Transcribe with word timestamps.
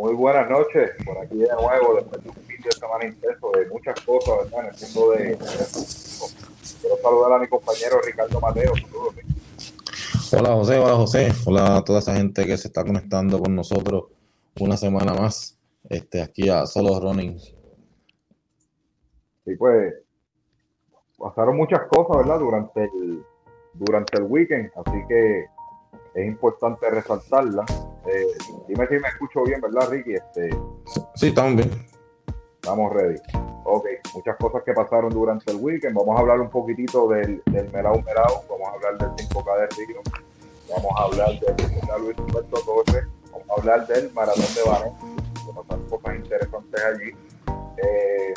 Muy 0.00 0.14
buenas 0.14 0.48
noches, 0.48 0.92
por 1.04 1.18
aquí 1.18 1.36
de 1.36 1.48
nuevo, 1.48 1.96
después 1.96 2.24
de 2.24 2.30
un 2.30 2.34
fin 2.34 2.56
de 2.62 2.72
semana 2.72 3.04
intenso 3.04 3.50
de 3.50 3.68
muchas 3.68 4.00
cosas, 4.00 4.50
¿verdad? 4.50 4.60
En 4.60 4.74
el 4.74 4.94
mundo 4.94 5.10
de, 5.12 5.36
Quiero 6.80 6.96
saludar 7.02 7.32
a 7.34 7.38
mi 7.38 7.46
compañero 7.46 8.00
Ricardo 8.02 8.40
Mateo. 8.40 8.72
Hola 10.32 10.52
José, 10.54 10.78
hola 10.78 10.94
José, 10.94 11.32
hola 11.44 11.76
a 11.76 11.84
toda 11.84 11.98
esa 11.98 12.16
gente 12.16 12.46
que 12.46 12.56
se 12.56 12.68
está 12.68 12.82
conectando 12.82 13.38
con 13.40 13.54
nosotros 13.54 14.04
una 14.58 14.78
semana 14.78 15.12
más, 15.12 15.58
este, 15.90 16.22
aquí 16.22 16.48
a 16.48 16.64
Solo 16.64 16.98
Running. 16.98 17.38
Sí, 19.44 19.54
pues 19.58 19.96
pasaron 21.18 21.58
muchas 21.58 21.80
cosas, 21.90 22.24
¿verdad? 22.24 22.38
Durante 22.38 22.84
el, 22.84 23.22
durante 23.74 24.16
el 24.16 24.22
weekend, 24.22 24.70
así 24.76 24.98
que 25.06 25.44
es 26.14 26.26
importante 26.26 26.88
resaltarla. 26.88 27.66
Eh, 28.12 28.26
dime 28.66 28.86
si 28.88 28.94
me 28.94 29.08
escucho 29.08 29.44
bien, 29.44 29.60
¿verdad, 29.60 29.88
Ricky? 29.88 30.14
Este, 30.14 30.50
sí, 31.14 31.28
estamos 31.28 31.56
bien. 31.56 31.86
Estamos 32.60 32.92
ready. 32.92 33.20
Ok, 33.64 33.86
muchas 34.14 34.36
cosas 34.36 34.62
que 34.64 34.72
pasaron 34.72 35.10
durante 35.10 35.50
el 35.52 35.58
weekend. 35.58 35.94
Vamos 35.94 36.16
a 36.16 36.20
hablar 36.20 36.40
un 36.40 36.50
poquitito 36.50 37.08
del, 37.08 37.42
del 37.46 37.70
Merau. 37.70 38.02
Vamos 38.02 38.68
a 38.68 38.72
hablar 38.72 38.98
del 38.98 39.26
5K 39.28 39.58
de 39.60 39.66
Río. 39.76 40.00
Vamos 40.70 40.92
a 40.96 41.02
hablar 41.04 41.40
del 41.40 42.02
Luis 42.02 42.16
Roberto 42.16 42.60
Torres. 42.64 43.06
Vamos 43.30 43.48
a 43.48 43.60
hablar 43.60 43.86
del 43.86 44.12
Maratón 44.12 44.44
de 44.54 44.70
Valencia. 44.70 45.08
Pasaron 45.54 45.88
cosas 45.88 46.16
interesantes 46.16 46.84
allí. 46.84 47.12
Eh, 47.76 48.34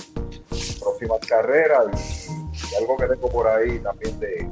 próximas 0.79 1.19
carreras 1.27 2.27
y, 2.27 2.75
algo 2.75 2.97
que 2.97 3.07
tengo 3.07 3.29
por 3.29 3.47
ahí 3.47 3.79
también 3.79 4.19
de, 4.19 4.47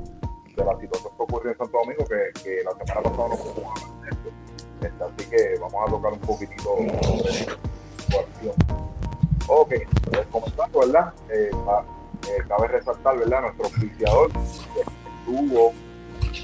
de 0.56 0.66
la 0.66 0.80
situación 0.80 1.14
que 1.16 1.24
ocurrió 1.24 1.52
en 1.52 1.58
Santo 1.58 1.78
Domingo, 1.78 2.06
que, 2.06 2.42
que 2.44 2.64
la 2.64 2.72
semana 2.72 3.10
pasada 3.10 3.30
no 3.30 3.36
pudimos 3.36 3.82
hablar 3.82 4.02
de 4.04 4.10
esto 4.10 4.51
así 4.86 5.30
que 5.30 5.58
vamos 5.60 5.88
a 5.88 5.92
tocar 5.92 6.14
un 6.14 6.20
poquitito 6.20 6.64
sobre 6.64 7.30
situación. 7.98 8.56
Ok, 9.48 9.74
pues 10.10 10.28
comenzando, 10.32 10.80
¿verdad? 10.80 11.14
Eh, 11.30 11.52
eh, 12.28 12.44
cabe 12.48 12.68
resaltar, 12.68 13.18
¿verdad? 13.18 13.42
Nuestro 13.42 13.68
oficiador 13.68 14.32
estuvo 14.76 15.74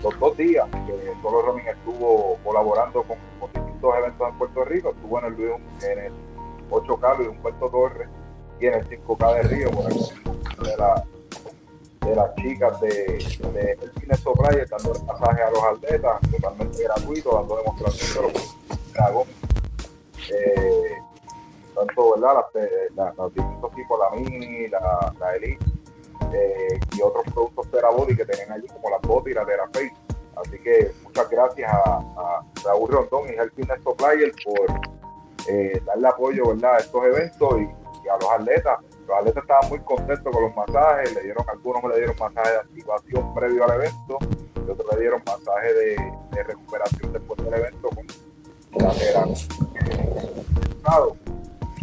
los 0.03 0.19
dos 0.19 0.37
días 0.37 0.67
que 0.85 1.13
Solo 1.21 1.41
Ronin 1.41 1.67
estuvo 1.67 2.37
colaborando 2.43 3.03
con, 3.03 3.17
distintos 3.53 3.95
eventos 3.97 4.29
en 4.29 4.37
Puerto 4.37 4.65
Rico, 4.65 4.89
estuvo 4.89 5.19
en 5.19 5.25
el, 5.25 5.33
en 5.89 5.99
el 5.99 6.13
8K 6.69 7.17
de 7.17 7.29
Puerto 7.39 7.69
Torres 7.69 8.09
y 8.59 8.65
en 8.67 8.73
el 8.75 8.89
5K 8.89 9.35
de 9.35 9.41
Río, 9.43 9.71
por 9.71 9.85
aquí, 9.87 9.99
de 10.63 10.77
la 10.77 11.03
de 12.07 12.15
las 12.15 12.35
chicas 12.35 12.79
de, 12.79 12.89
de 12.89 13.77
el 13.81 13.91
Cine 13.99 14.15
Soprayer 14.15 14.67
dando 14.69 14.93
el 14.93 15.05
pasaje 15.05 15.43
a 15.43 15.51
los 15.51 15.63
atletas 15.63 16.21
totalmente 16.31 16.83
gratuito, 16.83 17.35
dando 17.35 17.57
demostración 17.57 18.25
de 18.25 18.31
los 18.31 18.57
dragón. 18.93 19.27
Eh, 20.31 20.97
tanto 21.75 22.13
¿verdad? 22.15 22.43
Las, 22.95 23.15
los 23.17 23.33
distintos 23.33 23.75
tipos, 23.75 23.99
la 23.99 24.19
mini, 24.19 24.67
la, 24.67 25.13
la 25.19 25.35
elite 25.35 25.65
eh, 26.33 26.79
y 26.95 27.01
otros 27.01 27.23
productos 27.33 27.69
Terabody 27.71 28.15
que 28.15 28.25
tienen 28.25 28.51
allí 28.51 28.67
como 28.67 28.89
la 28.89 28.97
Body 28.99 29.31
y 29.31 29.33
la 29.33 29.45
Teraface. 29.45 29.93
Así 30.35 30.59
que 30.59 30.91
muchas 31.03 31.29
gracias 31.29 31.71
a, 31.71 31.97
a 31.97 32.45
Raúl 32.63 32.89
Rondón 32.89 33.27
y 33.29 33.37
el 33.37 33.51
Fitness 33.51 33.81
Supplier 33.83 34.31
por 34.45 34.79
eh, 35.49 35.81
darle 35.85 36.07
apoyo 36.07 36.47
¿verdad? 36.49 36.75
a 36.75 36.77
estos 36.79 37.05
eventos 37.05 37.61
y 37.61 38.09
a 38.09 38.17
los 38.17 38.31
atletas 38.31 38.79
los 39.07 39.17
atletas 39.17 39.43
estaban 39.43 39.69
muy 39.69 39.79
contentos 39.79 40.33
con 40.33 40.43
los 40.43 40.53
masajes, 40.55 41.15
le 41.15 41.23
dieron, 41.23 41.43
algunos 41.49 41.83
le 41.85 41.97
dieron 41.97 42.15
masaje 42.19 42.51
de 42.51 42.57
activación 42.57 43.33
previo 43.33 43.63
al 43.63 43.81
evento, 43.81 44.19
y 44.55 44.59
otros 44.69 44.93
le 44.93 44.99
dieron 44.99 45.23
masaje 45.25 45.73
de, 45.73 45.97
recuperación 46.43 47.13
después 47.13 47.43
del 47.43 47.53
evento 47.53 47.89
con 47.89 48.05
la 48.83 48.91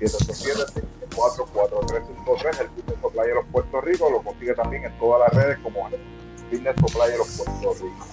787-604-4353, 0.00 2.60
el 2.60 2.70
Fitness 2.70 2.98
Supply 3.02 3.26
de 3.26 3.34
los 3.34 3.44
Puerto 3.46 3.82
Rico, 3.82 4.08
lo 4.10 4.22
consigue 4.22 4.54
también 4.54 4.84
en 4.84 4.98
todas 4.98 5.20
las 5.20 5.34
redes 5.44 5.58
como 5.58 5.90
Fitness 6.50 6.76
Supply 6.80 7.10
de 7.10 7.18
los 7.18 7.28
Puerto 7.28 7.74
Rico. 7.84 8.06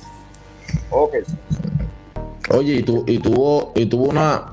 Ok. 0.92 1.16
Oye, 2.50 2.74
y, 2.76 2.84
tu, 2.84 3.04
y 3.08 3.20
tuvo 3.20 3.72
y 3.76 3.86
tuvo 3.88 4.06
una 4.06 4.52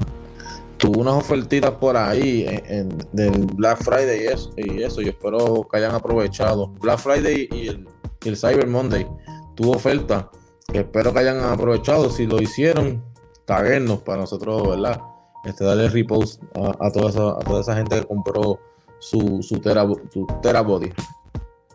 tuvo 0.79 1.01
unas 1.01 1.15
ofertitas 1.15 1.71
por 1.73 1.97
ahí 1.97 2.45
en, 2.49 2.89
del 3.13 3.47
Black 3.55 3.85
Friday 3.85 4.23
y 4.23 4.27
eso, 4.27 4.51
y 4.57 4.83
eso, 4.83 5.01
yo 5.01 5.11
espero 5.11 5.67
que 5.71 5.77
hayan 5.77 5.95
aprovechado. 5.95 6.69
Black 6.81 6.99
Friday 6.99 7.49
y 7.53 7.69
el, 7.69 7.89
el 8.25 8.37
Cyber 8.37 8.67
Monday 8.67 9.07
tuvo 9.55 9.73
oferta, 9.73 10.31
espero 10.73 11.13
que 11.13 11.21
hayan 11.21 11.39
aprovechado. 11.41 12.11
Si 12.11 12.27
lo 12.27 12.43
hicieron, 12.43 13.05
caguernos 13.47 14.01
para 14.01 14.23
nosotros, 14.23 14.69
¿verdad? 14.71 15.01
Este, 15.45 15.65
darle 15.65 15.89
repost 15.89 16.43
a, 16.55 16.91
toda 16.91 17.11
esa, 17.11 17.31
a 17.31 17.41
toda 17.41 17.61
esa 17.61 17.77
gente 17.77 18.01
que 18.01 18.07
compró 18.07 18.59
su, 18.99 19.41
su, 19.43 19.61
tera, 19.61 19.87
su 20.13 20.27
Terabody. 20.43 20.93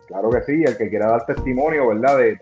Claro 0.08 0.30
que 0.30 0.42
sí, 0.42 0.64
el 0.64 0.76
que 0.78 0.88
quiera 0.88 1.10
dar 1.10 1.26
testimonio, 1.26 1.88
¿verdad? 1.88 2.16
De, 2.16 2.38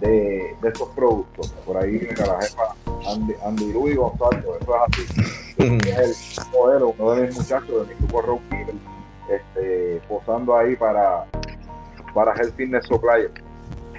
de, 0.00 0.56
de 0.62 0.68
estos 0.68 0.88
productos. 0.90 1.48
Por 1.66 1.76
ahí, 1.78 2.06
mira, 2.08 2.26
la 2.26 2.40
jefa 2.40 2.74
Andy, 3.08 3.34
Andy 3.44 3.72
Luis 3.72 3.96
González, 3.96 4.44
eso 4.44 4.76
es 4.76 4.82
así. 4.86 5.90
es 5.90 6.38
el 6.38 6.44
modelo, 6.52 6.94
uno 6.96 7.12
de 7.12 7.26
mis 7.26 7.36
muchachos 7.36 7.88
de 7.88 7.94
mi 7.94 8.00
grupo 8.00 8.22
Road 8.22 8.40
este, 9.28 10.00
posando 10.08 10.56
ahí 10.56 10.76
para, 10.76 11.24
para 12.14 12.34
Health 12.34 12.54
Fitness 12.56 12.86
Supply. 12.86 13.28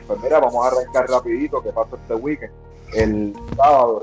Pues 0.07 0.19
mira, 0.23 0.39
vamos 0.39 0.65
a 0.65 0.69
arrancar 0.69 1.09
rapidito, 1.09 1.61
que 1.61 1.71
pasa 1.71 1.97
este 1.97 2.15
weekend 2.15 2.51
el 2.93 3.33
sábado 3.55 4.01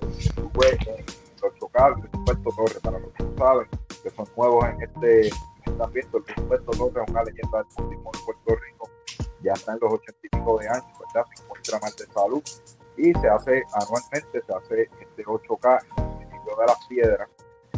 fue 0.54 0.71
en 0.87 1.04
los 1.43 1.54
chocables 1.59 2.10
de 2.10 2.19
Puerto 2.25 2.50
Torres, 2.56 2.78
para 2.82 2.99
los 2.99 3.12
que 3.12 3.22
no 3.22 3.37
saben, 3.37 3.69
que 4.03 4.10
son 4.10 4.26
nuevos 4.37 4.65
en 4.66 4.82
este, 4.82 5.28
este 5.28 5.82
ambiente, 5.82 6.19
el 6.37 6.43
Puerto 6.44 6.72
es 6.72 7.10
una 7.10 7.24
leyenda 7.24 7.59
del 7.59 7.68
turismo 7.77 8.10
de 8.12 8.18
Puerto 8.24 8.57
Rico, 8.65 8.91
ya 9.42 9.53
está 9.53 9.72
en 9.72 9.78
los 9.80 9.92
ochenta 9.92 10.21
y 10.22 10.28
pico 10.28 10.59
de 10.59 10.68
años, 10.68 10.86
¿verdad? 10.98 11.28
Se 11.34 11.42
encuentra 11.45 11.78
mal 11.80 11.92
de 11.97 12.07
salud 12.07 12.42
y 12.97 13.12
se 13.12 13.28
hace 13.28 13.65
anualmente, 13.74 14.42
se 14.45 14.53
hace 14.53 14.83
este 15.01 15.24
8K 15.24 15.80
en 15.80 16.03
el 16.03 16.10
municipio 16.10 16.57
de 16.57 16.66
las 16.66 16.86
piedras, 16.86 17.28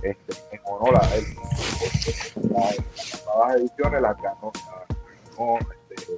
este, 0.02 0.56
en 0.56 0.60
honor 0.64 0.98
a 1.02 1.14
él. 1.14 1.24
Las 2.50 3.24
nuevas 3.26 3.56
ediciones 3.56 4.02
las 4.02 4.16
ganó, 4.22 4.52
ganó 5.36 5.58
este, 5.58 6.12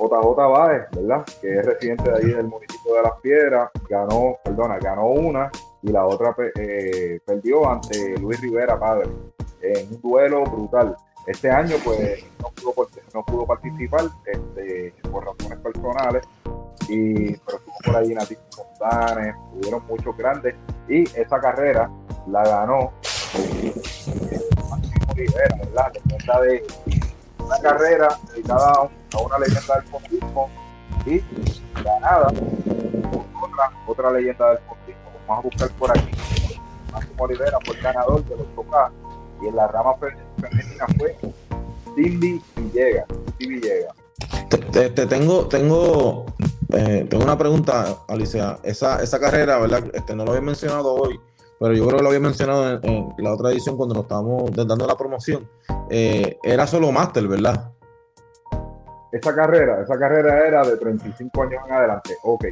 JJ 0.00 0.36
Báez, 0.36 0.86
¿verdad? 0.92 1.24
Que 1.40 1.58
es 1.58 1.66
residente 1.66 2.10
de 2.10 2.16
ahí 2.16 2.32
del 2.32 2.46
municipio 2.46 2.94
de 2.94 3.02
Las 3.02 3.20
Piedras, 3.20 3.70
ganó, 3.88 4.36
perdona, 4.42 4.78
ganó 4.78 5.06
una 5.06 5.50
y 5.82 5.88
la 5.88 6.06
otra 6.06 6.34
eh, 6.56 7.20
perdió 7.24 7.68
ante 7.68 8.18
Luis 8.18 8.40
Rivera, 8.40 8.78
padre, 8.78 9.08
en 9.62 9.88
un 9.88 10.00
duelo 10.00 10.44
brutal. 10.44 10.96
Este 11.26 11.50
año, 11.50 11.76
pues, 11.84 12.24
no 12.40 12.48
pudo, 12.48 12.88
no 13.14 13.24
pudo 13.24 13.46
participar 13.46 14.04
este, 14.24 14.94
por 15.10 15.26
razones 15.26 15.58
personales, 15.58 16.26
y, 16.88 17.36
pero 17.36 17.58
estuvo 17.58 17.74
por 17.84 17.96
ahí 17.96 18.14
Nati 18.14 18.36
Fontanes, 18.50 19.34
tuvieron 19.52 19.86
muchos 19.86 20.16
grandes, 20.16 20.54
y 20.88 21.02
esa 21.18 21.38
carrera 21.40 21.90
la 22.26 22.42
ganó 22.42 22.92
eh, 23.38 23.74
Rivera, 25.14 25.56
¿verdad? 25.56 25.92
De 26.42 26.64
una 27.50 27.58
carrera 27.58 28.08
dedicada 28.32 28.72
a, 28.72 29.18
una 29.18 29.38
leyenda 29.38 29.74
del 29.74 29.84
fondismo 29.84 30.50
y 31.04 31.20
ganada 31.82 32.28
por 32.28 33.50
otra, 33.50 33.72
otra 33.86 34.10
leyenda 34.12 34.50
del 34.50 34.58
fondismo. 34.58 35.10
Vamos 35.26 35.44
a 35.44 35.48
buscar 35.48 35.70
por 35.70 35.90
aquí. 35.90 36.10
Máximo 36.92 37.26
Rivera 37.26 37.58
fue 37.64 37.76
el 37.76 37.82
ganador 37.82 38.24
de 38.24 38.36
los 38.36 38.46
k 38.70 38.92
y 39.42 39.48
en 39.48 39.56
la 39.56 39.66
rama 39.68 39.94
femenina 39.96 40.86
fue 40.96 41.16
Cindy 41.96 42.40
Villegas. 42.56 43.06
Cindy 43.38 43.54
Villegas. 43.56 43.96
Te, 44.72 44.90
te, 44.90 45.06
tengo, 45.06 45.46
tengo, 45.48 46.26
eh, 46.72 47.06
tengo 47.08 47.24
una 47.24 47.36
pregunta, 47.36 47.96
Alicia. 48.08 48.58
Esa, 48.62 49.02
esa 49.02 49.18
carrera, 49.18 49.58
¿verdad? 49.58 49.84
Este, 49.92 50.14
no 50.14 50.24
lo 50.24 50.30
había 50.30 50.42
mencionado 50.42 50.94
hoy, 50.94 51.18
pero 51.60 51.74
yo 51.74 51.84
creo 51.86 51.98
que 51.98 52.02
lo 52.02 52.08
había 52.08 52.20
mencionado 52.20 52.80
en, 52.82 53.12
la 53.18 53.34
otra 53.34 53.50
edición 53.50 53.76
cuando 53.76 53.94
nos 53.94 54.04
estábamos 54.04 54.50
dando 54.52 54.86
la 54.86 54.96
promoción. 54.96 55.46
Eh, 55.90 56.38
era 56.42 56.66
solo 56.66 56.90
máster, 56.90 57.28
¿verdad? 57.28 57.70
Esa 59.12 59.34
carrera, 59.34 59.82
esa 59.82 59.98
carrera 59.98 60.46
era 60.46 60.64
de 60.64 60.78
35 60.78 61.42
años 61.42 61.62
en 61.66 61.72
adelante. 61.74 62.16
Ok. 62.22 62.46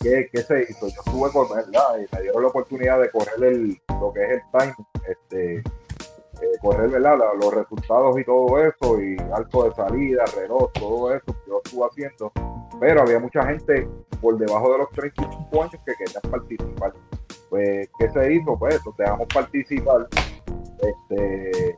¿Qué, 0.00 0.28
qué 0.32 0.42
se 0.42 0.62
hizo? 0.62 0.88
Yo 0.88 1.00
estuve 1.06 1.30
con, 1.30 1.48
¿verdad? 1.54 1.98
Y 1.98 2.16
me 2.16 2.22
dieron 2.22 2.42
la 2.42 2.48
oportunidad 2.48 3.00
de 3.00 3.10
correr 3.12 3.44
el, 3.44 3.80
lo 4.00 4.12
que 4.12 4.24
es 4.24 4.30
el 4.30 4.42
time, 4.50 4.74
este, 5.06 5.56
eh, 5.58 6.58
correr 6.60 6.90
¿verdad? 6.90 7.18
los 7.40 7.54
resultados 7.54 8.18
y 8.18 8.24
todo 8.24 8.58
eso, 8.58 9.00
y 9.00 9.16
alto 9.32 9.68
de 9.68 9.74
salida, 9.76 10.24
reloj, 10.34 10.72
todo 10.72 11.14
eso, 11.14 11.36
yo 11.46 11.60
estuve 11.64 11.86
haciendo, 11.86 12.32
pero 12.80 13.02
había 13.02 13.20
mucha 13.20 13.44
gente 13.46 13.88
por 14.20 14.36
debajo 14.38 14.72
de 14.72 14.78
los 14.78 14.90
35 14.90 15.62
años 15.62 15.76
que 15.86 15.94
querían 15.94 16.22
participar. 16.30 16.92
Pues, 17.50 17.88
¿qué 17.98 18.10
se 18.10 18.32
hizo? 18.32 18.58
Pues, 18.58 18.80
nos 18.86 18.96
dejamos 18.96 19.26
participar. 19.26 20.06
Este, 20.78 21.76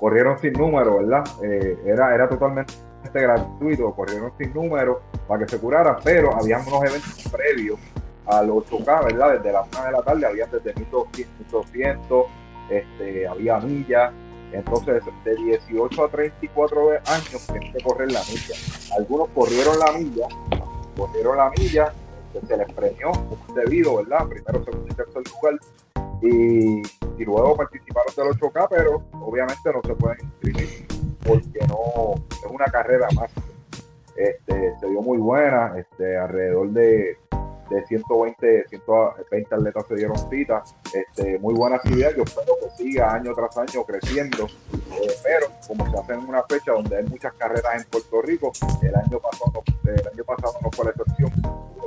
corrieron 0.00 0.38
sin 0.38 0.54
número, 0.54 0.98
¿verdad? 0.98 1.24
Eh, 1.44 1.78
era, 1.84 2.14
era 2.14 2.28
totalmente 2.28 2.74
gratuito, 3.12 3.94
corrieron 3.94 4.32
sin 4.38 4.52
número 4.52 5.02
para 5.28 5.44
que 5.44 5.50
se 5.50 5.58
curaran, 5.58 5.96
pero 6.02 6.34
había 6.34 6.58
unos 6.58 6.84
eventos 6.84 7.28
previos 7.30 7.78
al 8.26 8.48
8K, 8.48 9.04
¿verdad? 9.04 9.34
Desde 9.34 9.52
la 9.52 9.62
una 9.62 9.84
de 9.86 9.92
la 9.92 10.02
tarde 10.02 10.26
había 10.26 10.46
desde 10.46 10.74
1200, 10.74 12.26
este, 12.70 13.28
había 13.28 13.58
millas. 13.60 14.12
Entonces, 14.52 15.04
de 15.24 15.36
18 15.36 16.04
a 16.04 16.08
34 16.08 16.90
años 16.90 17.46
tienen 17.46 17.72
que 17.72 17.84
correr 17.84 18.10
la 18.10 18.20
milla. 18.20 18.56
Algunos 18.96 19.28
corrieron 19.28 19.78
la 19.78 19.92
milla, 19.92 20.26
corrieron 20.96 21.36
la 21.36 21.50
milla, 21.50 21.92
se 22.46 22.56
les 22.56 22.72
premió 22.72 23.10
como 23.12 23.54
debido, 23.54 23.96
¿verdad? 23.96 24.28
Primero, 24.28 24.64
segundo 24.64 24.86
y 24.90 24.94
tercer 24.94 25.22
lugar. 25.34 25.58
Y, 26.22 26.82
y, 27.18 27.24
luego 27.24 27.56
participaron 27.56 28.14
del 28.14 28.26
8K, 28.28 28.66
pero 28.68 29.02
obviamente 29.20 29.72
no 29.72 29.80
se 29.82 29.94
pueden 29.94 30.18
inscribir 30.22 30.86
porque 31.26 31.66
no 31.66 32.14
es 32.30 32.50
una 32.50 32.66
carrera 32.66 33.08
más. 33.14 33.30
Este, 34.16 34.78
se 34.78 34.86
dio 34.86 35.00
muy 35.00 35.18
buena, 35.18 35.78
este, 35.78 36.18
alrededor 36.18 36.68
de 36.70 37.16
de 37.70 37.86
120, 37.86 38.68
120 38.68 39.54
atletas 39.54 39.86
se 39.86 39.94
dieron 39.94 40.18
cita. 40.28 40.62
Este, 40.92 41.38
muy 41.38 41.54
buena 41.54 41.80
ideas, 41.84 42.14
yo 42.16 42.24
espero 42.24 42.54
que 42.60 42.70
siga 42.82 43.14
año 43.14 43.32
tras 43.34 43.56
año 43.56 43.84
creciendo, 43.84 44.46
eh, 44.74 45.08
pero 45.22 45.46
como 45.66 45.88
se 45.90 45.98
hace 45.98 46.12
en 46.14 46.28
una 46.28 46.42
fecha 46.42 46.72
donde 46.72 46.96
hay 46.96 47.04
muchas 47.04 47.32
carreras 47.34 47.82
en 47.82 47.88
Puerto 47.88 48.22
Rico, 48.22 48.52
el 48.82 48.94
año 48.94 49.18
pasado, 49.20 49.62
el 49.84 50.08
año 50.08 50.24
pasado 50.24 50.54
no 50.62 50.70
fue 50.72 50.86
la 50.86 50.90
excepción, 50.90 51.32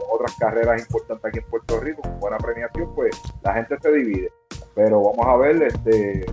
otras 0.09 0.35
carreras 0.38 0.81
importantes 0.81 1.25
aquí 1.25 1.39
en 1.39 1.45
Puerto 1.45 1.80
Rico, 1.80 2.01
con 2.01 2.19
buena 2.19 2.38
premiación, 2.38 2.94
pues 2.95 3.15
la 3.41 3.53
gente 3.53 3.77
se 3.81 3.91
divide. 3.91 4.31
Pero 4.75 5.01
vamos 5.01 5.27
a 5.27 5.38
ver, 5.38 5.62
este, 5.62 6.25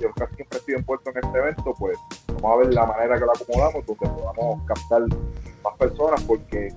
yo 0.00 0.10
casi 0.14 0.34
siempre 0.36 0.58
estoy 0.58 0.74
envuelto 0.74 1.10
en 1.10 1.24
este 1.24 1.38
evento, 1.38 1.74
pues 1.78 1.98
vamos 2.40 2.52
a 2.52 2.56
ver 2.56 2.74
la 2.74 2.86
manera 2.86 3.18
que 3.18 3.24
lo 3.24 3.32
acomodamos, 3.32 3.86
donde 3.86 4.08
podamos 4.08 4.66
captar 4.66 5.02
más 5.62 5.76
personas, 5.78 6.22
porque 6.24 6.68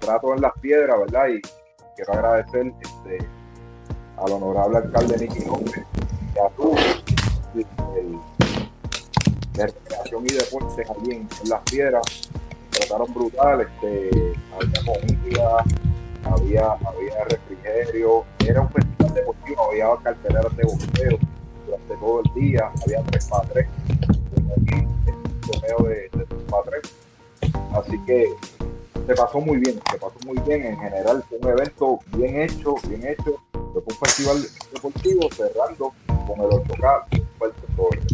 trato 0.00 0.34
en 0.34 0.40
las 0.40 0.52
piedras, 0.60 0.98
¿verdad? 1.00 1.28
Y 1.28 1.40
quiero 1.96 2.12
agradecer 2.12 2.72
este, 2.80 3.26
al 4.16 4.32
honorable 4.32 4.78
alcalde 4.78 5.18
Nicky 5.18 5.44
López 5.44 5.84
y 6.34 6.38
a 6.38 6.48
tú, 6.56 6.74
el, 7.54 8.18
de 9.54 9.66
recreación 9.66 10.24
y 10.26 10.32
deportes 10.32 10.90
allí 10.90 11.12
en, 11.12 11.28
las 11.48 11.60
piedras, 11.62 12.02
trataron 12.70 13.12
brutal, 13.14 13.62
este, 13.62 14.34
había 14.54 14.84
comida, 14.84 15.64
había, 16.24 16.72
había 16.72 17.24
refrigerio, 17.24 18.24
era 18.46 18.60
un 18.60 18.70
festival 18.70 19.14
deportivo, 19.14 19.70
había 19.70 19.86
carteleras 20.02 20.56
de 20.56 20.64
boxeo 20.64 21.18
durante 21.66 21.96
todo 21.96 22.22
el 22.24 22.42
día, 22.42 22.70
había 22.84 23.02
tres 23.04 23.30
aquí, 23.32 24.74
un 24.74 25.40
torneo 25.40 25.88
de, 25.88 25.94
de 25.94 26.26
tres 26.26 26.42
para 26.50 26.62
tres, 26.64 26.94
así 27.72 27.98
que 28.04 28.34
se 29.06 29.14
pasó 29.14 29.40
muy 29.40 29.58
bien, 29.58 29.80
se 29.90 29.98
pasó 29.98 30.16
muy 30.24 30.38
bien 30.40 30.66
en 30.66 30.78
general, 30.78 31.24
fue 31.28 31.38
un 31.38 31.48
evento 31.48 31.98
bien 32.08 32.40
hecho, 32.40 32.74
bien 32.88 33.06
hecho, 33.06 33.36
fue 33.52 33.82
un 33.86 33.96
festival 34.00 34.42
deportivo 34.72 35.28
cerrando 35.32 35.92
con 36.26 36.40
el 36.40 36.48
8K 36.48 37.22
Puerto 37.38 37.62
Torres. 37.76 38.04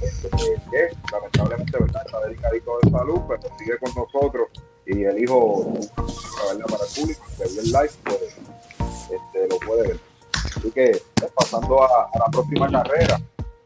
Este, 0.00 0.96
lamentablemente 1.12 1.76
¿verdad? 1.78 2.02
está 2.06 2.20
dedicadito 2.20 2.78
de 2.82 2.90
salud, 2.90 3.20
pero 3.28 3.40
sigue 3.58 3.78
con 3.78 3.92
nosotros 3.94 4.48
y 4.86 5.02
el 5.02 5.22
hijo 5.22 5.72
¿verdad? 5.72 6.66
para 6.66 6.84
el 6.84 6.90
público 6.94 7.24
que 7.36 7.48
vio 7.48 7.60
el 7.60 7.66
live 7.66 7.90
pues, 8.04 8.36
este, 9.10 9.48
lo 9.50 9.58
puede 9.58 9.88
ver. 9.88 10.00
Así 10.56 10.70
que 10.70 11.02
pasando 11.34 11.82
a, 11.82 12.08
la 12.16 12.26
próxima 12.30 12.70
carrera, 12.70 13.20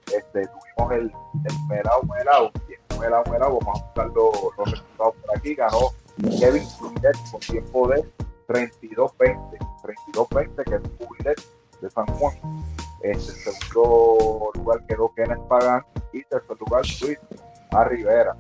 este, 0.07 0.49
tuvimos 0.49 0.93
el, 0.93 1.13
el 1.45 1.67
Melao 1.69 2.03
Melao, 2.05 2.51
y 2.69 2.73
el 2.73 2.99
Melao 2.99 3.25
Melao, 3.31 3.59
vamos 3.61 3.81
a 3.81 3.85
buscar 3.85 4.07
los 4.09 4.73
resultados 4.73 5.15
por 5.15 5.37
aquí, 5.37 5.55
ganó 5.55 5.93
Kevin 6.31 6.65
Cubilet 6.79 7.17
con 7.31 7.41
tiempo 7.41 7.89
de 7.89 8.05
32-20, 8.47 9.59
32-20 10.15 10.65
que 10.65 10.75
es 10.77 10.83
Cubilet 10.99 11.41
de 11.81 11.91
San 11.91 12.07
Juan. 12.07 12.35
Este, 13.03 13.33
segundo 13.33 14.53
lugar 14.55 14.87
quedó 14.87 15.13
Kenneth 15.15 15.41
Pagan 15.49 15.85
y 16.13 16.23
tercer 16.25 16.57
lugar 16.61 16.83
Luis 17.01 17.19
a 17.73 17.85
Rivera. 17.85 18.37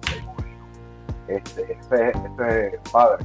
Este, 1.26 1.73
ese, 1.73 2.11
ese 2.11 2.81
padre 2.93 3.25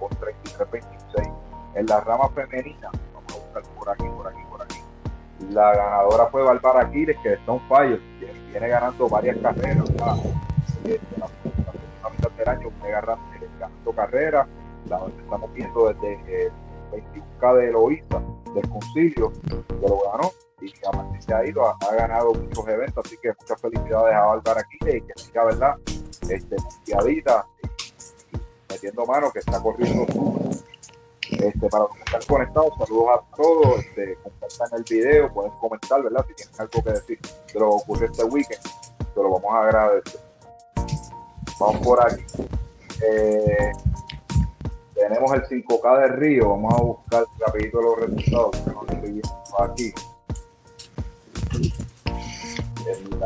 con 0.00 0.10
33-26. 0.10 1.32
En 1.74 1.86
la 1.86 2.00
rama 2.00 2.28
femenina, 2.30 2.90
vamos 3.14 3.32
a 3.32 3.36
buscar 3.36 3.62
por 3.74 3.90
aquí, 3.90 4.04
por 4.16 4.26
aquí, 4.26 4.40
por 4.50 4.62
aquí. 4.62 4.80
La 5.50 5.74
ganadora 5.74 6.26
fue 6.26 6.42
Bárbara 6.42 6.86
Aquiles, 6.88 7.16
que 7.22 7.34
está 7.34 7.52
un 7.52 7.60
fallo, 7.68 7.98
que 8.18 8.32
viene 8.50 8.68
ganando 8.68 9.08
varias 9.08 9.36
carreras. 9.38 9.88
Este, 10.84 11.00
la, 11.18 11.28
la, 12.02 12.10
mitad 12.10 12.30
del 12.30 12.48
año 12.48 12.70
viene 12.70 12.90
ganando 12.90 13.31
ganando 13.62 13.92
carrera, 13.92 14.48
la 14.88 15.06
estamos 15.06 15.52
viendo 15.54 15.92
desde 15.92 16.46
el 16.46 16.52
21K 16.92 17.56
de 17.56 17.68
Eloísa, 17.68 18.22
del 18.54 18.68
concilio, 18.68 19.32
que 19.32 19.88
lo 19.88 20.00
ganó 20.10 20.30
y 20.60 20.72
a 20.86 20.90
partir 20.92 21.20
de 21.26 21.34
ahí 21.34 21.52
ha, 21.90 21.94
ganado 21.94 22.34
muchos 22.34 22.68
eventos, 22.68 23.04
así 23.04 23.16
que 23.20 23.32
muchas 23.40 23.60
felicidades 23.60 24.14
a 24.14 24.20
Bárbara 24.26 24.60
aquí 24.60 24.78
y 24.80 25.00
que 25.00 25.12
siga, 25.16 25.44
¿verdad? 25.44 25.76
Este, 26.28 26.56
y, 26.86 26.94
metiendo 28.70 29.06
mano, 29.06 29.32
que 29.32 29.40
está 29.40 29.60
corriendo 29.60 30.06
este, 31.30 31.68
para 31.68 31.84
los 31.84 31.96
que 31.96 32.02
están 32.04 32.20
conectados, 32.28 32.72
saludos 32.78 33.08
a 33.10 33.36
todos, 33.36 33.78
este, 33.80 34.16
compartan 34.22 34.78
el 34.78 34.84
video, 34.88 35.32
pueden 35.32 35.52
comentar, 35.52 36.02
¿verdad? 36.02 36.24
Si 36.28 36.34
tienen 36.34 36.60
algo 36.60 36.84
que 36.84 36.90
decir 36.90 37.18
de 37.20 37.60
lo 37.60 37.70
que 37.70 37.74
ocurrió 37.74 38.06
este 38.06 38.24
weekend, 38.24 38.62
te 39.14 39.22
lo 39.22 39.30
vamos 39.30 39.52
a 39.52 39.62
agradecer. 39.62 40.20
Vamos 41.58 41.86
por 41.86 42.00
aquí. 42.00 42.24
Eh, 43.10 43.72
tenemos 44.94 45.32
el 45.32 45.42
5K 45.42 46.00
de 46.00 46.08
Río. 46.08 46.50
Vamos 46.50 46.74
a 46.74 46.82
buscar 46.82 47.24
rapidito 47.44 47.80
los 47.80 48.00
resultados 48.00 48.56
que 48.56 48.70
no 48.70 48.84
estoy 48.88 49.10
viendo 49.10 49.62
aquí. 49.62 49.92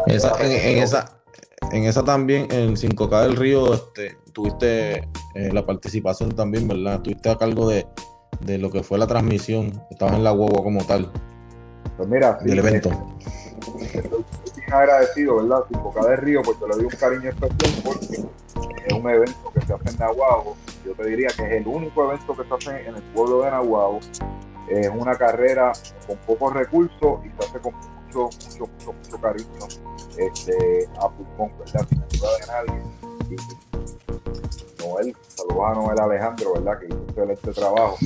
En, 0.07 0.79
esa, 0.79 1.21
en 1.73 1.85
esa 1.85 2.05
también, 2.05 2.49
en 2.51 2.61
el 2.61 2.77
5K 2.77 3.23
del 3.23 3.37
Río, 3.37 3.75
este, 3.75 4.17
tuviste 4.33 5.09
eh, 5.35 5.53
la 5.53 5.65
participación 5.65 6.35
también, 6.35 6.69
¿verdad? 6.69 7.01
Tuviste 7.01 7.31
a 7.31 7.37
cargo 7.37 7.69
de, 7.69 7.87
de 8.41 8.59
lo 8.59 8.71
que 8.71 8.83
fue 8.83 8.99
la 8.99 9.07
transmisión. 9.07 9.83
Estabas 9.91 10.15
en 10.15 10.25
la 10.25 10.33
huevo 10.33 10.63
como 10.63 10.85
tal. 10.85 11.11
Pues 11.97 12.09
mira, 12.09 12.39
del 12.43 12.59
evento. 12.59 12.91
Estoy, 13.81 14.25
agradecido, 14.71 15.37
¿verdad? 15.37 15.65
5K 15.71 16.09
de 16.09 16.17
Río, 16.17 16.43
porque 16.43 16.67
le 16.67 16.77
doy 16.77 16.85
un 16.85 16.91
cariño 16.91 17.31
especial 17.31 17.83
porque 17.85 18.29
es 18.87 18.93
un 18.93 19.11
evento 19.11 19.53
que 19.55 19.61
se 19.67 19.73
hace 19.73 19.91
en 19.91 19.99
Nahuatl. 19.99 20.51
Yo 20.85 20.93
te 20.95 21.09
diría 21.09 21.29
que 21.29 21.43
es 21.45 21.53
el 21.53 21.67
único 21.67 22.05
evento 22.05 22.37
que 22.37 22.45
se 22.45 22.55
hace 22.55 22.89
en 22.89 22.97
el 22.97 23.03
pueblo 23.15 23.43
de 23.43 23.51
Nahuatl. 23.51 24.07
Es 24.69 24.89
una 24.89 25.15
carrera 25.15 25.73
con 26.07 26.17
pocos 26.19 26.53
recursos 26.53 27.21
y 27.25 27.29
se 27.31 27.49
hace 27.49 27.61
con 27.61 27.75
mucho, 27.75 28.25
mucho, 28.25 28.67
mucho, 28.67 28.93
mucho 28.93 29.21
cariño 29.21 29.87
este, 30.19 30.89
a 31.01 31.09
pulmón, 31.09 31.53
¿verdad? 31.59 31.87
Sin 31.89 32.03
ayuda 32.03 32.29
de 32.39 32.47
nadie. 32.47 32.83
Y 33.31 34.83
Noel, 34.83 35.17
saludos 35.29 35.65
a 35.65 35.75
Noel 35.75 36.01
Alejandro, 36.01 36.55
¿verdad? 36.55 36.79
Que 36.79 36.87
hizo 36.87 37.05
excelente 37.09 37.53
trabajo. 37.53 37.97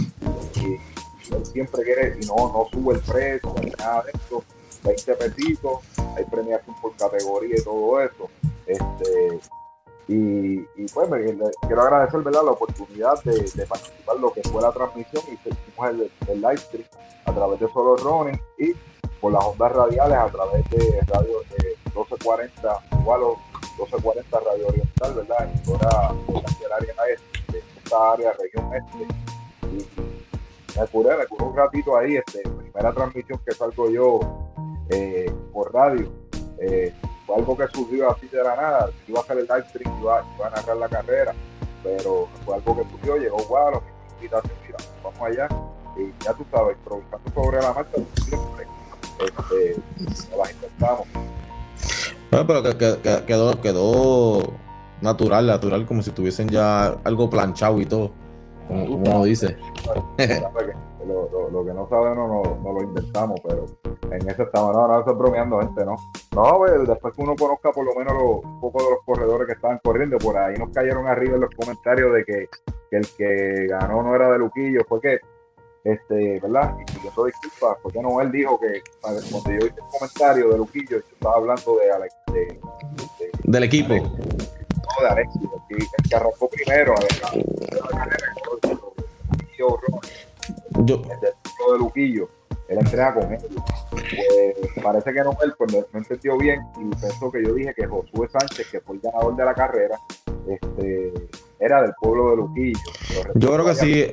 Y 0.56 1.44
siempre 1.44 1.82
quiere, 1.82 2.18
y 2.20 2.26
no, 2.26 2.36
no 2.36 2.66
sube 2.72 2.94
el 2.94 3.00
precio, 3.00 3.54
nada 3.78 4.02
de 4.02 4.10
esto 4.12 4.44
20 4.82 5.14
pesitos, 5.14 5.80
hay 6.16 6.24
premiación 6.24 6.76
por 6.80 6.94
categoría 6.96 7.56
y 7.56 7.62
todo 7.62 8.00
eso. 8.00 8.30
Este, 8.66 9.40
y, 10.08 10.58
pues 10.92 11.08
quiero 11.66 11.82
agradecer 11.82 12.20
¿verdad? 12.20 12.42
la 12.44 12.50
oportunidad 12.50 13.22
de, 13.22 13.66
participar 13.66 14.16
en 14.16 14.22
lo 14.22 14.32
que 14.32 14.42
fue 14.42 14.60
la 14.60 14.72
transmisión 14.72 15.22
y 15.28 15.34
hicimos 15.34 15.88
el, 15.88 16.10
el, 16.28 16.40
live 16.40 16.56
stream 16.56 16.84
a 17.26 17.32
través 17.32 17.60
de 17.60 17.68
Solo 17.72 17.96
Running 17.96 18.40
y 18.58 18.72
por 19.20 19.32
las 19.32 19.44
ondas 19.44 19.70
radiales 19.70 20.18
a 20.18 20.28
través 20.28 20.68
de 20.70 21.00
radio 21.06 21.40
de 21.50 21.76
1240, 21.86 22.78
igual 23.00 23.20
1240 23.78 24.40
Radio 24.40 24.66
Oriental, 24.66 25.14
¿verdad? 25.14 25.50
En 25.50 25.62
toda 25.62 26.14
la 26.68 26.76
área 26.76 26.94
este, 27.12 27.52
de 27.52 27.58
esta 27.58 28.12
área, 28.12 28.32
región 28.32 28.70
este. 28.74 29.14
Y 29.68 30.78
me 30.78 30.86
curé, 30.88 31.16
me 31.16 31.26
curé 31.26 31.44
un 31.44 31.56
ratito 31.56 31.96
ahí, 31.96 32.16
este, 32.16 32.42
primera 32.42 32.92
transmisión 32.92 33.40
que 33.46 33.52
salgo 33.52 33.90
yo 33.90 34.20
eh, 34.90 35.32
por 35.52 35.72
radio. 35.72 36.10
Eh, 36.58 36.92
algo 37.34 37.56
que 37.56 37.66
surgió 37.68 38.10
así 38.10 38.26
de 38.28 38.42
la 38.42 38.56
nada. 38.56 38.90
Iba 39.06 39.20
a 39.20 39.22
hacer 39.22 39.38
el 39.38 39.46
live 39.46 39.64
stream, 39.68 40.00
iba, 40.00 40.24
iba 40.36 40.46
a 40.46 40.50
narrar 40.50 40.76
la 40.76 40.88
carrera, 40.88 41.34
pero 41.82 42.28
fue 42.44 42.54
algo 42.56 42.76
que 42.76 42.90
surgió, 42.90 43.16
llegó 43.16 43.38
Guaro, 43.48 43.82
mira, 44.20 44.40
vamos 45.02 45.20
allá. 45.20 45.48
Y 45.96 46.24
ya 46.24 46.32
tú 46.34 46.44
sabes, 46.50 46.76
improvisando 46.78 47.32
sobre 47.34 47.60
la 47.60 47.72
marcha, 47.72 47.96
siempre 48.24 48.66
este, 49.18 49.76
las 50.36 50.50
intentamos. 50.52 51.06
Bueno, 52.30 52.46
pero 52.46 52.62
que, 52.62 53.00
que, 53.02 53.24
quedó, 53.26 53.60
quedó 53.60 54.52
natural, 55.00 55.46
natural, 55.46 55.86
como 55.86 56.02
si 56.02 56.10
tuviesen 56.10 56.48
ya 56.48 56.86
algo 57.04 57.28
planchado 57.28 57.80
y 57.80 57.86
todo, 57.86 58.12
como, 58.68 58.86
como 58.86 59.16
uno 59.16 59.24
dice. 59.24 59.56
Lo, 61.06 61.50
lo, 61.50 61.64
que 61.64 61.72
no 61.72 61.88
sabemos 61.88 62.28
no, 62.28 62.58
no, 62.62 62.72
lo 62.72 62.82
inventamos, 62.82 63.40
pero 63.42 63.64
en 64.10 64.28
ese 64.28 64.42
estamos. 64.42 64.74
No, 64.74 64.86
no 64.86 64.98
estoy 64.98 65.14
bromeando, 65.14 65.60
gente, 65.60 65.84
¿no? 65.84 65.96
No, 66.34 66.58
pues, 66.58 66.86
después 66.86 67.14
que 67.14 67.22
uno 67.22 67.34
conozca 67.36 67.72
por 67.72 67.84
lo 67.84 67.94
menos 67.94 68.14
un 68.44 68.60
poco 68.60 68.82
de 68.82 68.90
los 68.90 69.00
corredores 69.04 69.46
que 69.46 69.54
estaban 69.54 69.80
corriendo, 69.82 70.18
por 70.18 70.36
ahí 70.36 70.56
nos 70.56 70.70
cayeron 70.70 71.06
arriba 71.06 71.36
en 71.36 71.40
los 71.40 71.50
comentarios 71.54 72.12
de 72.12 72.24
que, 72.24 72.48
que 72.90 72.96
el 72.96 73.08
que 73.16 73.66
ganó 73.68 74.02
no 74.02 74.14
era 74.14 74.30
de 74.32 74.38
Luquillo, 74.38 74.80
fue 74.86 75.00
que, 75.00 75.20
este, 75.84 76.38
¿verdad? 76.40 76.76
Y 76.80 76.84
pidiendo 76.92 77.24
disculpas, 77.24 77.78
porque 77.82 78.02
no, 78.02 78.20
él 78.20 78.30
dijo 78.30 78.60
que 78.60 78.82
cuando 79.00 79.20
yo 79.20 79.38
hice 79.38 79.66
el 79.66 79.72
comentario 79.98 80.50
de 80.50 80.58
Luquillo, 80.58 80.98
yo 80.98 80.98
estaba 80.98 81.36
hablando 81.36 81.76
de, 81.76 81.92
Alex, 81.92 82.14
de, 82.32 82.60
del 83.44 83.64
equipo. 83.64 83.94
no, 83.94 85.02
de 85.02 85.08
Alexis, 85.08 85.42
el 85.70 86.08
que 86.08 86.16
arrancó 86.16 86.48
primero, 86.50 86.94
a 86.94 87.00
ver, 87.00 88.20
yo, 90.84 90.98
de 90.98 91.78
Luquillo, 91.78 92.28
él 92.68 92.78
entrena 92.78 93.14
con 93.14 93.32
él. 93.32 93.40
Pues, 93.90 94.84
parece 94.84 95.12
que 95.12 95.20
no 95.22 95.36
él 95.42 95.52
pues, 95.58 95.72
no, 95.72 95.98
entendió 95.98 96.38
bien 96.38 96.60
y 96.80 96.94
pensó 96.96 97.30
que 97.30 97.42
yo 97.44 97.54
dije 97.54 97.74
que 97.74 97.86
Josué 97.86 98.28
Sánchez, 98.28 98.68
que 98.70 98.80
fue 98.80 98.96
el 98.96 99.02
ganador 99.02 99.36
de 99.36 99.44
la 99.44 99.54
carrera, 99.54 99.98
este, 100.48 101.12
era 101.58 101.82
del 101.82 101.92
pueblo 102.00 102.30
de 102.30 102.36
Luquillo. 102.36 102.80
Yo 103.34 103.52
creo 103.52 103.64
que 103.64 103.74
sí. 103.74 104.06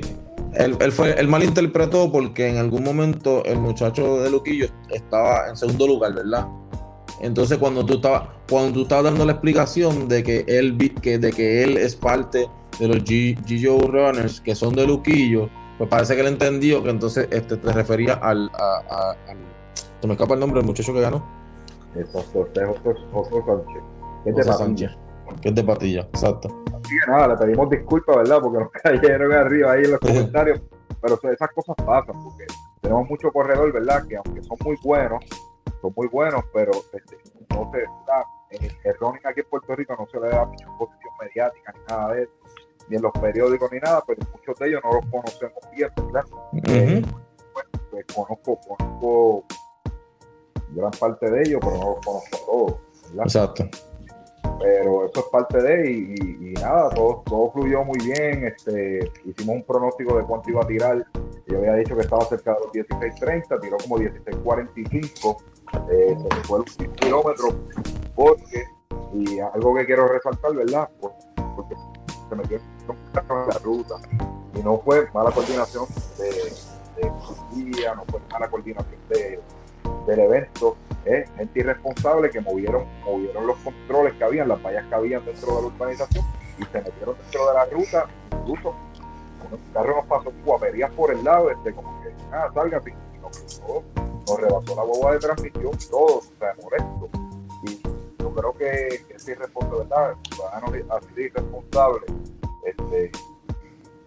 Él, 0.54 0.76
él, 0.80 0.92
fue, 0.92 1.12
él 1.20 1.28
malinterpretó 1.28 2.12
porque 2.12 2.48
en 2.48 2.58
algún 2.58 2.84
momento 2.84 3.44
el 3.46 3.60
muchacho 3.60 4.22
de 4.22 4.32
Luquillo 4.32 4.68
estaba 4.90 5.50
en 5.50 5.58
segundo 5.58 5.86
lugar, 5.86 6.16
¿verdad? 6.16 6.48
Entonces 7.22 7.58
cuando 7.58 7.86
tú 7.86 7.96
estabas, 7.96 8.30
cuando 8.50 8.74
tú 8.74 8.82
estabas 8.84 9.06
dando 9.06 9.26
la 9.26 9.34
explicación 9.34 10.08
de 10.08 10.24
que 10.24 10.46
él 10.48 10.78
que, 11.02 11.20
de 11.20 11.32
que 11.32 11.64
él 11.64 11.78
es 11.78 11.96
parte 11.96 12.48
de 12.80 12.88
los 12.88 12.98
G 13.04 13.38
Runners 13.88 14.40
que 14.42 14.56
son 14.56 14.74
de 14.74 14.88
Luquillo, 14.88 15.50
pues 15.78 15.90
parece 15.90 16.16
que 16.16 16.22
él 16.22 16.28
entendió 16.28 16.82
que 16.84 16.90
entonces 16.90 17.28
este, 17.32 17.58
te 17.58 17.72
refería 17.72 18.14
al, 18.14 18.50
a, 18.54 19.16
al. 19.28 19.38
¿Te 20.02 20.08
me 20.08 20.14
escapa 20.14 20.34
el 20.34 20.40
nombre 20.40 20.60
del 20.60 20.68
muchacho 20.68 20.94
que 20.94 21.02
ganó? 21.02 21.24
José, 23.12 23.42
Sánchez. 23.46 23.84
¿Qué 24.24 24.30
es 24.30 24.36
de 24.36 24.44
Sánchez. 24.44 24.92
Que 25.42 25.50
es 25.50 25.56
de 25.56 25.64
Patilla, 25.64 26.02
exacto. 26.02 26.64
Así 26.68 26.96
que 27.06 27.12
nada, 27.12 27.28
le 27.28 27.38
pedimos 27.38 27.70
disculpas, 27.70 28.16
¿verdad? 28.18 28.40
Porque 28.42 28.60
nos 28.60 28.72
cayeron 28.84 29.32
arriba 29.34 29.72
ahí 29.74 29.84
en 29.84 29.92
los 29.92 30.00
comentarios. 30.00 30.62
pero 31.02 31.20
esas 31.32 31.50
cosas 31.54 31.76
pasan, 31.86 32.24
porque 32.24 32.46
tenemos 32.82 33.08
mucho 33.10 33.32
corredor, 33.32 33.72
¿verdad? 33.72 34.08
Que 34.08 34.18
aunque 34.18 34.44
son 34.44 34.58
muy 34.64 34.78
buenos, 34.84 35.24
son 35.82 35.94
muy 35.96 36.08
buenos, 36.08 36.44
pero 36.54 36.72
este, 36.94 37.18
no 37.50 37.72
se. 37.72 37.86
El 38.84 38.96
running 39.00 39.22
aquí 39.26 39.42
en 39.42 39.50
Puerto 39.50 39.76
Rico 39.76 39.96
no 40.00 40.08
se 40.08 40.20
le 40.22 40.30
da 40.30 40.46
mucha 40.46 40.66
posición 40.80 41.14
mediática 41.22 41.74
ni 41.74 41.94
nada 41.94 42.14
de 42.14 42.24
eso 42.24 42.47
ni 42.90 42.96
en 42.96 43.02
los 43.02 43.12
periódicos 43.14 43.72
ni 43.72 43.80
nada, 43.80 44.04
pero 44.06 44.20
muchos 44.32 44.58
de 44.60 44.68
ellos 44.70 44.82
no 44.84 44.94
los 44.94 45.06
conocemos 45.06 45.60
bien, 45.76 45.90
¿verdad? 45.96 46.24
Eh, 46.68 47.04
pues, 47.92 48.06
conozco, 48.14 48.60
conozco 48.62 49.46
gran 50.70 50.92
parte 50.92 51.30
de 51.30 51.42
ellos, 51.42 51.60
pero 51.64 51.78
no 51.78 51.90
los 51.96 52.06
conozco 52.06 52.38
todos, 52.46 52.74
¿verdad? 53.10 53.26
Exacto. 53.26 53.64
Pero 54.60 55.06
eso 55.06 55.20
es 55.20 55.26
parte 55.32 55.62
de, 55.62 55.92
y, 55.92 56.50
y, 56.50 56.54
nada, 56.54 56.90
todo, 56.90 57.22
todo 57.26 57.52
fluyó 57.52 57.84
muy 57.84 57.98
bien. 58.04 58.46
Este, 58.46 59.12
hicimos 59.26 59.58
un 59.58 59.64
pronóstico 59.64 60.18
de 60.18 60.24
cuánto 60.24 60.50
iba 60.50 60.64
a 60.64 60.68
tirar. 60.68 61.06
Yo 61.46 61.60
había 61.60 61.74
dicho 61.74 61.96
que 61.96 62.02
estaba 62.02 62.26
cerca 62.26 62.56
de 62.56 62.60
los 62.82 62.90
16.30, 62.90 63.62
tiró 63.62 63.78
como 63.78 64.00
16.45, 64.00 65.38
eh, 65.92 66.18
se 66.20 66.44
fue 66.44 66.60
los 66.60 66.76
kilómetros, 66.76 67.56
porque, 68.16 68.64
y 69.14 69.40
algo 69.40 69.76
que 69.76 69.86
quiero 69.86 70.08
resaltar, 70.08 70.56
¿verdad? 70.56 70.90
porque 71.00 71.76
se 72.30 72.36
metió 72.36 72.60
la 73.14 73.60
ruta. 73.64 73.96
Y 74.56 74.60
no 74.64 74.80
fue 74.80 75.08
mala 75.14 75.32
coordinación 75.32 75.86
de, 76.18 76.54
de 77.02 77.12
no 77.96 78.06
fue 78.08 78.20
mala 78.32 78.50
coordinación 78.50 79.00
de, 79.10 79.40
del 80.06 80.20
evento, 80.20 80.78
gente 81.06 81.60
irresponsable 81.60 82.30
que 82.30 82.42
movieron, 82.42 82.86
movieron 83.06 83.48
los 83.48 83.58
controles 83.58 84.14
que 84.14 84.24
habían, 84.24 84.48
las 84.48 84.62
vallas 84.62 84.86
que 84.88 84.96
habían 84.96 85.26
dentro 85.26 85.56
de 85.56 85.62
la 85.62 85.68
urbanización 85.68 86.26
y 86.58 86.64
se 86.64 86.82
metieron 86.82 87.16
dentro 87.18 87.48
de 87.48 87.54
la 87.54 87.66
ruta, 87.66 88.06
incluso 88.42 88.76
un 89.52 89.74
carro 89.74 89.98
nos 89.98 90.06
pasó 90.08 90.34
guaperías 90.44 90.92
por 90.92 91.12
el 91.12 91.24
lado, 91.24 91.50
este, 91.52 91.74
como 91.74 92.02
que, 92.02 92.10
ah, 92.34 92.50
salga, 92.54 92.82
y 92.86 93.20
nos, 93.20 93.62
nos 94.28 94.40
rebasó 94.40 94.76
la 94.76 94.84
boba 94.84 95.14
de 95.14 95.20
transmisión, 95.20 95.72
todo, 95.90 96.18
o 96.18 96.24
sea, 96.40 96.54
molesto. 96.62 97.10
Y 97.64 97.82
yo 98.22 98.34
creo 98.34 98.54
que, 98.54 99.06
que 99.08 99.14
es 99.16 99.28
irresponsable, 99.28 99.80
¿verdad? 99.80 100.16
Ciudadanos 100.30 100.72
así 100.90 101.30
este, 102.70 103.12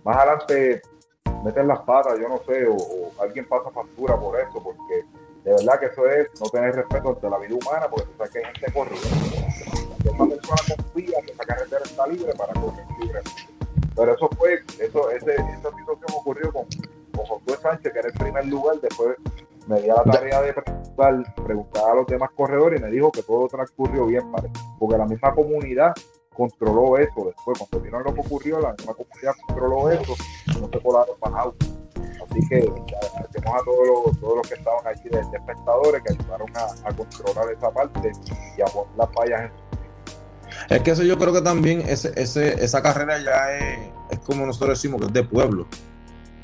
más 0.04 0.16
adelante 0.16 0.82
meten 1.44 1.68
las 1.68 1.80
patas, 1.80 2.18
yo 2.18 2.28
no 2.28 2.38
sé, 2.46 2.66
o, 2.68 3.10
alguien 3.20 3.46
pasa 3.48 3.70
factura 3.70 4.16
por 4.16 4.38
eso, 4.38 4.62
porque 4.62 5.04
de 5.44 5.52
verdad 5.52 5.80
que 5.80 5.86
eso 5.86 6.08
es 6.08 6.28
no 6.40 6.48
tener 6.50 6.74
respeto 6.74 7.10
ante 7.10 7.30
la 7.30 7.38
vida 7.38 7.54
humana, 7.54 7.88
porque 7.88 8.06
tú 8.06 8.12
sabes 8.18 8.32
que 8.32 8.38
hay 8.38 8.44
gente 8.44 8.72
corriendo. 8.72 9.08
Una 10.12 10.34
persona 10.34 10.76
confía 10.76 11.22
que 11.24 11.32
esa 11.32 11.44
carretera 11.44 11.82
está 11.84 12.06
libre 12.06 12.32
para 12.34 12.52
correr 12.54 12.86
libre. 13.00 13.20
Pero 13.96 14.14
eso 14.14 14.28
fue, 14.38 14.62
eso, 14.78 15.10
ese, 15.10 15.34
esa 15.34 15.70
situación 15.76 16.08
ocurrió 16.14 16.52
con, 16.52 16.66
con 17.14 17.26
Josué 17.26 17.56
Sánchez, 17.60 17.92
que 17.92 17.98
era 17.98 18.08
el 18.08 18.14
primer 18.14 18.46
lugar, 18.46 18.76
después 18.80 19.16
me 19.66 19.80
di 19.80 19.90
a 19.90 19.96
la 19.96 20.04
tarea 20.04 20.42
de 20.42 20.52
preguntar, 20.52 21.34
preguntar 21.44 21.90
a 21.90 21.94
los 21.94 22.06
demás 22.06 22.30
corredores 22.34 22.80
y 22.80 22.82
me 22.82 22.90
dijo 22.90 23.10
que 23.12 23.22
todo 23.22 23.46
transcurrió 23.48 24.06
bien, 24.06 24.24
porque 24.78 24.98
la 24.98 25.06
misma 25.06 25.34
comunidad 25.34 25.92
controló 26.34 26.96
eso 26.96 27.24
después, 27.26 27.58
cuando 27.58 27.80
vino 27.80 28.00
lo 28.00 28.14
que 28.14 28.20
ocurrió, 28.20 28.60
la 28.60 28.72
misma 28.72 28.94
comunidad 28.94 29.32
controló 29.46 29.90
eso 29.90 30.14
no 30.60 30.68
se 30.72 30.80
colaron 30.80 31.16
más 31.20 31.34
autos. 31.34 31.68
Así 31.96 32.48
que 32.48 32.56
agradecemos 32.56 33.60
a 33.60 33.64
todos 33.64 34.06
los, 34.06 34.20
todos 34.20 34.36
los 34.36 34.48
que 34.48 34.54
estaban 34.54 34.86
allí 34.86 35.08
de, 35.08 35.20
espectadores 35.20 36.02
que 36.02 36.12
ayudaron 36.12 36.48
a, 36.54 36.94
controlar 36.94 37.52
esa 37.52 37.70
parte 37.70 38.12
y 38.56 38.62
a 38.62 38.64
poner 38.66 38.96
las 38.96 39.08
fallas 39.12 39.40
en 39.40 40.76
Es 40.76 40.82
que 40.82 40.90
eso 40.92 41.02
yo 41.02 41.18
creo 41.18 41.32
que 41.32 41.42
también 41.42 41.80
ese, 41.80 42.12
ese, 42.16 42.62
esa 42.62 42.82
carrera 42.82 43.18
ya 43.18 43.52
es, 43.58 43.90
es 44.10 44.18
como 44.20 44.46
nosotros 44.46 44.78
decimos, 44.78 45.00
que 45.00 45.06
es 45.08 45.12
de 45.12 45.24
pueblo. 45.24 45.66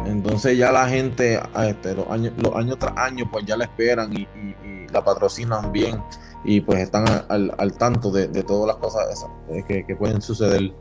Entonces 0.05 0.57
ya 0.59 0.71
la 0.71 0.88
gente, 0.88 1.41
este, 1.65 1.95
los, 1.95 2.09
años, 2.09 2.33
los 2.37 2.55
años 2.55 2.79
tras 2.79 2.97
años, 2.97 3.29
pues 3.33 3.45
ya 3.45 3.57
la 3.57 3.65
esperan 3.65 4.12
y, 4.12 4.26
la 4.93 5.05
patrocinan 5.05 5.73
bien 5.73 6.00
y 6.45 6.61
pues 6.61 6.79
están 6.79 7.05
al, 7.29 7.73
tanto 7.76 8.11
de, 8.12 8.29
todas 8.45 8.69
las 8.69 8.76
cosas 8.76 9.26
que, 9.67 9.85
que 9.85 9.97
pueden 9.97 10.23
suceder. 10.23 10.73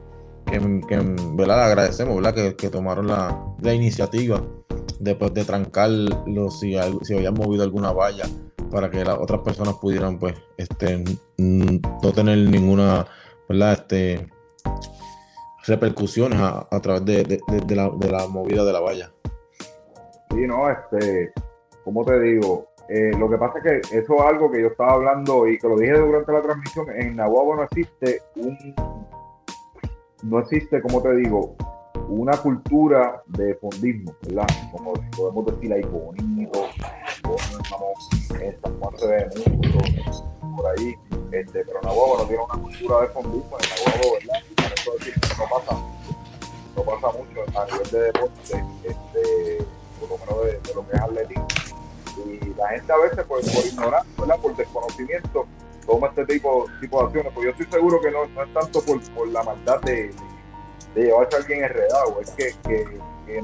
Que, 0.45 0.59
que 0.87 1.15
¿verdad? 1.33 1.63
agradecemos 1.63 2.15
¿verdad? 2.15 2.53
Que, 2.55 2.69
tomaron 2.69 3.07
la, 3.07 3.35
la, 3.61 3.73
iniciativa 3.73 4.43
después 4.99 5.33
de 5.33 5.43
trancarlo 5.43 6.51
si, 6.51 6.75
si 7.01 7.13
habían 7.15 7.33
movido 7.33 7.63
alguna 7.63 7.91
valla 7.91 8.25
para 8.69 8.91
que 8.91 9.03
las 9.03 9.17
otras 9.17 9.41
personas 9.41 9.73
pudieran 9.75 10.19
pues 10.19 10.35
este 10.57 11.03
no 11.37 12.11
tener 12.13 12.37
ninguna 12.37 13.07
¿verdad? 13.47 13.73
Este, 13.73 14.27
repercusiones 15.67 16.39
a, 16.39 16.79
través 16.81 17.05
de, 17.05 17.39
la, 17.75 17.89
de 17.89 18.11
la 18.11 18.27
movida 18.27 18.63
de 18.63 18.73
la 18.73 18.79
valla. 18.79 19.11
Sí, 20.31 20.47
no, 20.47 20.69
este, 20.69 21.31
como 21.83 22.03
te 22.03 22.19
digo, 22.19 22.67
eh, 22.87 23.11
lo 23.17 23.29
que 23.29 23.37
pasa 23.37 23.57
es 23.59 23.63
que 23.63 23.97
eso 23.97 24.15
es 24.15 24.21
algo 24.21 24.51
que 24.51 24.61
yo 24.61 24.67
estaba 24.67 24.93
hablando 24.93 25.47
y 25.47 25.57
que 25.57 25.67
lo 25.67 25.77
dije 25.77 25.93
durante 25.93 26.31
la 26.31 26.41
transmisión. 26.41 26.87
En 26.95 27.15
Nahuatl 27.15 27.57
no 27.57 27.63
existe 27.63 28.21
un. 28.35 28.75
No 30.23 30.39
existe, 30.39 30.81
como 30.81 31.01
te 31.01 31.15
digo, 31.15 31.55
una 32.09 32.33
cultura 32.37 33.21
de 33.27 33.55
fondismo, 33.55 34.15
¿verdad? 34.23 34.47
Como 34.71 34.93
podemos 35.15 35.45
decir 35.45 35.73
ahí, 35.73 35.83
bonito, 35.83 36.65
en 38.39 38.97
se 38.97 39.07
ve 39.07 39.27
mucho. 39.51 39.79
por 40.55 40.67
ahí. 40.67 40.95
Este, 41.31 41.65
pero 41.65 41.81
Nahuatl 41.81 42.21
no 42.21 42.27
tiene 42.27 42.43
una 42.43 42.63
cultura 42.63 43.01
de 43.01 43.07
fondismo 43.07 43.57
en 43.59 43.93
Nahuatl, 43.93 44.27
¿verdad? 44.27 44.54
No 44.85 45.49
pasa, 45.49 45.75
no 46.75 46.83
pasa 46.83 47.17
mucho 47.17 47.59
a 47.59 47.65
nivel 47.65 47.91
de 47.91 47.99
deporte, 47.99 48.65
este, 48.83 49.65
por 49.99 50.09
lo 50.09 50.17
menos 50.19 50.45
de, 50.45 50.73
lo 50.75 50.87
que 50.87 50.95
es 50.95 51.01
atletismo. 51.01 51.47
Y 52.25 52.53
la 52.53 52.69
gente 52.69 52.93
a 52.93 52.97
veces, 52.97 53.25
pues, 53.27 53.49
por 53.49 53.65
ignorancia, 53.65 54.37
por 54.41 54.55
desconocimiento, 54.55 55.47
toma 55.87 56.07
este 56.07 56.25
tipo, 56.25 56.67
tipo 56.79 56.99
de 56.99 57.05
acciones. 57.05 57.33
Pues 57.33 57.45
yo 57.45 57.51
estoy 57.51 57.65
seguro 57.65 57.99
que 57.99 58.11
no, 58.11 58.27
no 58.27 58.43
es 58.43 58.53
tanto 58.53 58.81
por, 58.83 59.01
por 59.11 59.27
la 59.29 59.43
maldad 59.43 59.81
de, 59.81 60.13
de 60.93 61.03
llevarse 61.03 61.35
a 61.35 61.39
alguien 61.39 61.63
enredado, 61.63 62.21
es 62.21 62.29
que, 62.31 62.55
que, 62.67 63.43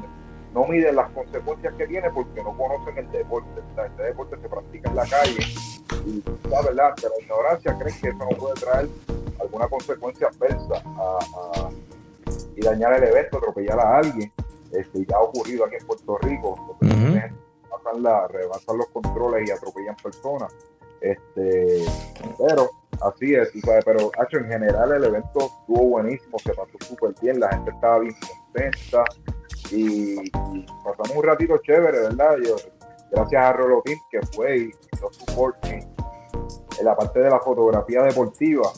no 0.53 0.65
miden 0.65 0.98
las 0.98 1.10
consecuencias 1.12 1.74
que 1.75 1.88
tiene 1.88 2.10
porque 2.10 2.43
no 2.43 2.55
conocen 2.57 2.98
el 2.98 3.10
deporte. 3.12 3.62
Este 3.86 4.03
deporte 4.03 4.36
se 4.41 4.50
practica 4.50 4.89
en 4.89 4.95
la 4.98 5.05
calle 5.05 5.48
y 6.05 6.24
la 6.50 6.62
verdad, 6.62 6.93
de 6.95 7.10
la 7.10 7.24
ignorancia 7.24 7.77
creen 7.77 8.01
que 8.01 8.10
eso 8.10 8.17
no 8.17 8.38
puede 8.38 8.55
traer 8.55 8.89
alguna 9.51 9.67
consecuencia 9.67 10.29
adversa 10.29 10.81
a, 10.98 11.20
a, 11.20 11.70
y 12.55 12.62
dañar 12.62 12.93
el 12.93 13.03
evento, 13.03 13.38
atropellar 13.38 13.79
a 13.79 13.98
alguien. 13.98 14.31
Este, 14.72 15.05
ya 15.05 15.17
ha 15.17 15.22
ocurrido 15.22 15.65
aquí 15.65 15.75
en 15.75 15.86
Puerto 15.86 16.17
Rico, 16.20 16.77
pasan, 17.70 18.01
la, 18.01 18.27
rebasan 18.29 18.77
los 18.77 18.88
controles 18.88 19.50
y 19.50 19.51
atropellan 19.51 19.96
personas. 20.01 20.53
Este, 21.01 21.86
pero 22.38 22.70
así 23.01 23.36
es, 23.36 23.51
sabes, 23.65 23.84
pero 23.84 24.12
hecho 24.24 24.38
en 24.38 24.48
general 24.48 24.93
el 24.93 25.03
evento 25.03 25.39
estuvo 25.39 25.89
buenísimo, 25.89 26.38
se 26.39 26.53
pasó 26.53 26.72
súper 26.79 27.13
bien, 27.22 27.39
la 27.39 27.50
gente 27.50 27.72
estaba 27.72 28.00
bien 28.00 28.15
contenta 28.53 29.03
y, 29.72 30.20
y 30.20 30.65
pasamos 30.86 31.17
un 31.17 31.24
ratito 31.24 31.58
chévere, 31.58 32.01
¿verdad? 32.01 32.38
Yo, 32.46 32.55
gracias 33.12 33.43
a 33.43 33.53
Rolotín 33.53 33.98
que 34.10 34.22
fue 34.27 34.58
y 34.58 34.72
hizo 34.93 35.12
support 35.12 35.58
en 35.65 36.86
la 36.86 36.96
parte 36.96 37.20
de 37.20 37.29
la 37.29 37.39
fotografía 37.39 38.03
deportiva, 38.03 38.72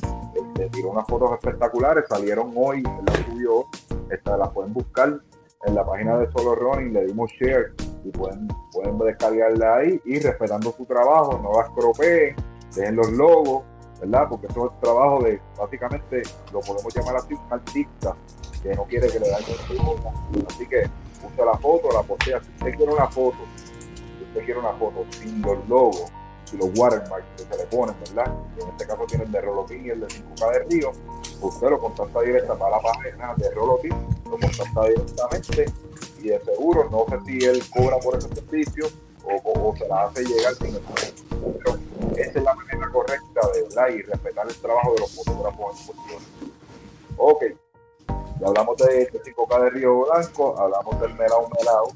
este, 0.53 0.69
tiró 0.69 0.89
unas 0.89 1.07
fotos 1.07 1.31
espectaculares, 1.33 2.05
salieron 2.07 2.53
hoy, 2.55 2.83
las 2.83 3.17
subió, 3.25 3.65
esta, 4.09 4.37
las 4.37 4.49
pueden 4.49 4.73
buscar 4.73 5.19
en 5.65 5.75
la 5.75 5.85
página 5.85 6.17
de 6.17 6.31
Solo 6.31 6.55
Running, 6.55 6.93
le 6.93 7.05
dimos 7.05 7.31
share 7.39 7.73
y 8.03 8.09
pueden, 8.09 8.47
pueden 8.71 8.97
descargarla 8.99 9.77
ahí 9.77 10.01
y 10.05 10.19
respetando 10.19 10.71
su 10.71 10.85
trabajo, 10.85 11.39
no 11.41 11.59
las 11.59 11.69
cropeen, 11.71 12.35
dejen 12.75 12.95
los 12.95 13.11
logos, 13.11 13.63
¿verdad? 13.99 14.27
Porque 14.29 14.47
eso 14.47 14.71
es 14.71 14.79
trabajo 14.81 15.23
de, 15.23 15.41
básicamente, 15.57 16.23
lo 16.51 16.59
podemos 16.59 16.93
llamar 16.93 17.15
así, 17.15 17.33
un 17.33 17.53
artista 17.53 18.15
que 18.61 18.75
no 18.75 18.83
quiere 18.83 19.07
que 19.07 19.19
le 19.19 19.29
dañen 19.29 19.57
su 19.67 19.73
obra. 19.81 20.11
Así 20.47 20.67
que 20.67 20.83
usa 21.25 21.45
la 21.45 21.57
foto, 21.57 21.89
la 21.91 22.03
postea. 22.03 22.41
Si 22.41 22.49
usted 22.51 22.75
quiere 22.75 22.93
una 22.93 23.07
foto, 23.07 23.37
si 23.55 24.23
usted 24.23 24.45
quiere 24.45 24.59
una 24.59 24.73
foto 24.73 25.05
sin 25.11 25.41
los 25.41 25.67
logos 25.67 26.11
y 26.53 26.57
los 26.57 26.69
watermarks 26.77 27.25
que 27.37 27.43
se 27.43 27.57
le 27.57 27.65
ponen, 27.67 27.95
¿verdad? 27.99 28.33
En 28.61 28.69
este 28.69 28.85
caso 28.87 29.05
tiene 29.07 29.23
el 29.25 29.31
de 29.31 29.41
Rolotín 29.41 29.85
y 29.85 29.89
el 29.89 29.99
de 30.01 30.07
5K 30.07 30.51
de 30.51 30.59
Río, 30.65 30.91
usted 31.41 31.69
lo 31.69 31.79
contacta 31.79 32.21
directa 32.21 32.55
para 32.55 32.77
la 32.77 32.81
página 32.81 33.33
de 33.37 33.51
Rolotín, 33.51 33.93
lo 34.25 34.31
contacta 34.39 34.85
directamente 34.87 35.65
y 36.21 36.27
de 36.29 36.39
seguro, 36.41 36.87
no 36.89 37.05
sé 37.09 37.25
si 37.25 37.45
él 37.45 37.61
cobra 37.75 37.97
por 37.99 38.17
ese 38.17 38.29
servicio 38.33 38.85
o, 39.25 39.69
o- 39.69 39.75
se 39.77 39.87
la 39.87 40.03
hace 40.03 40.23
llegar 40.23 40.53
sin 40.55 40.75
el 40.75 40.81
pero 41.63 41.77
esa 42.17 42.39
es 42.39 42.43
la 42.43 42.53
manera 42.53 42.89
correcta 42.91 43.41
de 43.53 43.61
verdad 43.63 43.87
y 43.89 44.01
respetar 44.03 44.47
el 44.47 44.55
trabajo 44.57 44.93
de 44.93 44.99
los 44.99 45.15
fotógrafos 45.15 45.79
en 45.89 45.95
Rico. 46.07 46.53
Ok, 47.17 47.43
ya 48.39 48.47
hablamos 48.47 48.77
de, 48.77 48.85
de 49.05 49.21
5K 49.23 49.63
de 49.63 49.69
Río 49.71 50.05
Blanco, 50.05 50.55
hablamos 50.59 50.99
del 51.01 51.13
Melao 51.15 51.49
Melao. 51.57 51.87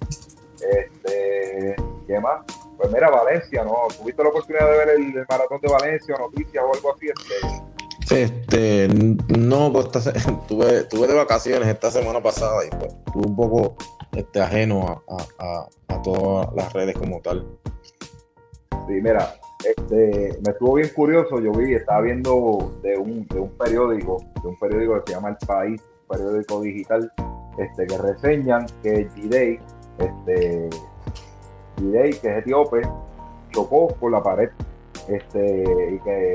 Este, 0.62 1.76
¿qué 2.08 2.20
más? 2.20 2.42
Pues 2.77 2.91
mira, 2.91 3.10
Valencia, 3.10 3.63
¿no? 3.63 3.75
¿Tuviste 3.98 4.22
la 4.24 4.29
oportunidad 4.29 4.69
de 4.72 4.77
ver 4.77 4.89
el, 4.89 5.17
el 5.17 5.25
maratón 5.29 5.60
de 5.62 5.67
Valencia 5.67 6.15
o 6.15 6.19
noticias 6.19 6.63
o 6.63 6.74
algo 6.74 6.93
así? 6.93 7.07
Este, 8.07 8.24
Este, 8.24 8.88
no, 9.38 9.72
pues 9.74 9.88
tuve, 10.48 10.84
tuve 10.84 11.07
de 11.07 11.13
vacaciones 11.15 11.67
esta 11.67 11.89
semana 11.91 12.21
pasada 12.21 12.65
y 12.65 12.69
pues 12.69 12.93
estuve 13.06 13.28
un 13.28 13.36
poco 13.36 13.75
este, 14.15 14.39
ajeno 14.41 15.02
a, 15.08 15.13
a- 15.15 15.45
a- 15.45 15.67
a 15.95 16.02
todas 16.04 16.49
las 16.56 16.71
redes 16.73 16.95
como 16.97 17.19
tal. 17.21 17.45
Sí, 18.88 18.93
mira, 19.02 19.34
este, 19.65 20.39
me 20.45 20.52
estuvo 20.52 20.75
bien 20.75 20.89
curioso, 20.95 21.39
yo 21.41 21.52
vi, 21.52 21.73
estaba 21.73 22.02
viendo 22.02 22.71
de 22.84 22.97
un, 22.97 23.28
de 23.28 23.39
un 23.39 23.49
periódico, 23.58 24.23
de 24.41 24.47
un 24.47 24.58
periódico 24.60 25.04
que 25.04 25.12
se 25.12 25.17
llama 25.17 25.30
El 25.30 25.47
País, 25.47 25.82
un 26.08 26.17
periódico 26.17 26.62
digital, 26.62 27.12
este, 27.58 27.88
que 27.88 27.97
reseñan 27.97 28.65
que 28.84 29.10
G-Day, 29.10 29.60
este, 29.97 30.69
G-Day, 31.78 32.12
que 32.20 32.28
es 32.32 32.38
etíope, 32.40 32.82
chocó 33.52 33.88
por 33.88 34.12
la 34.12 34.22
pared, 34.22 34.50
este, 35.08 35.63
y 35.94 36.00
que 36.00 36.34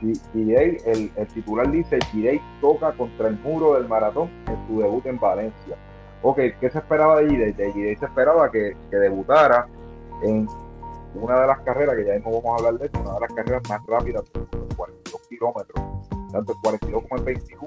G- 0.00 0.20
G-Day, 0.34 0.78
el, 0.86 1.12
el 1.16 1.26
titular 1.28 1.70
dice, 1.70 1.98
G-Day 1.98 2.40
toca 2.60 2.92
contra 2.92 3.28
el 3.28 3.38
muro 3.40 3.74
del 3.74 3.88
maratón 3.88 4.30
en 4.48 4.66
su 4.66 4.80
debut 4.80 5.04
en 5.06 5.18
Valencia. 5.18 5.76
Ok, 6.22 6.38
¿qué 6.60 6.70
se 6.70 6.78
esperaba 6.78 7.20
de 7.20 7.26
G-Day? 7.28 7.52
De 7.52 7.72
G-Day 7.72 7.96
se 7.96 8.04
esperaba 8.06 8.50
que, 8.50 8.76
que 8.90 8.96
debutara 8.96 9.66
en 10.22 10.48
una 11.14 11.40
de 11.42 11.46
las 11.46 11.60
carreras, 11.60 11.94
que 11.96 12.04
ya 12.06 12.14
mismo 12.14 12.40
vamos 12.42 12.52
a 12.62 12.66
hablar 12.66 12.80
de 12.80 12.86
esto, 12.86 13.00
una 13.00 13.14
de 13.14 13.20
las 13.20 13.32
carreras 13.34 13.62
más 13.68 13.80
rápidas, 13.86 14.24
de 14.32 14.40
42 14.76 15.28
kilómetros, 15.28 15.84
tanto 16.32 16.52
el 16.52 16.58
42 16.62 17.02
como 17.08 17.16
el 17.18 17.24
21, 17.24 17.66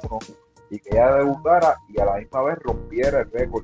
y 0.70 0.80
que 0.80 0.90
ella 0.92 1.16
debutara 1.16 1.76
y 1.88 2.00
a 2.02 2.06
la 2.06 2.16
misma 2.18 2.42
vez 2.42 2.58
rompiera 2.60 3.20
el 3.22 3.32
récord 3.32 3.63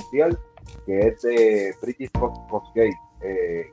mundial, 0.00 0.38
que 0.86 0.98
es 1.00 1.22
de 1.22 1.74
British 1.82 2.10
Cosgate. 2.12 2.98
Eh, 3.22 3.72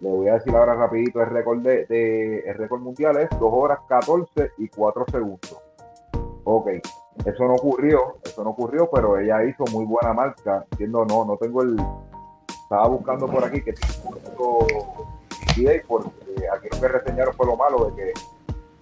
le 0.00 0.08
voy 0.08 0.28
a 0.28 0.34
decir 0.34 0.54
ahora 0.54 0.74
rapidito 0.74 1.20
el 1.20 1.28
récord 1.28 1.60
de, 1.60 2.42
el 2.46 2.54
récord 2.54 2.80
mundial 2.80 3.18
es 3.18 3.28
2 3.30 3.40
horas 3.42 3.80
14 3.88 4.52
y 4.58 4.68
4 4.68 5.04
segundos. 5.10 5.58
Ok, 6.44 6.68
eso 7.26 7.44
no 7.44 7.54
ocurrió, 7.54 8.16
eso 8.24 8.42
no 8.42 8.50
ocurrió, 8.50 8.88
pero 8.90 9.18
ella 9.18 9.44
hizo 9.44 9.64
muy 9.72 9.84
buena 9.84 10.14
marca, 10.14 10.64
entiendo, 10.70 11.04
no, 11.04 11.24
no 11.24 11.36
tengo 11.36 11.62
el, 11.62 11.76
estaba 12.62 12.88
buscando 12.88 13.26
por 13.26 13.44
aquí 13.44 13.62
que 13.62 13.74
tengo 13.74 14.66
porque 15.86 16.48
aquí 16.52 16.68
lo 16.72 16.80
que 16.80 16.88
reseñaron 16.88 17.34
fue 17.34 17.46
lo 17.46 17.56
malo 17.56 17.90
de 17.90 17.96
que, 17.96 18.12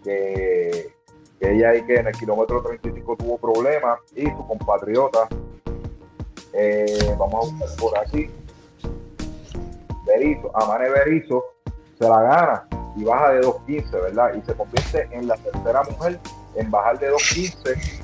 que, 0.05 0.95
que 1.41 1.53
ella 1.53 1.71
ahí 1.71 1.83
que 1.83 1.97
en 1.97 2.07
el 2.09 2.15
kilómetro 2.15 2.63
35 2.63 3.17
tuvo 3.17 3.39
problemas 3.39 3.99
y 4.15 4.27
su 4.27 4.47
compatriota 4.47 5.29
eh, 6.53 7.15
vamos 7.19 7.49
a 7.49 7.51
buscar 7.51 7.77
por 7.79 7.99
aquí 7.99 8.31
Berizo, 10.07 10.51
Amane 10.55 10.91
Berizo 10.91 11.45
se 11.99 12.09
la 12.09 12.23
gana 12.23 12.69
y 12.97 13.05
baja 13.05 13.33
de 13.33 13.41
2.15 13.43 13.91
¿verdad? 13.91 14.35
y 14.35 14.43
se 14.43 14.55
convierte 14.55 15.09
en 15.13 15.29
la 15.29 15.37
tercera 15.37 15.83
mujer 15.85 16.19
en 16.55 16.71
bajar 16.71 16.99
de 16.99 17.13
2.15 17.13 17.99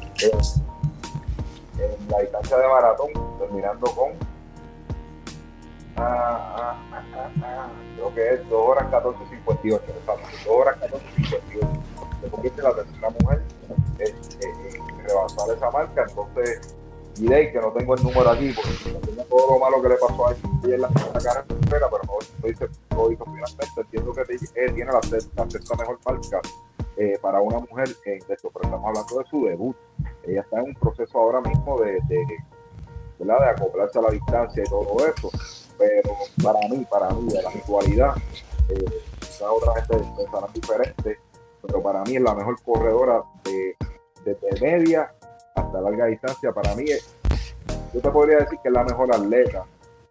en, 1.79 2.09
la 2.09 2.21
distancia 2.21 2.57
de 2.57 2.69
maratón 2.69 3.09
terminando 3.39 3.87
con 3.95 4.13
Ah, 5.97 6.77
ah, 6.93 7.03
ah, 7.45 7.69
creo 7.95 8.15
que 8.15 8.35
es 8.35 8.49
2 8.49 8.69
horas 8.69 8.91
14.58, 8.91 9.75
exacto, 9.75 10.27
2 10.45 10.57
horas 10.57 10.77
14.58. 10.81 11.83
Se 12.21 12.31
convierte 12.31 12.61
en 12.61 12.65
la 12.65 12.75
tercera 12.75 13.11
mujer 13.11 13.43
en 14.01 15.05
rebasar 15.07 15.57
esa 15.57 15.71
marca. 15.71 16.07
Entonces, 16.09 16.77
diré 17.17 17.53
que 17.53 17.61
no 17.61 17.73
tengo 17.73 17.95
el 17.95 18.03
número 18.03 18.31
aquí 18.31 18.53
porque 18.55 19.01
tengo 19.11 19.25
todo 19.25 19.53
lo 19.55 19.59
malo 19.59 19.83
que 19.83 19.89
le 19.89 19.97
pasó 19.97 20.29
a 20.29 20.33
ella 20.33 20.75
en 20.75 20.81
la 20.81 20.89
primera 20.89 21.13
carrera, 21.21 21.45
pero 21.69 22.03
no 22.07 22.19
lo 22.43 22.49
hice, 22.51 22.69
lo 22.91 23.11
hizo 23.13 23.25
finalmente. 23.25 23.81
Entiendo 23.81 24.13
que 24.13 24.21
eh, 24.23 24.73
tiene 24.73 24.93
la, 24.93 25.01
sexta- 25.03 25.47
la 25.47 25.77
mejor 25.77 25.99
marca 26.07 26.41
eh, 26.97 27.19
para 27.21 27.41
una 27.41 27.59
mujer 27.61 27.89
en 28.05 28.19
esto, 28.29 28.51
pero 28.53 28.65
estamos 28.65 28.87
hablando 28.87 29.19
de 29.19 29.25
su 29.27 29.45
debut. 29.45 29.77
Ella 30.25 30.41
está 30.41 30.61
en 30.61 30.67
un 30.69 30.75
proceso 30.75 31.19
ahora 31.19 31.41
mismo 31.41 31.81
de, 31.81 31.93
de, 32.09 32.27
¿verdad? 33.19 33.41
de 33.41 33.51
acoplarse 33.51 33.99
a 33.99 34.03
la 34.03 34.11
distancia 34.11 34.63
y 34.65 34.69
todo 34.71 34.97
eso 35.07 35.31
pero 35.77 36.13
para 36.41 36.61
mí, 36.69 36.87
para 36.89 37.11
mí, 37.11 37.33
de 37.33 37.43
la 37.43 37.49
actualidad, 37.51 38.15
eh, 38.69 38.85
otra 39.41 39.75
gente 39.83 40.07
pensarán 40.17 40.53
diferente, 40.53 41.19
pero 41.63 41.83
para 41.83 42.05
mí 42.05 42.15
es 42.15 42.23
la 42.23 42.33
mejor 42.33 42.63
corredora 42.63 43.25
de, 43.43 43.77
desde 44.25 44.61
media 44.61 45.13
hasta 45.55 45.81
larga 45.81 46.07
distancia. 46.07 46.53
Para 46.53 46.75
mí, 46.75 46.85
es- 46.91 47.15
yo 47.93 48.01
te 48.01 48.11
podría 48.11 48.39
decir 48.39 48.59
que 48.63 48.69
es 48.69 48.75
la 48.75 48.85
mejor 48.85 49.15
atleta 49.15 49.65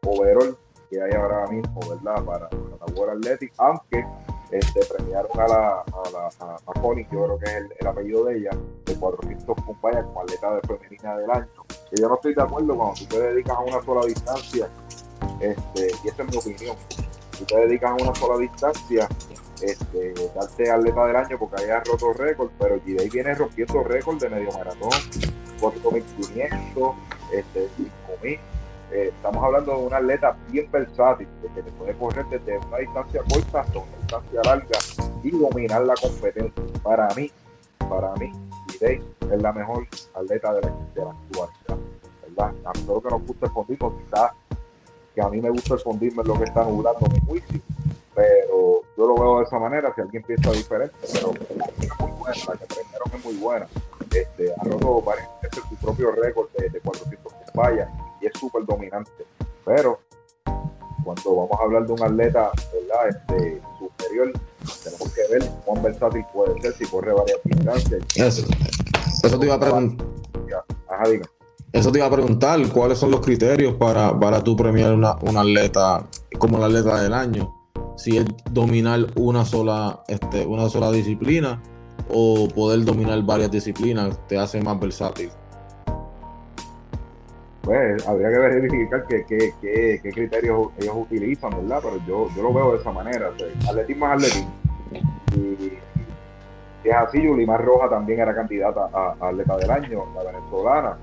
overall 0.05 0.57
que 0.89 1.01
hay 1.01 1.11
ahora 1.13 1.47
mismo, 1.47 1.79
¿verdad? 1.89 2.23
Para, 2.23 2.49
para 2.49 2.77
la 2.87 2.93
World 2.95 3.17
Athletic, 3.25 3.53
aunque 3.57 4.05
este, 4.51 4.85
premiaron 4.85 5.31
a 5.39 5.47
la 5.47 5.69
a, 5.79 6.09
la, 6.11 6.29
a, 6.39 6.55
a 6.55 6.81
Connie, 6.81 7.05
que 7.05 7.15
yo 7.15 7.23
creo 7.25 7.39
que 7.39 7.45
es 7.45 7.51
el, 7.55 7.73
el 7.79 7.87
apellido 7.87 8.25
de 8.25 8.37
ella, 8.37 8.51
de 8.85 8.95
400 8.95 9.55
compañías 9.65 10.05
como 10.05 10.21
atleta 10.21 10.55
de 10.55 10.61
femenina 10.61 11.17
del 11.17 11.31
año. 11.31 11.47
Que 11.89 12.01
yo 12.01 12.07
no 12.07 12.15
estoy 12.15 12.35
de 12.35 12.41
acuerdo 12.41 12.75
cuando 12.75 12.93
tú 12.93 13.05
te 13.07 13.19
dedicas 13.19 13.57
a 13.57 13.59
una 13.61 13.81
sola 13.81 14.05
distancia 14.05 14.67
este, 15.39 15.87
y 16.03 16.07
esa 16.07 16.23
es 16.23 16.29
mi 16.29 16.37
opinión. 16.37 16.77
Si 17.37 17.45
te 17.45 17.57
dedicas 17.57 17.91
a 17.91 17.95
una 17.95 18.13
sola 18.15 18.37
distancia, 18.37 19.07
este, 19.61 20.13
darte 20.35 20.69
atleta 20.69 21.05
del 21.07 21.15
año 21.15 21.39
porque 21.39 21.63
haya 21.63 21.79
roto 21.83 22.13
récord, 22.13 22.51
pero 22.59 22.79
Gidey 22.85 23.09
viene 23.09 23.33
rompiendo 23.33 23.83
récord 23.83 24.19
de 24.19 24.29
medio 24.29 24.51
maratón, 24.51 24.91
4.500, 25.63 26.95
este, 27.31 27.69
5.000. 28.21 28.39
Eh, 28.91 29.11
estamos 29.15 29.43
hablando 29.43 29.71
de 29.77 29.85
un 29.85 29.93
atleta 29.93 30.35
bien 30.49 30.69
versátil, 30.71 31.27
que 31.41 31.61
te 31.61 31.71
puede 31.71 31.93
correr 31.93 32.25
desde 32.29 32.57
una 32.67 32.77
distancia 32.77 33.21
corta 33.31 33.61
hasta 33.61 33.79
una 33.79 33.97
distancia 33.97 34.41
larga 34.43 34.79
y 35.23 35.31
dominar 35.31 35.81
la 35.83 35.95
competencia. 35.95 36.63
Para 36.83 37.07
mí, 37.15 37.31
para 37.89 38.13
mí, 38.15 38.31
Day 38.79 39.01
es 39.31 39.41
la 39.41 39.53
mejor 39.53 39.87
atleta 40.13 40.53
de 40.53 40.61
la, 40.61 40.67
actualidad. 40.67 41.77
¿verdad? 42.21 42.53
A 42.65 42.73
nosotros 42.73 43.03
que 43.03 43.09
nos 43.09 43.27
gusta 43.27 43.45
el 43.45 43.51
fondismo, 43.51 43.97
quizás 43.97 44.31
que 45.15 45.21
a 45.21 45.29
mí 45.29 45.41
me 45.41 45.49
gusta 45.49 45.75
el 45.75 45.79
fondismo 45.79 46.21
es 46.21 46.27
lo 46.27 46.37
que 46.37 46.43
está 46.43 46.63
nublando 46.63 47.07
mi 47.07 47.19
juicio, 47.21 47.61
pero 48.13 48.81
yo 48.97 49.07
lo 49.07 49.15
veo 49.15 49.37
de 49.39 49.45
esa 49.45 49.59
manera, 49.59 49.93
si 49.95 50.01
alguien 50.01 50.23
piensa 50.23 50.51
diferente, 50.51 50.95
pero 51.13 51.33
la 51.55 51.65
que 51.67 51.85
es 51.85 51.99
muy 51.99 52.11
buena, 52.11 52.43
la 52.47 52.57
que 52.57 52.65
primero 52.65 53.05
es 53.11 53.25
muy 53.25 53.35
buena, 53.35 53.67
este, 54.13 54.53
ha 54.53 54.63
roto 54.63 55.01
varias 55.01 55.29
veces 55.41 55.63
su 55.69 55.75
propio 55.75 56.11
récord 56.11 56.47
de, 56.57 56.69
de 56.69 56.79
400 56.79 57.33
fallas 57.53 57.89
y 58.21 58.27
es 58.27 58.33
súper 58.39 58.65
dominante, 58.65 59.11
pero 59.65 59.99
cuando 61.03 61.35
vamos 61.35 61.59
a 61.59 61.63
hablar 61.63 61.85
de 61.85 61.93
un 61.93 62.03
atleta 62.03 62.51
¿verdad? 62.73 63.09
Este, 63.09 63.61
superior, 63.77 64.33
tenemos 64.83 65.13
que 65.13 65.21
ver 65.31 65.51
cuán 65.65 65.83
versátil 65.83 66.25
puede 66.33 66.61
ser 66.61 66.73
si 66.73 66.85
corre 66.85 67.13
varias 67.13 67.39
distancias. 67.43 68.01
Eso, 68.15 68.47
eso 69.23 69.39
te 69.39 69.45
iba 69.45 69.55
a 69.55 69.59
preguntar. 69.59 70.07
Ajá, 70.89 71.09
diga. 71.09 71.25
Eso 71.71 71.91
te 71.91 71.97
iba 71.97 72.07
a 72.07 72.11
preguntar, 72.11 72.59
¿cuáles 72.71 72.99
son 72.99 73.09
los 73.09 73.21
criterios 73.21 73.73
para, 73.75 74.17
para 74.19 74.43
tú 74.43 74.55
premiar 74.55 74.93
una, 74.93 75.15
un 75.21 75.37
atleta 75.37 76.07
como 76.37 76.57
el 76.57 76.63
atleta 76.65 77.01
del 77.01 77.13
año? 77.13 77.51
Si 77.97 78.17
es 78.17 78.25
dominar 78.51 79.07
una 79.15 79.43
sola, 79.43 80.03
este, 80.07 80.45
una 80.45 80.69
sola 80.69 80.91
disciplina 80.91 81.61
o 82.09 82.47
poder 82.47 82.83
dominar 82.83 83.21
varias 83.23 83.51
disciplinas 83.51 84.19
te 84.27 84.37
hace 84.37 84.61
más 84.61 84.79
versátil. 84.79 85.29
Pues 87.61 88.05
habría 88.05 88.29
que 88.29 88.37
verificar 88.39 89.05
qué, 89.07 89.25
qué, 89.25 89.99
qué 90.03 90.11
criterios 90.11 90.67
ellos 90.77 90.95
utilizan, 90.95 91.51
¿verdad? 91.51 91.79
Pero 91.81 91.97
yo, 92.05 92.27
yo 92.35 92.43
lo 92.43 92.53
veo 92.53 92.73
de 92.73 92.79
esa 92.79 92.91
manera. 92.91 93.31
Atletismo 93.69 94.05
es 94.07 94.11
atletismo. 94.11 94.51
Y 96.83 96.89
es 96.89 96.95
así, 96.95 97.21
Yulimar 97.21 97.63
Roja 97.63 97.89
también 97.89 98.19
era 98.19 98.35
candidata 98.35 98.89
a, 98.93 99.15
a 99.19 99.29
atleta 99.29 99.55
del 99.55 99.71
año, 99.71 100.05
la 100.13 100.23
venezolana, 100.23 100.97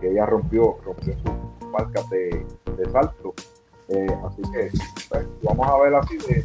que 0.00 0.10
ella 0.10 0.24
rompió, 0.24 0.78
rompió 0.82 1.14
sus 1.18 1.68
marcas 1.70 2.08
de, 2.08 2.46
de 2.76 2.90
salto. 2.90 3.34
Eh, 3.90 4.06
así 4.26 4.42
que 4.50 4.70
pues, 5.10 5.26
vamos 5.42 5.68
a 5.68 5.78
ver 5.78 5.94
así 5.94 6.16
de 6.16 6.44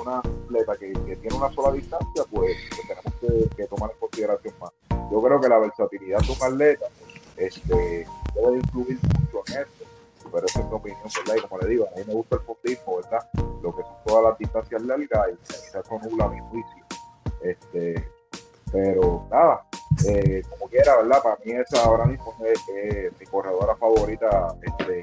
una 0.00 0.18
atleta 0.18 0.76
que, 0.76 0.92
tiene 0.92 1.36
una 1.36 1.52
sola 1.52 1.72
distancia, 1.72 2.24
pues, 2.30 2.56
pues 2.70 2.88
tenemos 3.20 3.50
que, 3.56 3.66
tomar 3.66 3.90
en 3.90 3.98
consideración 3.98 4.54
más. 4.60 4.70
Yo 5.10 5.22
creo 5.22 5.40
que 5.40 5.48
la 5.48 5.58
versatilidad 5.58 6.20
de 6.20 6.32
un 6.32 6.42
atleta 6.42 6.86
este, 7.36 8.06
debe 8.34 8.56
influir 8.56 8.98
mucho 9.20 9.42
en 9.48 9.60
esto, 9.60 10.30
pero 10.32 10.46
esa 10.46 10.60
es 10.60 10.66
mi 10.66 10.72
opinión, 10.72 11.02
¿verdad? 11.04 11.34
Y 11.36 11.48
como 11.48 11.62
le 11.62 11.68
digo, 11.68 11.86
a 11.86 11.98
mí 11.98 12.04
me 12.06 12.14
gusta 12.14 12.36
el 12.36 12.42
fondismo, 12.42 12.96
¿verdad? 12.96 13.28
Lo 13.62 13.76
que 13.76 13.82
son 13.82 13.96
todas 14.04 14.24
las 14.24 14.38
distancias 14.38 14.82
largas 14.82 15.28
y 15.30 15.78
eso 15.78 15.98
nubla 16.02 16.28
mi 16.28 16.40
juicio. 16.50 16.84
Este, 17.42 18.08
pero 18.72 19.26
nada, 19.30 19.64
eh, 20.08 20.42
como 20.50 20.68
quiera, 20.68 20.96
¿verdad? 20.96 21.22
Para 21.22 21.38
mí 21.44 21.52
esa 21.52 21.84
ahora 21.84 22.06
mismo 22.06 22.34
es 22.44 22.60
mi 23.18 23.26
corredora 23.26 23.76
favorita 23.76 24.54
este, 24.62 25.00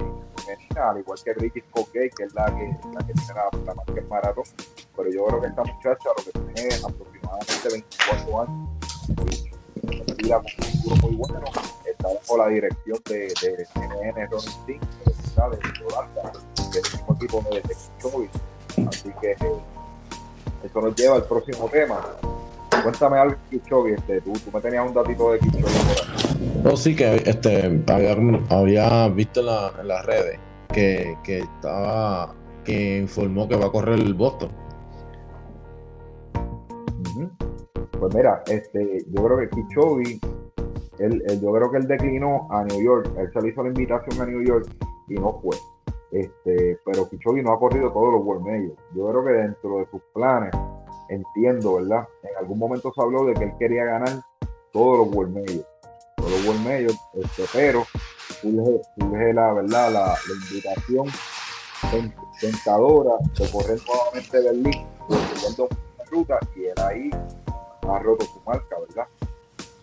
al 0.76 0.98
igual 0.98 1.18
que 1.22 1.34
Ricky 1.34 1.60
Scott 1.60 1.90
que 1.92 2.06
es 2.06 2.34
la 2.34 2.46
que, 2.46 2.76
la 2.92 3.06
que 3.06 3.12
tiene 3.12 3.34
la, 3.34 3.58
la 3.64 3.74
marca 3.74 3.94
en 3.96 4.08
maratón. 4.08 4.44
Pero 4.96 5.10
yo 5.10 5.26
creo 5.26 5.40
que 5.40 5.46
esta 5.48 5.64
muchacha 5.64 6.08
lo 6.16 6.24
que 6.24 6.52
tiene 6.54 6.74
aproximadamente 6.74 7.68
24 7.70 8.40
años, 8.42 8.68
y 10.18 10.28
con 10.30 10.44
un 10.92 11.00
muy 11.00 11.16
bueno, 11.16 11.44
está 11.84 12.08
bajo 12.08 12.38
la 12.38 12.48
dirección 12.48 12.98
de, 13.06 13.32
de 13.42 13.66
NN 13.76 14.30
Ronnie 14.30 14.48
Sting, 14.48 14.80
de 14.80 15.84
Holanda, 15.84 16.32
del 16.72 16.82
mismo 16.82 17.16
equipo 17.16 17.44
de, 17.50 17.60
de 17.60 17.74
Kichobi. 17.74 18.30
Así 18.88 19.12
que 19.20 19.32
eh, 19.32 19.36
eso 20.64 20.80
nos 20.80 20.94
lleva 20.94 21.16
al 21.16 21.24
próximo 21.24 21.68
tema. 21.68 22.00
Cuéntame 22.82 23.18
algo 23.18 23.36
de 23.50 23.58
Kichobi, 23.58 23.92
este, 23.92 24.20
tú, 24.20 24.32
tú 24.32 24.50
me 24.52 24.60
tenías 24.60 24.86
un 24.86 24.94
datito 24.94 25.32
de 25.32 25.38
Kichobi 25.40 25.62
por 25.62 25.70
ahí. 25.70 26.23
No, 26.64 26.78
sí, 26.78 26.96
que 26.96 27.16
este, 27.16 27.84
había, 27.88 28.16
había 28.48 29.08
visto 29.08 29.40
en, 29.40 29.46
la, 29.46 29.72
en 29.78 29.86
las 29.86 30.06
redes 30.06 30.40
que, 30.72 31.14
que 31.22 31.40
estaba 31.40 32.34
que 32.64 32.96
informó 32.96 33.46
que 33.46 33.56
va 33.56 33.66
a 33.66 33.70
correr 33.70 34.00
el 34.00 34.14
Boston. 34.14 34.50
Pues 38.00 38.14
mira, 38.14 38.42
este, 38.46 39.04
yo 39.08 39.24
creo 39.24 39.38
que 39.38 39.48
Kichobi, 39.50 40.20
él, 41.00 41.22
yo 41.42 41.52
creo 41.52 41.70
que 41.70 41.76
él 41.76 41.86
declinó 41.86 42.48
a 42.50 42.64
New 42.64 42.82
York, 42.82 43.10
él 43.18 43.30
se 43.32 43.42
le 43.42 43.48
hizo 43.50 43.62
la 43.62 43.68
invitación 43.68 44.22
a 44.22 44.26
New 44.26 44.42
York 44.42 44.66
y 45.08 45.14
no 45.14 45.38
fue. 45.42 45.56
Este, 46.12 46.78
pero 46.86 47.08
Kichobi 47.10 47.42
no 47.42 47.52
ha 47.52 47.58
corrido 47.58 47.92
todos 47.92 48.14
los 48.14 48.24
World 48.24 48.46
Majors. 48.46 48.80
Yo 48.94 49.08
creo 49.10 49.24
que 49.24 49.32
dentro 49.32 49.78
de 49.78 49.86
sus 49.90 50.00
planes, 50.14 50.54
entiendo, 51.10 51.74
¿verdad? 51.74 52.08
En 52.22 52.36
algún 52.38 52.58
momento 52.58 52.90
se 52.94 53.02
habló 53.02 53.26
de 53.26 53.34
que 53.34 53.44
él 53.44 53.52
quería 53.58 53.84
ganar 53.84 54.20
todos 54.72 55.06
los 55.06 55.14
World 55.14 55.34
Majors, 55.34 55.66
World 56.46 56.64
Majors, 56.64 56.98
este, 57.14 57.44
pero 57.52 57.86
surge, 58.40 59.32
la 59.32 59.52
verdad, 59.52 59.92
la, 59.92 60.14
invitación 60.42 61.08
tentadora 62.40 63.12
de 63.38 63.50
correr 63.50 63.78
nuevamente 63.86 64.40
Berlín, 64.40 64.86
una 65.08 66.04
ruta 66.10 66.38
y 66.56 66.64
él 66.64 66.74
ahí 66.78 67.10
ha 67.88 67.98
roto 67.98 68.24
su 68.24 68.40
marca, 68.46 68.76
¿verdad? 68.88 69.06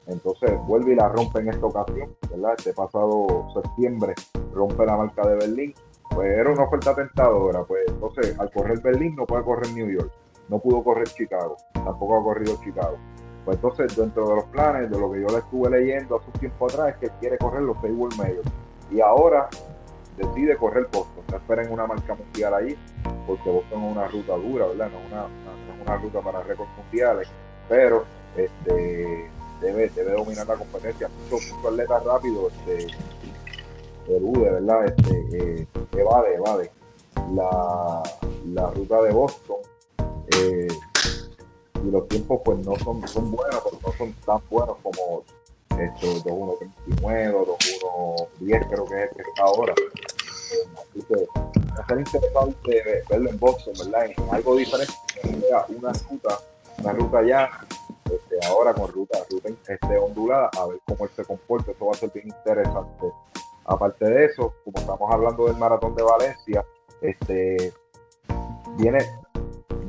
Entonces 0.08 0.52
vuelve 0.68 0.94
y 0.94 0.96
la 0.96 1.10
rompe 1.10 1.40
en 1.40 1.50
esta 1.50 1.66
ocasión, 1.66 2.16
¿verdad? 2.30 2.56
Este 2.58 2.74
pasado 2.74 3.48
septiembre 3.54 4.14
rompe 4.54 4.86
la 4.86 4.98
marca 4.98 5.28
de 5.28 5.36
Berlín. 5.36 5.74
Pues 6.10 6.30
era 6.30 6.52
una 6.52 6.64
oferta 6.64 6.94
tentadora, 6.94 7.64
pues 7.64 7.84
entonces 7.88 8.38
al 8.38 8.52
correr 8.52 8.82
Berlín 8.82 9.16
no 9.16 9.26
puede 9.26 9.46
correr 9.46 9.72
New 9.72 9.90
York, 9.90 10.12
no 10.50 10.60
pudo 10.60 10.84
correr 10.84 11.08
Chicago, 11.08 11.56
tampoco 11.74 12.20
ha 12.20 12.24
corrido 12.24 12.60
Chicago. 12.62 12.98
Pues 13.45 13.58
entonces 13.58 13.95
dentro 13.95 14.30
de 14.30 14.36
los 14.36 14.43
planes, 14.45 14.89
de 14.89 14.99
lo 14.99 15.12
que 15.12 15.21
yo 15.21 15.27
le 15.27 15.38
estuve 15.38 15.69
leyendo 15.69 16.17
hace 16.17 16.25
un 16.34 16.39
tiempo 16.39 16.65
atrás, 16.65 16.89
es 16.89 16.95
que 16.97 17.10
quiere 17.19 17.38
correr 17.38 17.62
los 17.63 17.77
seis 17.82 17.93
World 17.95 18.17
Majors. 18.17 18.47
Y 18.91 19.01
ahora 19.01 19.49
decide 20.17 20.56
correr 20.58 20.88
Boston, 20.91 21.23
no 21.30 21.38
esperen 21.38 21.71
una 21.71 21.88
marca 21.88 22.13
mundial 22.13 22.54
ahí, 22.54 22.77
porque 23.25 23.49
Boston 23.49 23.84
es 23.84 23.91
una 23.91 24.08
ruta 24.08 24.36
dura, 24.36 24.67
¿verdad? 24.67 24.89
No 24.91 24.99
es 24.99 25.88
una, 25.88 25.97
ruta 25.97 26.21
para 26.21 26.41
récords 26.43 26.69
mundiales, 26.77 27.27
pero 27.67 28.06
este 28.38 29.30
debe, 29.60 29.89
debe 29.89 30.12
dominar 30.13 30.47
la 30.47 30.56
competencia. 30.56 31.10
Muchos 31.30 31.51
mucho 31.54 31.69
atletas 31.69 32.04
rápidos, 32.04 32.54
este, 32.54 32.88
elude, 34.08 34.51
¿verdad? 34.51 34.86
Este, 34.86 35.62
eh, 35.62 35.67
evade, 35.97 36.36
evade 36.36 36.71
la, 37.34 38.04
la 38.54 38.71
ruta 38.71 39.01
de 39.01 39.12
Boston. 39.12 39.58
Eh, 40.38 40.67
y 41.84 41.91
los 41.91 42.08
tiempos 42.08 42.41
pues 42.44 42.58
no 42.60 42.76
son, 42.78 43.08
son 43.08 43.32
buenos, 43.32 43.62
pero 43.63 43.78
no 43.86 43.98
son 43.98 44.13
tan 44.26 44.39
buenos 44.50 44.78
como 44.84 45.24
estos 45.80 46.24
2139, 46.24 47.32
2110 47.32 48.65
creo 48.67 48.86
que 48.86 49.04
es 49.04 49.10
el 49.10 49.15
que 49.15 49.22
está 49.22 49.44
ahora. 49.44 49.74
Así 50.76 51.02
que 51.08 51.28
va 51.72 51.84
a 51.84 51.88
ser 51.88 52.00
interesante 52.00 53.04
verlo 53.10 53.30
en 53.30 53.39
Boston, 53.39 53.74
¿verdad? 53.80 54.06
En 54.06 54.36
algo 54.36 54.56
diferente, 54.56 54.94
una 55.70 55.91
ruta, 55.94 56.39
una 56.80 56.91
ruta 56.94 57.24
ya 57.24 57.50
este, 58.12 58.48
ahora 58.48 58.74
con 58.74 58.91
ruta, 58.91 59.20
ruta 59.30 59.50
este, 59.67 59.98
ondulada, 59.98 60.50
a 60.58 60.67
ver 60.67 60.80
cómo 60.86 61.06
él 61.06 61.12
se 61.15 61.24
comporta, 61.24 61.72
eso 61.72 61.86
va 61.86 61.91
a 61.94 61.96
ser 61.96 62.12
bien 62.12 62.28
interesante. 62.28 63.12
Aparte 63.65 64.06
de 64.06 64.26
eso, 64.26 64.54
como 64.65 64.80
estamos 64.80 65.12
hablando 65.12 65.46
del 65.46 65.56
maratón 65.56 65.96
de 65.96 66.04
Valencia, 66.04 66.65
este 67.02 67.74
viene, 68.78 69.00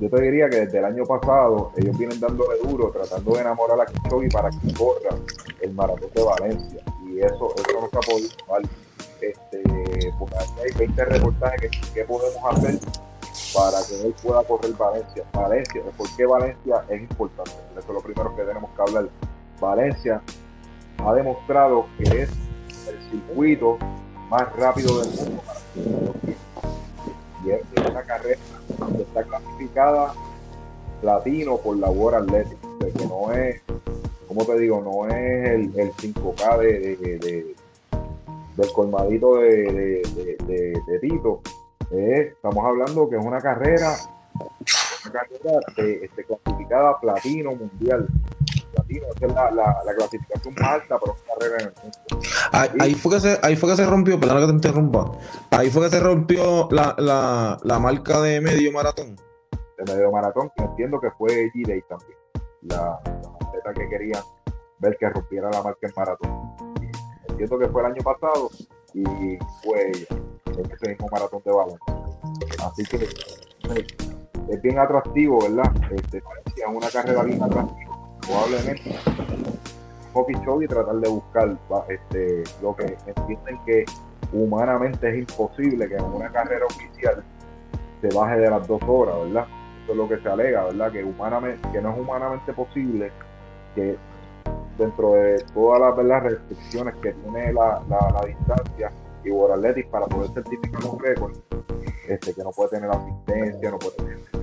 yo 0.03 0.11
te 0.11 0.21
diría 0.21 0.51
que 0.51 0.63
desde 0.63 0.81
el 0.81 0.85
año 0.85 1.07
pasado 1.07 1.71
ellos 1.77 1.97
vienen 1.97 2.19
dándole 2.19 2.59
duro, 2.59 2.91
tratando 2.91 3.35
de 3.35 3.43
enamorar 3.43 3.81
a 3.83 3.87
Kipchoge 3.87 4.29
para 4.31 4.51
que 4.51 4.75
corra 4.75 5.17
el 5.61 5.73
maratón 5.75 6.11
de 6.13 6.23
Valencia. 6.25 6.83
Y 7.07 7.21
eso, 7.21 7.55
eso 7.55 7.81
no 7.81 7.89
se 7.89 7.97
ha 7.97 8.01
podido 8.01 8.31
mal. 8.49 8.63
Este, 9.21 9.63
porque 10.19 10.35
hay 10.37 10.77
20 10.77 11.05
reportajes 11.05 11.71
que, 11.71 11.93
que 11.95 12.05
podemos 12.05 12.43
hacer 12.51 12.81
para 13.55 13.79
que 13.87 14.07
él 14.09 14.15
pueda 14.21 14.43
correr 14.43 14.73
Valencia. 14.73 15.25
Valencia, 15.33 15.83
¿por 15.97 16.17
qué 16.17 16.27
Valencia 16.27 16.85
es 16.89 17.01
importante? 17.01 17.53
Eso 17.79 17.87
es 17.87 17.95
lo 17.95 18.01
primero 18.01 18.35
que 18.35 18.43
tenemos 18.43 18.71
que 18.75 18.83
hablar. 18.83 19.09
Valencia 19.61 20.21
ha 20.99 21.15
demostrado 21.15 21.87
que 21.97 22.23
es 22.23 22.31
el 22.89 23.09
circuito 23.09 23.79
más 24.29 24.53
rápido 24.57 25.01
del 25.01 25.11
mundo. 25.15 25.43
Y 27.45 27.51
es 27.51 27.63
una 27.91 28.03
carrera 28.03 28.39
que 28.97 29.03
está 29.03 29.23
clasificada 29.25 30.15
platino 31.01 31.57
por 31.57 31.77
la 31.77 31.91
World 31.91 32.29
Athletic, 32.29 32.59
que 32.97 33.07
no 33.07 33.33
es, 33.33 33.61
como 34.29 34.45
te 34.45 34.59
digo, 34.59 34.81
no 34.81 35.13
es 35.13 35.51
el, 35.51 35.79
el 35.79 35.93
5K 35.93 36.59
de, 36.59 36.97
de, 36.97 37.19
de, 37.19 37.57
del 38.57 38.73
colmadito 38.73 39.37
de, 39.37 40.03
de 40.87 40.99
Tito, 41.01 41.41
estamos 41.93 42.65
hablando 42.65 43.09
que 43.09 43.17
es 43.17 43.25
una 43.25 43.41
carrera, 43.41 43.97
una 45.05 45.13
carrera 45.13 45.61
de, 45.77 46.05
este, 46.05 46.25
clasificada 46.25 46.99
platino 47.01 47.55
mundial. 47.55 48.09
Platino, 48.73 49.07
esa 49.15 49.27
es 49.27 49.35
la, 49.35 49.51
la, 49.51 49.77
la, 49.85 49.95
clasificación 49.95 50.55
más 50.55 50.69
alta 50.71 50.99
para 50.99 51.13
una 51.13 51.23
carrera 51.35 51.57
en 51.61 51.69
el 51.69 51.75
mundo. 51.83 52.29
Ahí, 52.53 52.69
ahí, 52.81 52.95
fue 52.95 53.13
que 53.13 53.21
se, 53.21 53.39
ahí 53.43 53.57
fue 53.57 53.71
que 53.71 53.77
se 53.77 53.87
rompió, 53.87 54.19
perdona 54.19 54.41
que 54.41 54.47
te 54.47 54.53
interrumpa. 54.53 55.13
Ahí 55.51 55.71
fue 55.71 55.83
que 55.83 55.91
se 55.91 56.01
rompió 56.01 56.69
la, 56.71 56.95
la, 56.99 57.59
la 57.63 57.79
marca 57.79 58.21
de 58.21 58.41
medio 58.41 58.73
maratón. 58.73 59.17
medio 59.87 60.11
maratón, 60.11 60.51
que 60.57 60.65
entiendo 60.65 61.01
que 61.01 61.11
fue 61.13 61.51
G-Day 61.53 61.83
también, 61.89 62.19
la, 62.63 63.01
la 63.65 63.75
que 63.75 63.89
querían 63.89 64.23
ver 64.79 64.97
que 64.99 65.09
rompiera 65.09 65.51
la 65.51 65.63
marca 65.63 65.87
en 65.87 65.93
maratón. 65.97 66.55
entiendo 67.29 67.59
que 67.59 67.69
fue 67.69 67.83
el 67.83 67.93
año 67.93 68.03
pasado 68.03 68.51
y 68.95 69.05
fue 69.63 69.91
en 70.47 70.73
ese 70.73 70.89
mismo 70.89 71.09
maratón 71.11 71.43
de 71.45 71.53
Valencia. 71.53 72.03
Así 72.65 72.83
que 72.85 73.09
es 74.49 74.63
bien 74.63 74.79
atractivo, 74.79 75.41
¿verdad? 75.43 75.73
Este, 75.93 76.19
es 76.19 76.25
una 76.67 76.91
carrera 76.91 77.23
bien 77.23 77.43
atractiva. 77.43 77.92
Probablemente 78.27 78.99
hockey 80.13 80.35
show 80.45 80.63
y 80.63 80.69
tratar 80.69 80.97
de 80.97 81.09
buscar 81.09 81.57
este, 81.89 82.45
lo 82.63 82.77
que 82.77 82.97
entienden 83.07 83.59
que 83.65 83.85
humanamente 84.33 85.09
es 85.09 85.19
imposible 85.19 85.89
que 85.89 85.97
en 85.97 86.05
una 86.05 86.31
carrera 86.31 86.67
oficial 86.67 87.23
se 88.01 88.09
baje 88.17 88.39
de 88.39 88.51
las 88.51 88.67
dos 88.67 88.83
horas, 88.87 89.15
¿verdad? 89.25 89.47
Eso 89.83 89.93
es 89.93 89.99
lo 89.99 90.09
que 90.09 90.19
se 90.19 90.29
alega, 90.29 90.65
¿verdad? 90.65 90.93
Que, 90.93 91.05
humanamente, 91.05 91.69
que 91.73 91.81
no 91.81 91.93
es 91.93 91.99
humanamente 91.99 92.53
posible 92.53 93.11
que 93.75 93.97
dentro 94.79 95.13
de 95.13 95.45
todas 95.55 96.05
las 96.05 96.23
restricciones 96.23 96.95
que 96.97 97.13
tiene 97.13 97.53
la, 97.53 97.83
la, 97.89 98.27
distancia 98.27 98.91
y 99.25 99.31
World 99.31 99.57
Athletics 99.57 99.89
para 99.89 100.07
poder 100.07 100.31
certificar 100.33 100.85
un 100.85 100.99
récord, 100.99 101.33
este, 102.09 102.35
que 102.35 102.43
no 102.43 102.51
puede 102.51 102.71
tener 102.71 102.91
asistencia, 102.91 103.71
no 103.71 103.79
puede 103.79 103.97
tener 103.97 104.42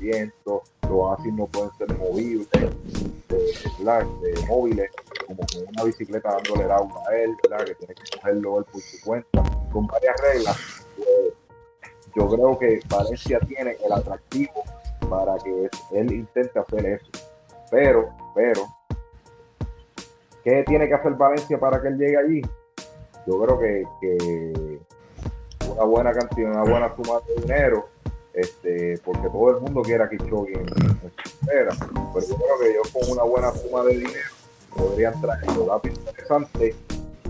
viento, 0.00 0.62
los 0.88 1.18
así 1.18 1.30
no 1.30 1.46
pueden 1.46 1.70
ser 1.76 1.96
movibles, 1.96 2.48
de, 2.50 4.46
móviles, 4.48 4.90
como 5.26 5.40
con 5.46 5.68
una 5.68 5.84
bicicleta 5.84 6.32
dándole 6.32 6.64
el 6.64 6.70
agua 6.70 7.02
a 7.08 7.16
él, 7.16 7.36
¿verdad? 7.42 7.64
que 7.64 7.74
tiene 7.74 7.94
que 7.94 8.16
cogerlo 8.16 8.58
él 8.58 8.64
por 8.64 8.80
su 8.80 9.00
cuenta, 9.04 9.42
con 9.72 9.86
varias 9.86 10.20
reglas. 10.20 10.56
Pues, 10.96 11.34
yo 12.16 12.28
creo 12.28 12.58
que 12.58 12.80
Valencia 12.88 13.38
tiene 13.40 13.76
el 13.84 13.92
atractivo 13.92 14.64
para 15.08 15.36
que 15.38 15.70
él 15.92 16.12
intente 16.12 16.58
hacer 16.58 16.86
eso. 16.86 17.06
Pero, 17.70 18.10
pero, 18.34 18.66
¿qué 20.42 20.64
tiene 20.66 20.88
que 20.88 20.94
hacer 20.94 21.12
Valencia 21.14 21.58
para 21.58 21.80
que 21.80 21.88
él 21.88 21.98
llegue 21.98 22.16
allí? 22.16 22.42
Yo 23.26 23.40
creo 23.40 23.58
que, 23.60 23.84
que 24.00 24.80
una 25.70 25.84
buena 25.84 26.12
cantidad, 26.12 26.50
una 26.50 26.64
buena 26.64 26.96
suma 26.96 27.20
de 27.28 27.42
dinero 27.42 27.99
este, 28.34 28.98
porque 29.04 29.28
todo 29.28 29.50
el 29.50 29.60
mundo 29.60 29.82
quiere 29.82 30.04
a 30.04 30.08
Kichogi 30.08 30.54
en. 30.54 30.66
Pero 31.46 31.70
yo 31.72 32.36
creo 32.36 32.58
que 32.60 32.74
yo 32.74 32.82
con 32.92 33.10
una 33.10 33.22
buena 33.22 33.52
suma 33.52 33.82
de 33.84 33.98
dinero 33.98 34.28
podría 34.76 35.10
entrar. 35.10 35.38
Lo 35.56 35.66
dato 35.66 35.88
interesante, 35.88 36.74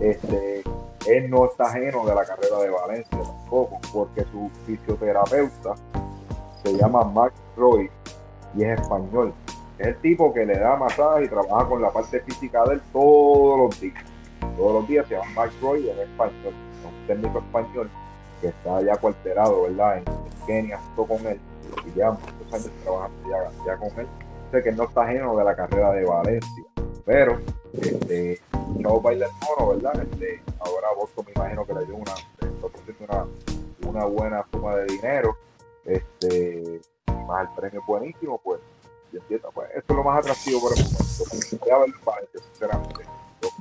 este, 0.00 0.62
él 1.06 1.30
no 1.30 1.46
está 1.46 1.64
ajeno 1.64 2.04
de 2.04 2.14
la 2.14 2.24
carrera 2.24 2.58
de 2.58 2.70
Valencia 2.70 3.18
tampoco, 3.18 3.80
porque 3.92 4.24
su 4.30 4.50
fisioterapeuta 4.66 5.74
se 6.62 6.76
llama 6.76 7.04
Mark 7.04 7.32
Roy 7.56 7.90
y 8.56 8.64
es 8.64 8.80
español. 8.80 9.32
Es 9.78 9.88
el 9.88 9.96
tipo 9.96 10.32
que 10.34 10.44
le 10.44 10.58
da 10.58 10.76
masaje 10.76 11.24
y 11.24 11.28
trabaja 11.28 11.66
con 11.66 11.80
la 11.80 11.90
parte 11.90 12.20
física 12.20 12.64
de 12.64 12.74
él 12.74 12.82
todos 12.92 13.58
los 13.58 13.80
días. 13.80 14.04
Todos 14.56 14.74
los 14.74 14.88
días 14.88 15.06
se 15.08 15.14
llama 15.14 15.30
Mark 15.34 15.52
Roy 15.62 15.86
y 15.86 15.88
es 15.88 15.98
español, 15.98 16.54
es 16.78 16.84
un 16.84 17.06
técnico 17.06 17.38
español 17.38 17.90
que 18.40 18.48
está 18.48 18.82
ya 18.82 18.96
cuarterado, 18.96 19.62
¿verdad? 19.62 19.98
En, 19.98 20.04
Con 20.96 21.26
él, 21.26 21.40
muchos 21.94 22.52
años 22.52 22.70
trabajando 22.82 23.30
ya, 23.64 23.76
con 23.76 24.00
él. 24.00 24.06
Sé 24.50 24.62
que 24.62 24.72
no 24.72 24.84
está 24.84 25.02
ajeno 25.02 25.36
de 25.36 25.44
la 25.44 25.54
carrera 25.54 25.92
de 25.92 26.04
Valencia, 26.04 26.64
pero 27.04 27.38
este, 27.72 28.40
Chavo 28.82 29.00
baila 29.00 29.26
el 29.26 29.32
mono, 29.46 29.72
¿verdad? 29.74 30.02
Este, 30.02 30.42
ahora 30.58 30.88
Boston 30.96 31.24
me 31.26 31.32
imagino 31.36 31.64
que 31.64 31.74
le 31.74 31.84
dio 31.86 31.96
una, 31.96 32.12
una, 32.98 33.26
una 33.86 34.04
buena 34.06 34.44
suma 34.50 34.76
de 34.76 34.86
dinero, 34.86 35.36
este, 35.84 36.80
más 37.26 37.48
el 37.48 37.54
premio 37.54 37.82
buenísimo, 37.86 38.40
pues, 38.42 38.60
yo 39.12 39.20
entiendo, 39.20 39.50
pues, 39.54 39.68
esto 39.74 39.92
es 39.92 39.96
lo 39.96 40.04
más 40.04 40.18
atractivo 40.18 40.60
por 40.60 40.72
el 40.76 40.84
momento. 40.84 41.24
Me 41.30 41.36
gustaría 41.36 41.78
verlo 41.78 41.96
en 41.96 42.04
Valencia, 42.04 42.40
sinceramente. 42.52 43.04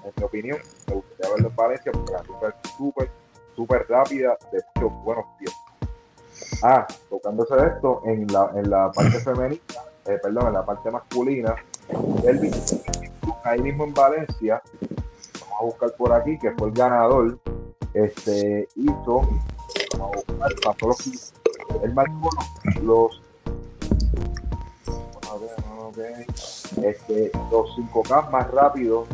En 0.04 0.13
mi 0.17 0.23
opinión, 0.23 0.60
me 0.88 0.95
gustaría 0.95 1.34
verlo 1.34 1.49
en 1.49 1.56
Valencia 1.56 1.91
porque 1.91 2.12
la 2.12 2.23
ruta 2.23 2.49
es 2.49 2.71
súper 2.71 3.12
súper 3.60 3.86
rápida 3.89 4.38
de 4.54 4.62
muchos 4.73 5.04
buenos 5.04 5.25
pies. 5.38 5.54
Ah, 6.62 6.86
tocándose 7.10 7.56
de 7.56 7.67
esto, 7.67 8.02
en 8.06 8.28
la, 8.28 8.52
en 8.56 8.69
la 8.69 8.91
parte 8.91 9.19
femenina, 9.24 9.62
eh, 10.06 10.17
perdón, 10.22 10.48
en 10.48 10.54
la 10.54 10.65
parte 10.65 10.91
masculina, 10.91 11.56
el 12.26 12.52
ahí 13.43 13.62
mismo 13.62 13.86
en 13.86 13.93
Valencia, 13.93 14.62
vamos 15.39 15.56
a 15.60 15.63
buscar 15.63 15.91
por 15.93 16.12
aquí, 16.12 16.38
que 16.38 16.52
fue 16.52 16.67
el 16.67 16.74
ganador, 16.74 17.39
este, 17.93 18.67
hizo, 18.76 19.22
vamos 19.98 20.17
a 20.17 20.32
buscar, 20.32 20.52
pasó 20.63 20.88
los, 20.88 21.34
el 21.84 21.93
marcó 21.93 22.30
los, 22.84 23.22
este, 26.84 27.32
los 27.52 27.78
5K 27.78 28.30
más 28.32 28.52
rápidos, 28.52 29.08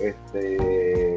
este, 0.00 1.11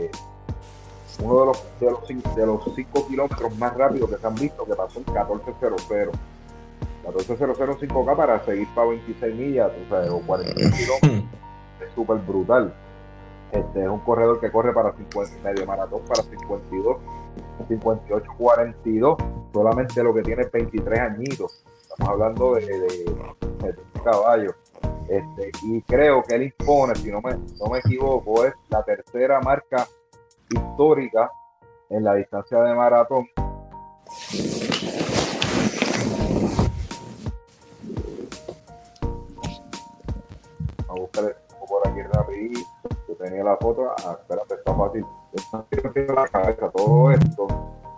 uno 1.19 1.39
de 1.39 1.45
los, 1.45 1.79
de 1.79 1.91
los, 1.91 2.35
de 2.35 2.45
los 2.45 2.75
5 2.75 3.07
kilómetros 3.07 3.57
más 3.57 3.75
rápidos 3.75 4.09
que 4.09 4.17
se 4.17 4.27
han 4.27 4.35
visto, 4.35 4.65
que 4.65 4.73
pasó 4.73 4.99
en 4.99 5.05
14.00. 5.05 6.11
14.00 7.05 7.79
5K 7.79 8.15
para 8.15 8.43
seguir 8.45 8.67
para 8.73 8.89
26 8.89 9.35
millas, 9.35 9.71
o, 10.11 10.19
40 10.21 10.53
kilómetros. 10.53 11.01
es 11.81 11.93
súper 11.93 12.17
brutal. 12.17 12.73
Este 13.51 13.83
es 13.83 13.87
un 13.87 13.99
corredor 13.99 14.39
que 14.39 14.51
corre 14.51 14.73
para 14.73 14.91
50, 14.93 15.41
medio 15.43 15.65
maratón 15.65 16.01
para 16.07 16.23
52, 16.23 16.97
58, 17.67 18.31
42. 18.37 19.17
Solamente 19.53 20.03
lo 20.03 20.13
que 20.13 20.23
tiene 20.23 20.45
23 20.51 20.99
añitos. 20.99 21.63
Estamos 21.81 22.13
hablando 22.13 22.55
de, 22.55 22.65
de, 22.65 23.75
caballo. 24.03 24.55
Este, 25.07 25.51
y 25.63 25.81
creo 25.83 26.23
que 26.23 26.35
él 26.35 26.43
impone, 26.59 26.95
si 26.95 27.11
no 27.11 27.21
me, 27.21 27.33
no 27.33 27.67
me 27.71 27.79
equivoco, 27.79 28.43
es 28.43 28.53
la 28.69 28.83
tercera 28.83 29.39
marca 29.39 29.87
histórica 30.55 31.31
en 31.89 32.03
la 32.03 32.15
distancia 32.15 32.59
de 32.61 32.73
maratón. 32.73 33.27
A 40.87 40.93
buscar 40.93 41.37
por 41.67 41.87
aquí 41.87 42.01
rapidito. 42.01 42.59
Yo 43.07 43.15
tenía 43.15 43.43
la 43.43 43.57
foto. 43.57 43.91
Ah, 44.05 44.17
espérate, 44.19 44.55
está 44.55 44.73
fácil. 44.73 45.05
la 46.15 46.27
cabeza. 46.27 46.71
Todo 46.71 47.11
esto 47.11 47.47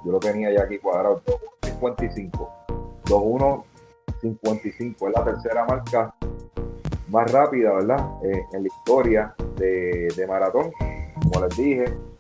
yo 0.05 0.11
lo 0.11 0.19
tenía 0.19 0.51
ya 0.51 0.63
aquí 0.63 0.77
cuadrado. 0.79 1.21
2.55. 1.81 2.49
2.1.55 3.05 5.07
es 5.07 5.13
la 5.13 5.23
tercera 5.23 5.65
marca 5.65 6.13
más 7.09 7.31
rápida, 7.31 7.73
¿verdad? 7.73 8.05
Eh, 8.23 8.45
en 8.51 8.63
la 8.63 8.67
historia 8.67 9.33
de, 9.55 10.09
de 10.15 10.27
maratón. 10.27 10.71
Como 11.21 11.45
les 11.45 11.57
dije, 11.57 11.85
23 11.85 12.16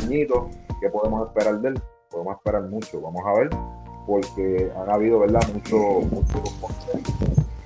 añitos, 0.00 0.44
¿qué 0.80 0.88
podemos 0.88 1.28
esperar 1.28 1.60
de 1.60 1.68
él? 1.68 1.82
Podemos 2.10 2.36
esperar 2.36 2.62
mucho, 2.62 3.00
vamos 3.00 3.22
a 3.24 3.32
ver, 3.38 3.50
porque 4.06 4.70
han 4.76 4.90
habido, 4.90 5.20
¿verdad? 5.20 5.40
Mucho, 5.52 5.76
mucho 6.10 6.42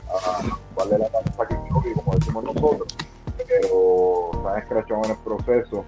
a 0.09 0.59
cuál 0.75 0.93
es 0.93 0.99
la 1.01 1.09
como 1.95 2.15
decimos 2.15 2.45
nosotros, 2.45 2.97
pero 3.47 4.31
se 4.33 4.49
han 4.49 4.59
escrachado 4.59 5.01
en 5.05 5.11
el 5.11 5.17
proceso, 5.19 5.85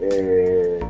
eh, 0.00 0.80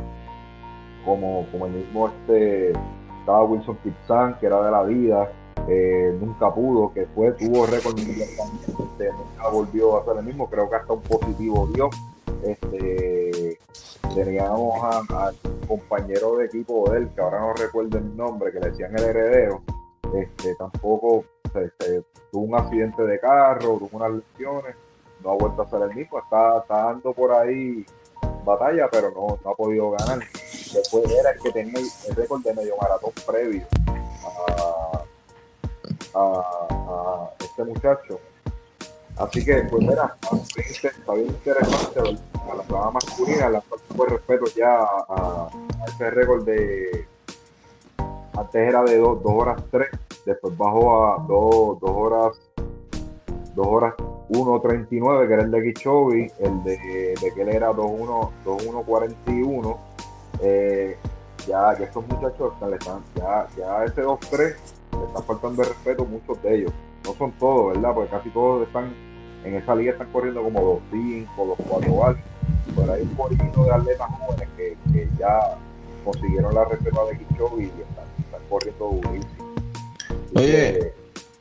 como, 1.03 1.47
como 1.51 1.65
el 1.65 1.73
mismo 1.73 2.09
este, 2.09 2.73
estaba 3.19 3.43
Wilson 3.43 3.77
Kipsan, 3.83 4.39
que 4.39 4.45
era 4.45 4.61
de 4.61 4.71
la 4.71 4.83
vida, 4.83 5.31
eh, 5.67 6.15
nunca 6.19 6.53
pudo, 6.53 6.93
que 6.93 7.07
fue, 7.07 7.31
tuvo 7.33 7.65
récord 7.65 7.97
mundial 7.97 8.29
nunca 8.99 9.49
volvió 9.49 9.99
a 9.99 10.05
ser 10.05 10.17
el 10.17 10.25
mismo, 10.25 10.49
creo 10.49 10.69
que 10.69 10.75
hasta 10.75 10.93
un 10.93 11.01
positivo 11.01 11.67
dio. 11.73 11.89
Este, 12.43 13.14
teníamos 14.15 14.81
al 14.83 15.35
compañero 15.67 16.37
de 16.37 16.45
equipo 16.45 16.89
de 16.89 16.99
él, 16.99 17.09
que 17.13 17.21
ahora 17.21 17.39
no 17.41 17.53
recuerdo 17.53 17.97
el 17.97 18.15
nombre, 18.15 18.51
que 18.51 18.59
le 18.59 18.71
decían 18.71 18.97
el 18.97 19.03
heredero, 19.03 19.61
este, 20.15 20.55
tampoco 20.55 21.25
tuvo 22.31 22.43
un 22.43 22.55
accidente 22.55 23.03
de 23.03 23.19
carro, 23.19 23.77
tuvo 23.77 23.89
unas 23.93 24.11
lesiones, 24.11 24.75
no 25.23 25.31
ha 25.31 25.35
vuelto 25.35 25.61
a 25.61 25.69
ser 25.69 25.81
el 25.83 25.95
mismo, 25.95 26.19
está, 26.19 26.63
dando 26.67 27.13
por 27.13 27.31
ahí 27.33 27.85
batalla, 28.43 28.87
pero 28.89 29.11
no, 29.11 29.51
ha 29.51 29.55
podido 29.55 29.91
ganar. 29.91 30.19
Después 30.73 31.09
era 31.11 31.31
el 31.31 31.39
que 31.39 31.51
tenía 31.51 31.79
el 31.79 32.15
récord 32.15 32.41
de 32.43 32.53
medio 32.53 32.75
maratón 32.77 33.11
previo 33.25 33.65
a 36.13 37.31
este 37.39 37.63
muchacho. 37.63 38.19
Así 39.17 39.45
que, 39.45 39.55
pues 39.69 39.81
mira, 39.81 40.17
está 40.57 41.13
bien 41.13 41.27
interesante 41.27 41.99
a 41.99 42.55
la 42.55 42.63
prueba 42.63 42.91
masculina, 42.91 43.49
la 43.49 43.61
pues 43.95 44.11
respeto 44.11 44.45
ya 44.55 44.83
a, 44.83 45.47
ese 45.87 46.09
récord 46.09 46.43
de 46.45 47.07
antes 48.37 48.55
era 48.55 48.83
de 48.83 48.97
2 48.97 49.19
horas 49.23 49.63
3, 49.71 49.89
después 50.25 50.57
bajó 50.57 51.05
a 51.05 51.25
2 51.27 51.77
horas 51.83 52.37
2 53.55 53.67
horas 53.67 53.93
1.39, 54.29 55.27
que 55.27 55.33
era 55.33 55.43
el 55.43 55.51
de 55.51 55.63
Kichobi, 55.63 56.31
el 56.39 56.63
de, 56.63 57.15
de 57.21 57.33
que 57.33 57.41
él 57.41 57.49
era 57.49 57.71
2.1.41. 57.71 59.77
Eh, 60.41 60.97
ya, 61.47 61.77
ya 61.77 61.85
estos 61.85 62.05
muchachos 62.07 62.53
están, 62.53 62.77
ya, 63.15 63.47
ya 63.55 63.85
ese 63.85 64.03
2-3 64.03 64.37
le 64.37 64.55
están 65.05 65.23
faltando 65.23 65.61
de 65.61 65.69
respeto 65.69 66.03
muchos 66.05 66.41
de 66.43 66.55
ellos 66.55 66.73
no 67.05 67.13
son 67.13 67.31
todos, 67.33 67.73
¿verdad? 67.73 67.93
Porque 67.93 68.09
casi 68.09 68.29
todos 68.29 68.67
están 68.67 68.93
en 69.43 69.55
esa 69.55 69.75
liga 69.75 69.91
están 69.91 70.11
corriendo 70.11 70.43
como 70.43 70.81
2.5, 70.91 71.27
2.4 71.35 72.07
años. 72.07 72.19
Pero 72.75 72.93
hay 72.93 73.01
un 73.03 73.15
poquito 73.15 73.63
de 73.63 73.71
atletas 73.71 74.07
jóvenes 74.19 74.49
que, 74.57 74.77
que 74.91 75.09
ya 75.19 75.57
consiguieron 76.03 76.53
la 76.53 76.65
reserva 76.65 77.05
de 77.05 77.17
Kipchoge 77.17 77.63
y 77.63 77.65
están, 77.65 78.05
están 78.19 78.41
corriendo 78.49 78.99
durísimo. 79.01 79.55
Oye, 80.35 80.93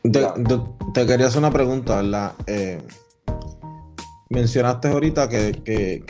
te, 0.03 0.11
te, 0.11 0.61
te, 0.95 1.07
quería 1.07 1.27
hacer 1.27 1.39
una 1.39 1.51
pregunta, 1.51 1.97
¿verdad? 1.97 2.33
Eh, 2.47 2.81
mencionaste 4.31 4.89
ahorita 4.89 5.29
que, 5.29 5.63
que, 5.65 6.05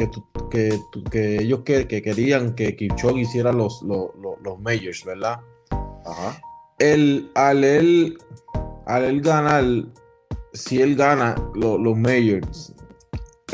que, 0.50 1.36
ellos 1.36 1.60
que, 1.64 1.86
querían 1.86 2.54
que 2.54 2.76
Kipchoge 2.76 3.20
hiciera 3.20 3.52
los, 3.52 3.82
los, 3.82 4.10
los, 4.42 4.60
majors, 4.60 5.04
¿verdad? 5.04 5.40
Ajá. 6.04 6.40
El, 6.78 7.30
al, 7.34 7.64
él, 7.64 8.18
al 8.86 9.04
él 9.04 9.20
ganar, 9.20 9.64
si 10.52 10.82
él 10.82 10.96
gana 10.96 11.34
los 11.54 11.96
majors, 11.96 12.73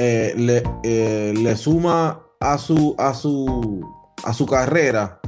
eh, 0.02 0.32
le, 0.34 0.62
eh, 0.82 1.34
le 1.36 1.56
suma 1.56 2.22
a 2.40 2.56
su, 2.56 2.94
a 2.96 3.12
su, 3.12 3.86
a 4.24 4.32
su 4.32 4.46
carrera 4.46 5.20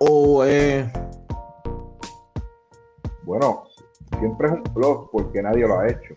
o 0.00 0.44
eh... 0.44 0.92
bueno 3.22 3.62
siempre 4.18 4.48
es 4.48 4.54
un 4.54 4.62
plus 4.64 5.08
porque 5.12 5.40
nadie 5.40 5.68
lo 5.68 5.78
ha 5.78 5.86
hecho. 5.86 6.12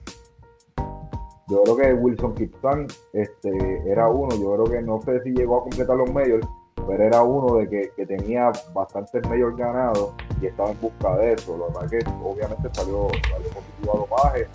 Yo 1.49 1.61
creo 1.61 1.75
que 1.75 1.93
Wilson 1.93 2.33
Kipton 2.33 2.87
este, 3.13 3.83
era 3.85 4.07
uno, 4.07 4.35
yo 4.37 4.55
creo 4.55 4.63
que 4.63 4.81
no 4.81 5.01
sé 5.01 5.21
si 5.21 5.29
llegó 5.31 5.57
a 5.57 5.61
completar 5.61 5.97
los 5.97 6.11
medios, 6.11 6.43
pero 6.87 7.03
era 7.03 7.21
uno 7.21 7.57
de 7.57 7.69
que, 7.69 7.91
que 7.95 8.07
tenía 8.07 8.51
bastantes 8.73 9.29
medios 9.29 9.55
ganados 9.55 10.15
y 10.41 10.47
estaba 10.47 10.71
en 10.71 10.81
busca 10.81 11.15
de 11.17 11.33
eso. 11.33 11.57
Lo 11.57 11.67
verdad 11.67 11.89
que 11.91 11.99
obviamente 12.23 12.69
salió, 12.73 13.07
salió 13.29 13.49
positivo 13.49 13.93
a 13.93 13.97
dopaje 13.97 14.47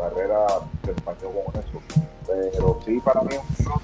carrera 0.00 0.46
se 0.84 0.90
empañó 0.90 1.30
con 1.44 1.60
eso. 1.60 1.80
Pero 2.26 2.78
sí, 2.84 3.00
para 3.00 3.22
mí 3.22 3.34
es 3.34 3.38
un 3.38 3.64
plus, 3.64 3.82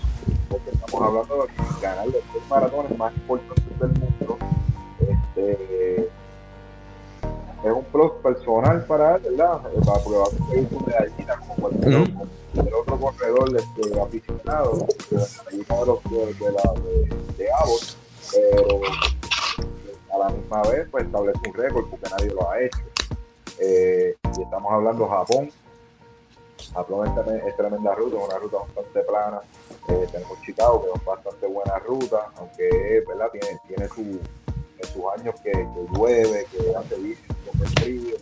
porque 0.48 0.70
estamos 0.70 1.02
hablando 1.02 1.46
de 1.46 1.80
ganar 1.80 2.06
los 2.06 2.22
tres 2.32 2.48
maratones 2.48 2.98
más 2.98 3.14
importantes 3.14 3.78
del 3.80 3.88
mundo. 3.88 4.38
Este, 5.00 6.08
es 7.64 7.72
un 7.72 7.84
plus 7.84 8.12
personal 8.22 8.84
para 8.84 9.16
él, 9.16 9.22
¿verdad? 9.22 9.60
Porque 9.62 10.18
va 10.18 10.24
a 10.24 10.30
conseguir 10.30 10.68
su 10.68 10.80
medallita 10.80 11.38
como 11.38 11.54
cualquier 11.56 11.96
otro 11.96 12.26
el 12.60 12.74
otro 12.74 12.98
corredor 12.98 13.56
este, 13.56 14.00
aficionado 14.00 14.78
de, 15.10 15.16
de, 15.16 16.34
de, 16.34 16.52
la, 16.52 16.72
de, 16.80 17.34
de 17.36 17.52
Abbott, 17.52 17.96
pero 18.32 18.80
a 20.14 20.18
la 20.18 20.28
misma 20.30 20.62
vez 20.62 20.88
pues 20.90 21.04
establece 21.04 21.38
un 21.46 21.54
récord 21.54 21.86
porque 21.90 22.08
nadie 22.10 22.30
lo 22.32 22.50
ha 22.50 22.60
hecho. 22.60 22.78
Eh, 23.58 24.16
y 24.38 24.42
estamos 24.42 24.72
hablando 24.72 25.04
de 25.04 25.10
Japón. 25.10 25.50
Japón 26.72 27.06
es, 27.46 27.56
tremenda 27.56 27.94
ruta, 27.94 28.16
es 28.16 28.24
una 28.24 28.38
ruta 28.38 28.58
bastante 28.58 29.00
plana. 29.02 29.40
Eh, 29.88 30.06
tenemos 30.10 30.40
Chicago, 30.42 30.82
que 30.82 30.98
es 30.98 31.04
bastante 31.04 31.46
buena 31.46 31.78
ruta, 31.78 32.30
aunque 32.36 33.04
¿verdad? 33.06 33.30
Tiene, 33.30 33.60
tiene 33.66 33.88
su, 33.88 34.20
sus 34.92 35.04
años 35.18 35.34
que, 35.42 35.52
que 35.52 35.86
llueve, 35.92 36.46
que 36.50 36.74
hace 36.74 36.96
bici, 36.96 37.22
que 37.76 38.16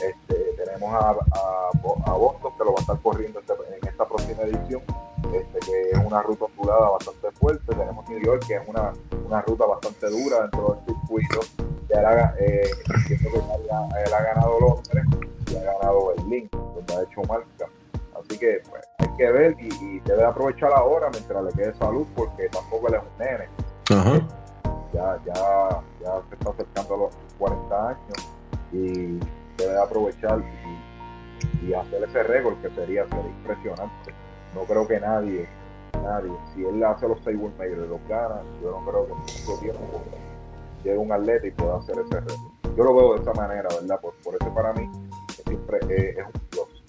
este, 0.00 0.34
tenemos 0.56 0.92
a, 0.92 1.10
a, 1.10 2.12
Boston 2.12 2.52
que 2.58 2.64
lo 2.64 2.72
va 2.72 2.78
a 2.78 2.80
estar 2.80 3.00
corriendo 3.00 3.40
este, 3.40 3.52
en 3.52 3.88
esta 3.88 4.06
próxima 4.06 4.42
edición, 4.42 4.82
este, 5.32 5.58
que 5.60 5.90
es 5.90 5.98
una 6.04 6.22
ruta 6.22 6.44
ondulada 6.46 6.90
bastante 6.90 7.30
fuerte. 7.32 7.74
Tenemos 7.74 8.08
New 8.08 8.20
York, 8.20 8.44
que 8.46 8.54
es 8.54 8.68
una, 8.68 8.92
una 9.26 9.42
ruta 9.42 9.66
bastante 9.66 10.10
dura 10.10 10.42
dentro 10.42 10.78
del 10.86 10.96
circuito. 10.96 11.40
Ya 11.88 12.34
eh, 12.38 12.70
que 13.06 13.14
él 13.14 14.14
ha 14.14 14.22
ganado 14.22 14.58
Londres 14.60 15.04
y 15.50 15.56
ha 15.56 15.62
ganado 15.62 16.14
Berlín, 16.16 16.48
donde 16.52 16.94
ha 16.94 17.02
hecho 17.02 17.22
marca. 17.28 17.66
Así 18.18 18.38
que 18.38 18.62
pues, 18.68 18.82
hay 18.98 19.16
que 19.16 19.30
ver 19.30 19.56
y, 19.60 19.68
y, 19.84 20.00
debe 20.00 20.24
aprovechar 20.24 20.72
ahora 20.72 21.10
mientras 21.10 21.44
le 21.44 21.52
quede 21.52 21.74
salud, 21.74 22.06
porque 22.14 22.48
tampoco 22.48 22.88
él 22.88 22.94
es 22.94 23.00
un 23.02 23.18
nene. 23.18 23.48
Ya, 24.92 25.20
ya, 25.26 25.82
ya 26.00 26.22
se 26.28 26.34
está 26.36 26.50
acercando 26.50 26.94
a 26.94 26.98
los 26.98 27.14
40 27.38 27.88
años 27.88 28.28
y 28.72 29.18
debe 29.56 29.80
aprovechar 29.80 30.40
y, 30.40 31.72
hacer 31.72 32.04
ese 32.04 32.22
récord 32.22 32.56
que 32.60 32.70
sería, 32.70 33.04
sería 33.04 33.26
impresionante. 33.26 34.14
No 34.54 34.62
creo 34.62 34.86
que 34.86 35.00
nadie, 35.00 35.48
nadie, 36.02 36.32
si 36.54 36.64
él 36.64 36.82
hace 36.84 37.08
los 37.08 37.18
Majors 37.24 37.60
y 37.60 37.88
los 37.88 38.08
gana, 38.08 38.40
yo 38.62 38.70
no 38.70 38.90
creo 38.90 39.06
que 39.06 39.12
en 39.12 39.18
mucho 39.18 39.60
tiempo 39.60 40.02
llegue 40.84 40.98
un 40.98 41.12
atleta 41.12 41.46
y 41.46 41.50
pueda 41.50 41.78
hacer 41.78 41.96
ese 41.98 42.20
récord. 42.20 42.76
Yo 42.76 42.84
lo 42.84 42.94
veo 42.94 43.14
de 43.14 43.22
esa 43.22 43.32
manera, 43.32 43.68
¿verdad? 43.80 44.00
Por, 44.00 44.14
por 44.22 44.34
eso 44.34 44.54
para 44.54 44.72
mí 44.74 44.90
siempre 45.46 45.78
es, 45.88 46.26
un 46.26 46.32
plus. 46.50 46.84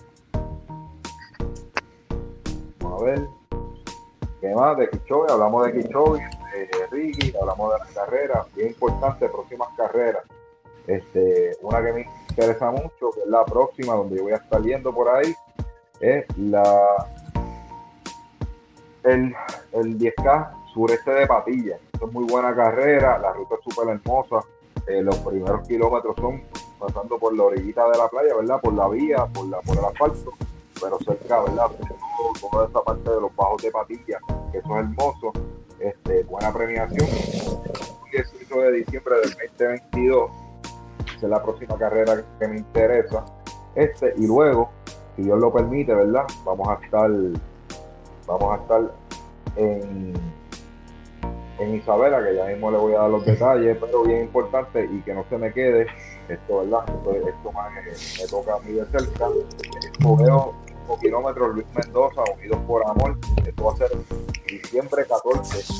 Vamos 2.79 3.01
a 3.01 3.05
ver. 3.05 3.21
¿Qué 4.41 4.53
más? 4.53 4.77
De 4.77 4.89
Kichobe, 4.89 5.31
hablamos 5.31 5.65
de 5.65 5.81
Kichobe, 5.81 6.19
de 6.19 6.87
Ricky, 6.91 7.33
hablamos 7.39 7.73
de 7.73 7.79
las 7.79 7.91
carreras, 7.93 8.53
bien 8.55 8.69
importante, 8.69 9.29
próximas 9.29 9.69
carreras. 9.75 10.23
Este, 10.87 11.57
una 11.61 11.83
que 11.83 11.93
me 11.93 12.07
interesa 12.29 12.69
mucho, 12.69 13.09
que 13.13 13.21
es 13.21 13.27
la 13.27 13.43
próxima, 13.43 13.95
donde 13.95 14.17
yo 14.17 14.23
voy 14.23 14.33
a 14.33 14.37
estar 14.37 14.61
yendo 14.61 14.93
por 14.93 15.09
ahí, 15.09 15.33
es 15.99 16.25
la 16.37 17.07
el, 19.05 19.33
el 19.71 19.97
10K 19.97 20.65
sureste 20.73 21.11
de 21.11 21.27
Patilla. 21.27 21.77
es 21.93 22.11
muy 22.11 22.25
buena 22.25 22.53
carrera, 22.53 23.17
la 23.17 23.31
ruta 23.33 23.55
es 23.55 23.61
súper 23.63 23.95
hermosa. 23.95 24.45
Eh, 24.87 25.01
los 25.01 25.17
primeros 25.19 25.67
kilómetros 25.67 26.15
son 26.17 26.43
pasando 26.79 27.17
por 27.17 27.35
la 27.35 27.43
orillita 27.43 27.89
de 27.89 27.97
la 27.97 28.07
playa, 28.07 28.35
¿verdad? 28.35 28.59
Por 28.61 28.73
la 28.73 28.87
vía, 28.89 29.25
por, 29.33 29.47
la, 29.47 29.59
por 29.61 29.77
el 29.77 29.85
asfalto, 29.85 30.33
pero 30.79 30.99
cerca, 30.99 31.41
¿verdad? 31.41 31.71
Toda 32.39 32.67
esa 32.67 32.81
parte 32.81 33.09
de 33.09 33.21
los 33.21 33.35
bajos 33.35 33.61
de 33.63 33.71
Patilla, 33.71 34.19
que 34.51 34.57
eso 34.59 34.69
es 34.77 34.83
hermoso. 34.83 35.31
Este, 35.79 36.23
buena 36.23 36.53
premiación. 36.53 37.07
El 37.07 38.11
18 38.11 38.59
de 38.59 38.71
diciembre 38.71 39.15
del 39.19 39.31
2022 39.31 40.31
es 41.15 41.23
la 41.23 41.41
próxima 41.41 41.77
carrera 41.77 42.23
que 42.39 42.47
me 42.47 42.57
interesa. 42.57 43.25
Este, 43.75 44.13
y 44.17 44.27
luego, 44.27 44.69
si 45.15 45.23
Dios 45.23 45.39
lo 45.39 45.51
permite, 45.51 45.93
¿verdad? 45.93 46.25
Vamos 46.43 46.67
a 46.69 46.83
estar, 46.83 47.09
vamos 48.27 48.57
a 48.57 48.61
estar 48.61 48.91
en, 49.55 50.13
en 51.59 51.75
Isabela, 51.75 52.23
que 52.23 52.35
ya 52.35 52.45
mismo 52.45 52.71
le 52.71 52.77
voy 52.77 52.93
a 52.93 52.99
dar 52.99 53.09
los 53.09 53.25
detalles, 53.25 53.77
pero 53.79 54.03
bien 54.03 54.21
importante 54.23 54.89
y 54.91 55.01
que 55.01 55.13
no 55.13 55.25
se 55.29 55.37
me 55.37 55.53
quede 55.53 55.87
esto, 56.29 56.59
¿verdad? 56.59 56.83
Esto, 57.27 57.51
más 57.51 57.71
me, 57.73 58.27
toca 58.27 58.55
a 58.55 58.59
mí 58.59 58.73
de 58.73 58.85
cerca. 58.85 59.27
veo 59.99 60.53
5 60.87 60.99
kilómetros 60.99 61.55
Luis 61.55 61.67
Mendoza, 61.73 62.21
unidos 62.35 62.59
por 62.67 62.85
amor. 62.87 63.17
Esto 63.45 63.63
va 63.63 63.73
a 63.73 63.77
ser 63.77 63.91
diciembre 64.47 65.05
14 65.05 65.73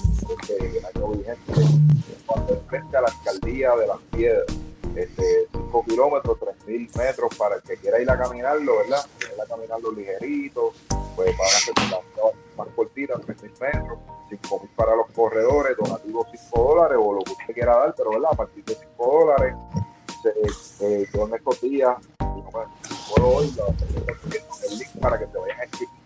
del 0.47 0.85
año 0.85 1.07
vigente, 1.09 1.53
cuando 2.25 2.61
frente 2.67 2.97
a 2.97 3.01
la 3.01 3.07
alcaldía 3.07 3.75
de 3.75 3.87
las 3.87 3.97
piedras 4.11 4.45
este, 4.95 5.47
5 5.51 5.85
kilómetros, 5.87 6.37
3.000 6.65 6.97
metros 6.97 7.35
para 7.37 7.55
el 7.55 7.61
que 7.61 7.77
quiera 7.77 8.01
ir 8.01 8.09
a 8.09 8.17
caminarlo, 8.17 8.77
¿verdad? 8.77 9.05
Ir 9.21 9.41
a 9.41 9.45
caminarlo 9.45 9.91
ligerito, 9.91 10.73
pues 11.15 11.35
van 11.37 11.47
a 11.47 11.57
hacer 11.57 11.73
más 12.57 12.67
cortitas, 12.75 13.21
3.000 13.21 13.59
metros, 13.59 13.99
5.000 14.29 14.69
para 14.75 14.95
los 14.95 15.07
corredores, 15.11 15.77
donativo 15.77 16.25
5 16.49 16.63
dólares 16.63 16.97
o 17.01 17.13
lo 17.13 17.19
que 17.21 17.31
usted 17.31 17.53
quiera 17.53 17.77
dar, 17.77 17.93
pero 17.95 18.11
¿verdad? 18.11 18.29
A 18.31 18.35
partir 18.35 18.63
de 18.65 18.75
5 18.75 19.19
dólares, 19.19 19.55
eh, 20.81 21.05
yo 21.13 21.27
días, 21.61 21.97
no 22.19 22.49
puedo 22.49 23.27
hoy, 23.27 23.53
el 24.69 24.77
link 24.77 24.89
para 24.99 25.19
que 25.19 25.27
te 25.27 25.37
vayan 25.37 25.57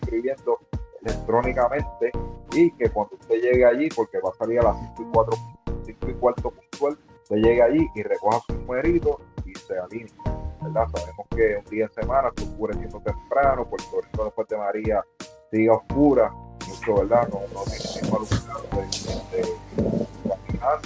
inscribiendo 0.02 0.60
electrónicamente 1.02 2.12
y 2.54 2.72
que 2.72 2.90
cuando 2.90 3.16
usted 3.16 3.36
llegue 3.36 3.66
allí, 3.66 3.90
porque 3.90 4.20
va 4.20 4.30
a 4.30 4.38
salir 4.38 4.60
a 4.60 4.64
las 4.64 4.78
5 4.98 5.02
y 5.02 5.14
4, 5.14 5.38
5 5.86 6.10
y 6.10 6.14
cuarto 6.16 6.52
puntual, 6.52 6.98
usted 7.24 7.36
llegue 7.38 7.62
allí 7.62 7.88
y 7.96 8.04
recoja 8.04 8.42
su 8.48 8.54
numerito 8.54 9.22
y 9.46 9.56
se 9.56 9.78
alinea. 9.78 10.49
¿Verdad? 10.62 10.88
Sabemos 10.94 11.28
que 11.36 11.58
un 11.58 11.66
día 11.72 11.86
en 11.86 11.92
semana 11.92 12.32
se 12.36 12.44
oscureciendo 12.44 13.00
temprano, 13.02 13.66
Puerto 13.66 14.02
Rico 14.02 14.26
después 14.26 14.48
de 14.48 14.58
María 14.58 15.06
sigue 15.52 15.70
oscura, 15.70 16.32
mucho, 16.68 16.96
¿verdad? 16.96 17.28
No, 17.30 17.42
no 17.54 17.64
tiene 17.64 18.08
alumnado 18.08 18.64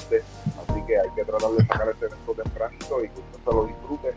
de, 0.10 0.24
así 0.70 0.86
que 0.86 1.00
hay 1.00 1.10
que 1.16 1.26
tratar 1.26 1.52
de 1.52 1.66
sacar 1.66 1.90
ese 1.90 2.06
evento 2.06 2.34
tempranito 2.34 3.04
y 3.04 3.10
que 3.10 3.20
usted 3.20 3.40
se 3.44 3.56
lo 3.56 3.66
disfrute, 3.66 4.14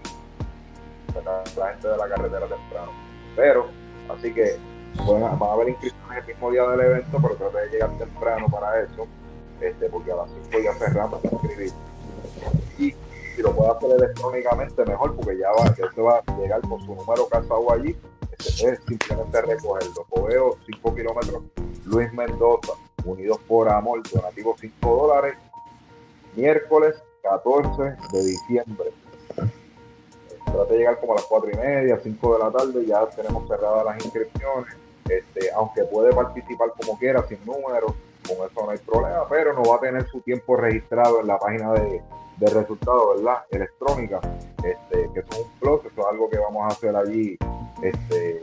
la, 1.25 1.43
la 1.57 1.73
gente 1.73 1.89
de 1.89 1.97
la 1.97 2.09
carretera 2.09 2.47
temprano. 2.47 2.93
Pero, 3.35 3.67
así 4.09 4.33
que 4.33 4.59
bueno, 5.05 5.39
va 5.39 5.51
a 5.51 5.53
haber 5.55 5.71
inscripciones 5.71 6.19
el 6.21 6.27
mismo 6.27 6.51
día 6.51 6.63
del 6.65 6.81
evento, 6.81 7.19
pero 7.21 7.37
trate 7.37 7.59
de 7.59 7.71
llegar 7.71 7.91
temprano 7.99 8.47
para 8.49 8.81
eso, 8.81 9.07
este, 9.61 9.89
porque 9.89 10.13
a 10.13 10.17
las 10.17 10.31
5 10.51 10.59
ya 10.63 10.75
cerramos 10.75 11.23
de 11.23 11.29
inscribir 11.29 11.73
y 12.79 12.95
si 13.37 13.43
lo 13.43 13.55
puede 13.55 13.71
hacer 13.71 13.91
electrónicamente 13.91 14.85
mejor 14.87 15.15
porque 15.15 15.39
ya 15.39 15.51
va, 15.51 15.67
ya 15.77 15.93
se 15.93 16.01
va 16.01 16.23
a 16.27 16.37
llegar 16.39 16.63
con 16.63 16.81
su 16.81 16.95
número 16.95 17.29
casado 17.29 17.71
allí. 17.71 17.95
Este, 18.33 18.71
es 18.71 18.81
simplemente 18.89 19.43
recogerlo 19.43 20.07
veo 20.27 20.57
5 20.67 20.95
kilómetros. 20.95 21.43
Luis 21.85 22.13
Mendoza 22.15 22.73
Unidos 23.05 23.39
por 23.47 23.69
Amor 23.69 24.03
donativo 24.11 24.57
5 24.59 24.97
dólares. 24.97 25.37
Miércoles 26.35 26.97
14 27.23 27.97
de 28.13 28.25
diciembre. 28.25 28.93
Trate 30.47 30.73
de 30.73 30.79
llegar 30.79 30.99
como 31.01 31.13
a 31.13 31.17
las 31.17 31.25
4 31.25 31.51
y 31.51 31.57
media, 31.57 32.01
5 32.03 32.33
de 32.33 32.39
la 32.39 32.51
tarde, 32.51 32.87
ya 32.87 33.07
tenemos 33.11 33.49
cerradas 33.49 33.85
las 33.85 34.05
inscripciones. 34.05 34.75
Este, 35.09 35.53
aunque 35.53 35.85
puede 35.85 36.13
participar 36.13 36.73
como 36.81 36.99
quiera, 36.99 37.27
sin 37.29 37.39
números, 37.45 37.93
con 38.27 38.47
eso 38.47 38.63
no 38.65 38.71
hay 38.71 38.79
problema, 38.79 39.29
pero 39.29 39.53
no 39.53 39.63
va 39.63 39.77
a 39.77 39.81
tener 39.81 40.07
su 40.09 40.21
tiempo 40.21 40.57
registrado 40.57 41.21
en 41.21 41.27
la 41.27 41.39
página 41.39 41.73
de, 41.73 42.03
de 42.37 42.47
resultados, 42.51 43.17
¿verdad? 43.17 43.45
Electrónica, 43.51 44.21
este, 44.63 45.11
que 45.13 45.21
es 45.21 45.39
un 45.39 45.51
plus, 45.59 45.81
eso 45.85 46.01
es 46.01 46.07
algo 46.07 46.29
que 46.29 46.39
vamos 46.39 46.65
a 46.65 46.69
hacer 46.69 46.95
allí, 46.95 47.39
este, 47.83 48.43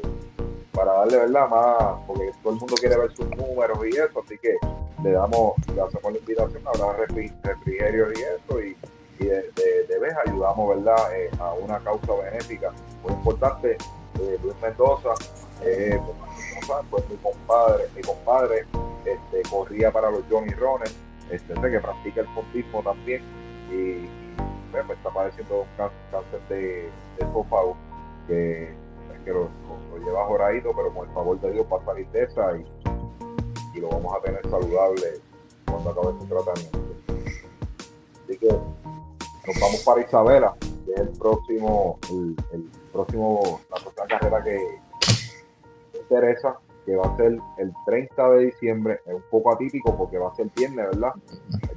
para 0.72 0.94
darle, 0.94 1.18
¿verdad? 1.18 1.50
Más, 1.50 2.02
porque 2.08 2.32
todo 2.42 2.54
el 2.54 2.60
mundo 2.60 2.76
quiere 2.76 2.98
ver 2.98 3.16
sus 3.16 3.28
números 3.38 3.78
y 3.86 3.98
eso, 3.98 4.24
así 4.26 4.38
que 4.40 4.56
le 5.04 5.12
damos, 5.12 5.54
le 5.76 5.82
hacemos 5.82 6.12
la 6.12 6.20
invitación, 6.20 6.64
habrá 6.68 7.06
refrigerios 7.44 8.14
y 8.18 8.22
eso, 8.22 8.62
y, 8.62 8.76
de, 9.20 9.86
de, 9.88 10.00
vez 10.00 10.14
ayudamos, 10.26 10.76
¿verdad? 10.76 11.16
Eh, 11.16 11.30
a 11.40 11.54
una 11.54 11.80
causa 11.80 12.14
benéfica 12.14 12.74
muy 13.04 13.14
importante. 13.14 13.78
Eh, 14.20 14.38
Luis 14.44 14.56
Mendoza, 14.62 15.14
eh, 15.62 15.98
pues 16.90 17.10
mi 17.10 17.16
compadre, 17.18 17.86
mi 17.96 18.02
compadre 18.02 18.66
este, 19.06 19.50
corría 19.50 19.92
para 19.92 20.10
los 20.12 20.24
Johnny 20.30 20.52
Rones, 20.54 20.96
este, 21.30 21.54
que 21.54 21.80
practica 21.80 22.22
el 22.22 22.28
fondismo 22.28 22.82
también 22.84 23.22
y, 23.72 24.08
pues, 24.72 24.98
está 24.98 25.10
padeciendo 25.10 25.62
un 25.62 25.68
cáncer, 25.78 26.42
de, 26.50 26.90
esófago 27.18 27.76
que, 28.28 28.74
que 29.24 29.32
lo, 29.32 29.50
lleva 30.04 30.26
joradito, 30.26 30.72
pero 30.76 30.94
con 30.94 31.08
el 31.08 31.14
favor 31.14 31.40
de 31.40 31.52
Dios 31.52 31.66
va 31.72 31.78
a 31.78 31.86
salir 31.86 32.08
de 32.10 32.24
esa 32.24 32.58
y, 32.58 32.66
y 33.74 33.80
lo 33.80 33.90
vamos 33.90 34.14
a 34.16 34.22
tener 34.22 34.42
saludable 34.50 35.22
cuando 35.66 35.90
acabe 35.92 36.20
su 36.20 36.26
tratamiento. 36.28 36.80
Así 38.24 38.38
que 38.38 38.48
nos 38.48 39.60
vamos 39.60 39.84
para 39.86 40.02
Isabela, 40.02 40.56
que 40.60 40.94
es 40.94 41.00
el 41.00 41.10
próximo, 41.10 42.00
el, 42.12 42.70
próximo, 42.92 43.62
la 43.70 43.78
próxima 43.78 44.08
carrera 44.08 44.44
que 44.44 44.80
interesa 46.00 46.58
que 46.86 46.96
va 46.96 47.08
a 47.08 47.18
ser 47.18 47.38
el 47.58 47.74
30 47.86 48.30
de 48.32 48.46
diciembre, 48.46 49.02
es 49.06 49.14
un 49.14 49.24
poco 49.30 49.54
atípico 49.54 49.96
porque 49.98 50.18
va 50.18 50.32
a 50.32 50.36
ser 50.36 50.48
viernes, 50.56 50.86
¿verdad? 50.88 51.14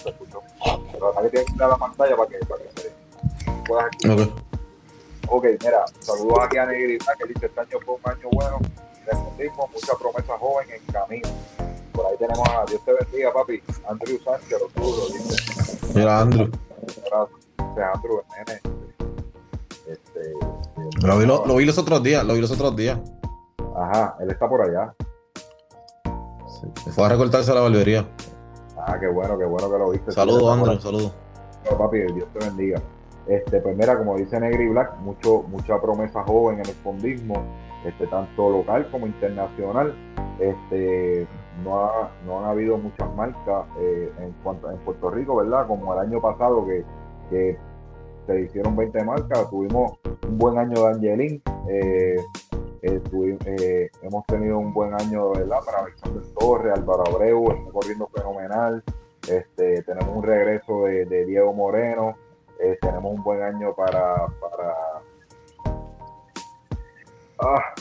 se 0.02 0.08
escuchó. 0.10 0.42
Pero 0.92 1.12
que 1.22 1.30
tiene 1.30 1.46
que 1.46 1.52
dar 1.56 1.70
la 1.70 1.76
pantalla 1.76 2.16
para 2.16 2.28
que, 2.28 2.38
para 2.46 2.62
que 2.62 2.68
se 2.80 2.92
pueda 3.66 3.88
escuchar. 3.88 4.28
Ok, 5.28 5.44
mira, 5.62 5.84
saludos 6.00 6.38
aquí 6.42 6.56
a 6.56 6.66
Negri, 6.66 6.98
que 6.98 7.26
dice, 7.26 7.46
este 7.46 7.60
año 7.60 7.78
fue 7.84 7.94
un 7.94 8.00
año 8.10 8.28
bueno, 8.32 8.58
respondimos, 9.06 9.70
mucha 9.72 9.92
promesa 9.98 10.38
joven 10.38 10.68
en 10.70 10.92
camino. 10.92 11.28
Por 11.92 12.06
ahí 12.06 12.16
tenemos 12.18 12.48
a 12.48 12.64
Dios 12.66 12.80
te 12.84 12.92
bendiga, 12.92 13.32
papi, 13.32 13.62
Andrew 13.88 14.18
Sánchez, 14.22 14.58
duros, 14.74 15.12
dice. 15.12 15.78
Mira, 15.94 16.20
Andrew. 16.20 16.50
Este 16.86 17.82
Andrew, 17.82 18.20
el 18.20 18.46
nene. 18.46 18.60
Este, 19.86 21.06
lo, 21.06 21.18
vi, 21.18 21.26
lo, 21.26 21.56
vi 21.56 21.64
los 21.64 21.78
otros 21.78 22.02
días, 22.02 22.24
lo 22.24 22.34
vi 22.34 22.40
los 22.40 22.50
otros 22.50 22.74
días. 22.76 22.98
Ajá, 23.76 24.16
él 24.20 24.30
está 24.30 24.48
por 24.48 24.62
allá. 24.62 24.94
Sí, 26.04 26.90
fue 26.90 27.04
a 27.06 27.08
recortarse 27.08 27.50
a 27.50 27.54
la 27.54 27.60
barbería. 27.60 28.06
Ah, 28.78 28.98
qué 28.98 29.08
bueno, 29.08 29.38
qué 29.38 29.44
bueno 29.44 29.70
que 29.70 29.78
lo 29.78 29.90
viste. 29.90 30.12
Saludos, 30.12 30.58
Andrés, 30.58 30.82
saludos. 30.82 31.12
papi, 31.78 31.98
Dios 32.12 32.28
te 32.32 32.44
bendiga. 32.46 32.82
Este, 33.26 33.60
pues 33.60 33.76
mira, 33.76 33.98
como 33.98 34.16
dice 34.16 34.38
Negri 34.38 34.68
Black, 34.68 34.96
mucho, 34.98 35.42
mucha 35.48 35.80
promesa 35.80 36.22
joven 36.22 36.60
en 36.60 36.66
el 36.66 36.74
fondismo, 36.76 37.42
este, 37.86 38.06
tanto 38.06 38.50
local 38.50 38.88
como 38.90 39.06
internacional. 39.06 39.94
Este, 40.38 41.26
no, 41.64 41.80
ha, 41.80 42.10
no 42.26 42.40
han 42.40 42.50
habido 42.50 42.76
muchas 42.76 43.12
marcas 43.14 43.66
eh, 43.80 44.12
en 44.20 44.32
cuanto 44.42 44.70
en 44.70 44.76
Puerto 44.78 45.10
Rico, 45.10 45.36
¿verdad? 45.36 45.66
Como 45.66 45.92
el 45.94 46.00
año 46.00 46.20
pasado 46.20 46.66
que, 46.66 46.84
que 47.30 47.58
se 48.26 48.40
hicieron 48.40 48.76
20 48.76 49.04
marcas, 49.04 49.48
tuvimos 49.50 49.92
un 50.28 50.38
buen 50.38 50.58
año 50.58 50.82
de 50.82 50.88
Angelín, 50.88 51.42
eh, 51.68 52.16
eh, 52.82 53.00
eh, 53.12 53.90
hemos 54.02 54.26
tenido 54.26 54.58
un 54.58 54.72
buen 54.72 54.94
año 54.94 55.30
¿verdad? 55.30 55.58
para 55.64 55.78
Alexander 55.80 56.22
Torres, 56.38 56.72
Álvaro 56.76 57.04
Abreu, 57.06 57.50
está 57.50 57.70
corriendo 57.70 58.08
fenomenal. 58.08 58.82
Este, 59.28 59.82
tenemos 59.82 60.16
un 60.16 60.22
regreso 60.22 60.84
de, 60.84 61.24
Diego 61.26 61.52
Moreno. 61.52 62.16
Tenemos 62.80 63.12
un 63.12 63.22
buen 63.22 63.42
año 63.42 63.74
para 63.74 64.26
ah, 67.38 67.74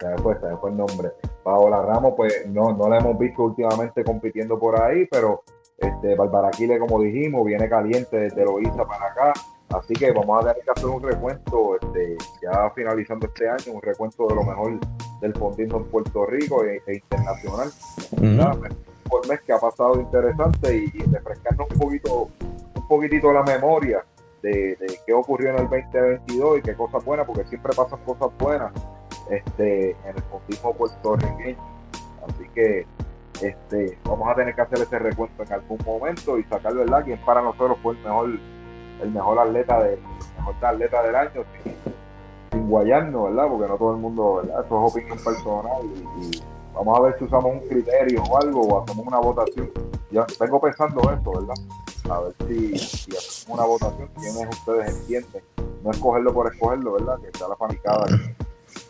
se 0.00 0.08
me 0.08 0.18
fue, 0.18 0.38
se 0.38 0.46
me 0.46 0.56
fue 0.56 0.70
el 0.70 0.76
nombre. 0.76 1.12
Paola 1.42 1.82
Ramos, 1.82 2.14
pues 2.16 2.46
no, 2.48 2.72
no 2.72 2.88
la 2.88 2.98
hemos 2.98 3.18
visto 3.18 3.44
últimamente 3.44 4.04
compitiendo 4.04 4.58
por 4.58 4.80
ahí, 4.80 5.06
pero 5.10 5.42
este, 5.78 6.14
Barbaraquile, 6.14 6.78
como 6.78 7.00
dijimos, 7.00 7.44
viene 7.44 7.68
caliente 7.68 8.16
desde 8.18 8.44
Loíza 8.44 8.84
para 8.84 9.06
acá. 9.06 9.32
Así 9.70 9.94
que 9.94 10.12
vamos 10.12 10.38
a 10.38 10.48
tener 10.48 10.64
que 10.64 10.70
hacer 10.70 10.86
un 10.86 11.02
recuento, 11.02 11.76
este, 11.80 12.16
ya 12.40 12.70
finalizando 12.70 13.26
este 13.26 13.48
año, 13.48 13.72
un 13.74 13.82
recuento 13.82 14.26
de 14.28 14.34
lo 14.34 14.44
mejor 14.44 14.78
del 15.20 15.34
fondismo 15.34 15.78
en 15.78 15.84
Puerto 15.86 16.24
Rico 16.26 16.64
e, 16.64 16.82
e 16.86 16.94
internacional. 16.94 17.70
Por 19.08 19.28
mes 19.28 19.40
que 19.42 19.52
ha 19.52 19.58
pasado 19.58 20.00
interesante 20.00 20.76
y, 20.76 21.02
refrescarnos 21.02 21.68
un 21.70 21.78
poquito, 21.78 22.28
un 22.74 22.88
poquitito 22.88 23.32
la 23.32 23.42
memoria 23.42 24.04
de, 24.42 24.76
qué 25.06 25.12
ocurrió 25.12 25.50
en 25.50 25.56
el 25.56 25.68
2022 25.68 26.58
y 26.58 26.62
qué 26.62 26.74
cosas 26.74 27.04
buenas, 27.04 27.26
porque 27.26 27.44
siempre 27.44 27.72
pasan 27.74 27.98
cosas 28.04 28.30
buenas 28.38 28.72
este, 29.30 29.90
en 29.90 30.16
el 30.16 30.22
fondismo 30.24 30.74
puertorriqueño. 30.74 31.56
Así 32.26 32.48
que 32.54 32.86
este, 33.42 33.98
vamos 34.04 34.28
a 34.28 34.34
tener 34.34 34.54
que 34.54 34.62
hacer 34.62 34.80
ese 34.80 34.98
recuento 34.98 35.42
en 35.42 35.52
algún 35.52 35.78
momento 35.84 36.38
y 36.38 36.44
sacar 36.44 36.74
verdad 36.74 37.04
quién 37.04 37.18
para 37.24 37.42
nosotros 37.42 37.76
fue 37.82 37.94
el 37.94 38.02
mejor 38.02 38.30
el 39.02 39.10
mejor 39.10 39.38
atleta 39.38 39.82
de 39.82 39.98
mejor 40.38 40.54
atleta 40.62 41.02
del 41.02 41.14
año 41.14 41.44
sin, 42.50 42.68
guayarnos, 42.68 43.24
¿verdad? 43.24 43.48
Porque 43.50 43.68
no 43.68 43.76
todo 43.76 43.90
el 43.92 43.98
mundo, 43.98 44.34
¿verdad? 44.36 44.64
Eso 44.64 44.86
es 44.86 44.92
opinión 44.92 45.18
personal 45.18 45.82
y, 46.18 46.42
vamos 46.74 46.98
a 46.98 47.02
ver 47.02 47.18
si 47.18 47.24
usamos 47.24 47.52
un 47.52 47.60
criterio 47.68 48.22
o 48.22 48.38
algo 48.38 48.60
o 48.62 48.82
hacemos 48.82 49.06
una 49.06 49.18
votación. 49.18 49.70
Yo 50.10 50.24
vengo 50.40 50.60
pensando 50.60 51.00
esto, 51.10 51.32
¿verdad? 51.32 51.54
A 52.10 52.20
ver 52.20 52.34
si 52.46 52.74
una 53.48 53.64
votación, 53.64 54.08
quiénes 54.16 54.48
ustedes 54.48 55.00
entienden. 55.00 55.42
No 55.82 55.90
escogerlo 55.90 56.32
por 56.32 56.52
escogerlo, 56.52 56.92
¿verdad? 56.94 57.18
Que 57.20 57.38
sea 57.38 57.48
la 57.48 57.56
fanicada 57.56 58.06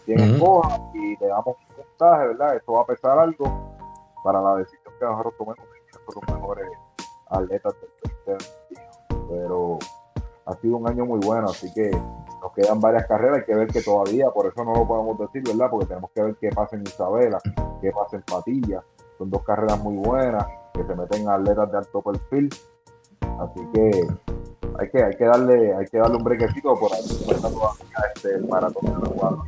quien 0.05 0.21
escoja 0.21 0.81
y 0.95 1.17
le 1.17 1.27
damos 1.27 1.57
un 1.57 1.77
puntaje, 1.77 2.27
¿verdad? 2.29 2.57
Esto 2.57 2.73
va 2.73 2.83
a 2.83 2.87
pesar 2.87 3.19
algo 3.19 3.77
para 4.25 4.41
la 4.41 4.57
decisión 4.57 4.95
que 4.99 5.05
nosotros 5.05 5.35
tomemos 5.37 5.67
de 5.67 6.15
los 6.15 6.37
mejores 6.37 6.67
atletas 7.29 7.75
del 7.81 7.91
2021. 8.27 9.27
Pero 9.29 9.79
ha 10.47 10.55
sido 10.57 10.77
un 10.77 10.89
año 10.89 11.05
muy 11.05 11.21
bueno, 11.25 11.49
así 11.49 11.73
que 11.75 11.91
nos 11.91 12.53
quedan 12.53 12.81
varias 12.81 13.07
carreras, 13.07 13.39
hay 13.39 13.45
que 13.45 13.55
ver 13.55 13.69
que 13.69 13.83
todavía, 13.83 14.31
por 14.31 14.47
eso 14.47 14.65
no 14.65 14.73
lo 14.73 14.87
podemos 14.87 15.19
decir, 15.19 15.43
¿verdad? 15.43 15.69
Porque 15.71 15.87
tenemos 15.87 16.11
que 16.13 16.23
ver 16.23 16.37
qué 16.37 16.51
pasa 16.51 16.77
en 16.77 16.83
Isabela, 16.83 17.41
qué 17.81 17.91
pasa 17.91 18.17
en 18.17 18.23
Patilla, 18.23 18.85
son 19.19 19.31
dos 19.31 19.43
carreras 19.43 19.79
muy 19.81 19.97
buenas, 19.97 20.47
que 20.73 20.85
se 20.85 20.95
meten 20.95 21.29
atletas 21.29 21.73
de 21.73 21.79
alto 21.79 22.03
perfil, 22.03 22.49
así 23.41 23.61
que 23.73 24.09
hay 24.79 24.91
que, 24.91 25.03
hay 25.03 25.17
que 25.17 25.25
darle, 25.25 25.75
hay 25.75 25.87
que 25.87 25.99
darle 25.99 26.17
un 26.17 26.25
brequecito 26.25 26.79
por 26.79 26.93
ahí, 26.93 27.01
este, 28.15 28.39
maratón 28.49 28.85
de 28.85 29.09
la 29.17 29.45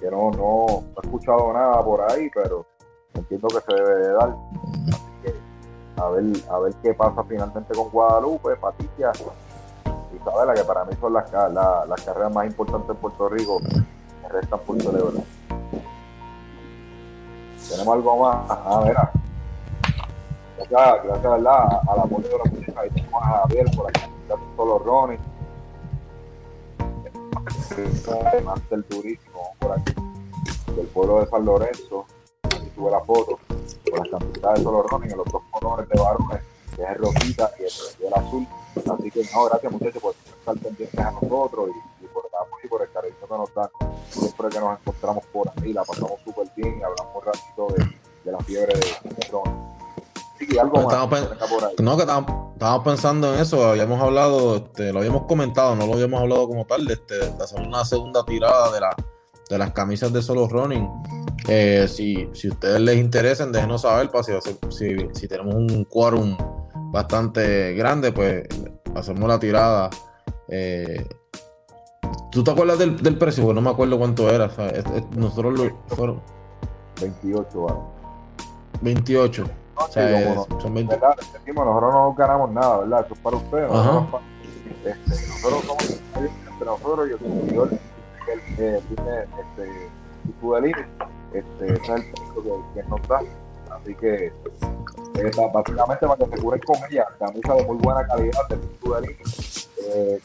que 0.00 0.10
no, 0.10 0.30
no, 0.30 0.66
no 0.66 0.84
he 1.02 1.06
escuchado 1.06 1.52
nada 1.52 1.82
por 1.82 2.00
ahí, 2.10 2.28
pero 2.34 2.66
entiendo 3.14 3.48
que 3.48 3.60
se 3.60 3.74
debe 3.74 3.94
de 3.96 4.12
dar. 4.12 4.36
a 5.96 6.08
ver, 6.10 6.24
a 6.50 6.58
ver 6.58 6.74
qué 6.82 6.94
pasa 6.94 7.24
finalmente 7.24 7.74
con 7.74 7.88
Guadalupe, 7.88 8.56
Patricia 8.56 9.12
y 10.12 10.16
Isabela, 10.16 10.54
que 10.54 10.64
para 10.64 10.84
mí 10.84 10.92
son 11.00 11.14
las, 11.14 11.32
las 11.32 12.04
carreras 12.04 12.32
más 12.32 12.46
importantes 12.46 12.90
en 12.90 12.96
Puerto 12.96 13.28
Rico, 13.28 13.58
que 13.60 14.28
restan 14.28 14.60
por 14.60 14.80
celebrar. 14.80 15.24
Tenemos 17.68 17.94
algo 17.94 18.16
más. 18.18 18.46
Ah, 18.48 18.82
mira. 18.84 19.10
Gracias, 20.56 21.04
gracias 21.04 21.32
¿verdad? 21.32 21.80
al 21.88 22.00
apoyo 22.00 22.28
de 22.28 22.38
la 22.38 22.44
muchachas. 22.50 22.76
Ahí 22.76 22.90
tenemos 22.90 23.22
a 23.22 23.26
Javier 23.26 23.66
por 23.76 23.88
aquí, 23.88 24.00
todos 24.28 24.68
los 24.68 24.82
Ronnie. 24.84 25.18
Master 28.44 28.82
Turísimo 28.84 29.54
por 29.58 29.72
aquí, 29.72 29.92
del 30.74 30.86
pueblo 30.88 31.20
de 31.20 31.26
San 31.28 31.44
Lorenzo. 31.44 32.06
Aquí 32.42 32.70
tuve 32.74 32.90
la 32.90 33.00
foto 33.00 33.38
con 33.90 33.98
las 33.98 34.08
cantidades 34.08 34.58
de 34.58 34.64
los 34.64 34.86
Ronnie 34.86 35.10
en 35.10 35.18
los 35.18 35.26
dos 35.26 35.42
colores 35.50 35.88
de 35.88 36.00
varones, 36.00 36.42
que 36.74 36.82
es 36.82 36.88
el 36.88 36.96
rosita 36.96 37.50
y 37.58 38.04
el, 38.04 38.14
azul. 38.14 38.46
Así 38.76 39.10
que 39.10 39.22
no, 39.34 39.44
gracias 39.46 39.72
muchachos 39.72 40.02
por 40.02 40.14
estar 40.14 40.56
pendientes 40.58 41.00
a 41.00 41.10
nosotros 41.12 41.70
y, 41.70 42.04
y 42.04 42.08
por 42.08 42.24
el 42.26 42.34
apoyo 42.34 42.62
y 42.64 42.68
por 42.68 42.82
el 42.82 42.90
cariño 42.90 43.14
que 43.20 43.36
nos 43.36 43.54
dan. 43.54 43.68
Siempre 44.10 44.48
que 44.48 44.60
nos 44.60 44.78
encontramos 44.80 45.24
por 45.26 45.50
ahí, 45.56 45.72
la 45.72 45.84
pasamos 45.84 46.20
súper 46.24 46.48
bien 46.56 46.78
y 46.78 46.82
hablamos 46.82 47.14
un 47.14 47.22
ratito 47.22 47.66
de, 47.76 47.96
de 48.24 48.32
la 48.32 48.38
fiebre 48.40 48.74
de, 48.74 49.10
de 49.14 49.28
Ronnie. 49.28 49.66
Sí, 50.38 50.58
algo 50.58 50.82
más, 50.82 51.80
no, 51.80 51.96
que 51.96 52.06
estábamos, 52.56 52.84
pensando 52.84 53.34
en 53.34 53.40
eso, 53.40 53.68
habíamos 53.68 54.00
hablado, 54.00 54.56
este, 54.56 54.90
lo 54.90 55.00
habíamos 55.00 55.26
comentado, 55.26 55.76
no 55.76 55.86
lo 55.86 55.92
habíamos 55.92 56.22
hablado 56.22 56.48
como 56.48 56.64
tal, 56.64 56.86
de, 56.86 56.94
este, 56.94 57.14
de 57.14 57.44
hacer 57.44 57.60
una 57.60 57.84
segunda 57.84 58.24
tirada 58.24 58.72
de, 58.72 58.80
la, 58.80 58.96
de 59.50 59.58
las 59.58 59.72
camisas 59.72 60.10
de 60.10 60.22
solo 60.22 60.48
running. 60.48 60.88
Eh, 61.48 61.86
si, 61.86 62.30
si 62.32 62.48
ustedes 62.48 62.80
les 62.80 62.96
interesen, 62.96 63.52
déjenos 63.52 63.82
saber 63.82 64.10
para 64.10 64.24
si, 64.24 64.32
si, 64.70 64.96
si 65.12 65.28
tenemos 65.28 65.54
un 65.54 65.84
quórum 65.84 66.34
bastante 66.90 67.74
grande, 67.74 68.10
pues 68.10 68.48
hacemos 68.94 69.28
la 69.28 69.38
tirada. 69.38 69.90
Eh, 70.48 71.06
¿Tú 72.32 72.42
te 72.42 72.50
acuerdas 72.50 72.78
del, 72.78 72.96
del 72.96 73.18
precio? 73.18 73.44
Bueno, 73.44 73.60
no 73.60 73.68
me 73.68 73.74
acuerdo 73.74 73.98
cuánto 73.98 74.30
era. 74.30 74.50
nosotros 75.14 75.58
lo 75.58 75.84
fueron 75.88 76.22
28, 77.02 77.66
28. 78.80 79.44
O 79.76 79.88
sea, 79.88 80.34
son 80.34 80.74
20. 80.74 80.94
¿verdad? 80.94 81.16
nosotros 81.46 81.94
no 81.94 82.14
ganamos 82.14 82.50
nada, 82.50 82.78
¿verdad? 82.78 83.04
Eso 83.04 83.14
es 83.14 83.20
para 83.20 83.36
ustedes. 83.36 83.68
Nosotros, 83.70 84.22
este, 84.84 85.28
nosotros 85.28 85.64
somos 85.64 85.90
entre 85.90 86.66
nosotros 86.66 87.08
y 87.08 87.12
el 87.12 87.18
consumidor 87.18 87.70
que 88.24 88.32
el 88.32 88.40
que 88.40 88.94
tiene 88.94 89.18
este 89.20 89.90
tipo 90.26 90.60
de. 90.60 90.70
Este, 91.34 91.66
ese 91.66 91.74
es 91.74 91.88
el 91.88 92.10
precio 92.12 92.42
que, 92.42 92.80
que 92.80 92.88
nos 92.88 93.08
da. 93.08 93.20
Así 93.70 93.94
que 93.96 94.26
eh, 94.26 95.30
básicamente 95.52 96.06
para 96.06 96.16
que 96.16 96.36
se 96.36 96.42
curen 96.42 96.60
con 96.60 96.76
ella, 96.90 97.06
camisa 97.18 97.54
de 97.54 97.64
muy 97.64 97.76
buena 97.76 98.06
calidad 98.06 98.48
de 98.48 98.56
tipo 98.56 99.00
de. 99.00 99.18
Eh, 99.88 100.20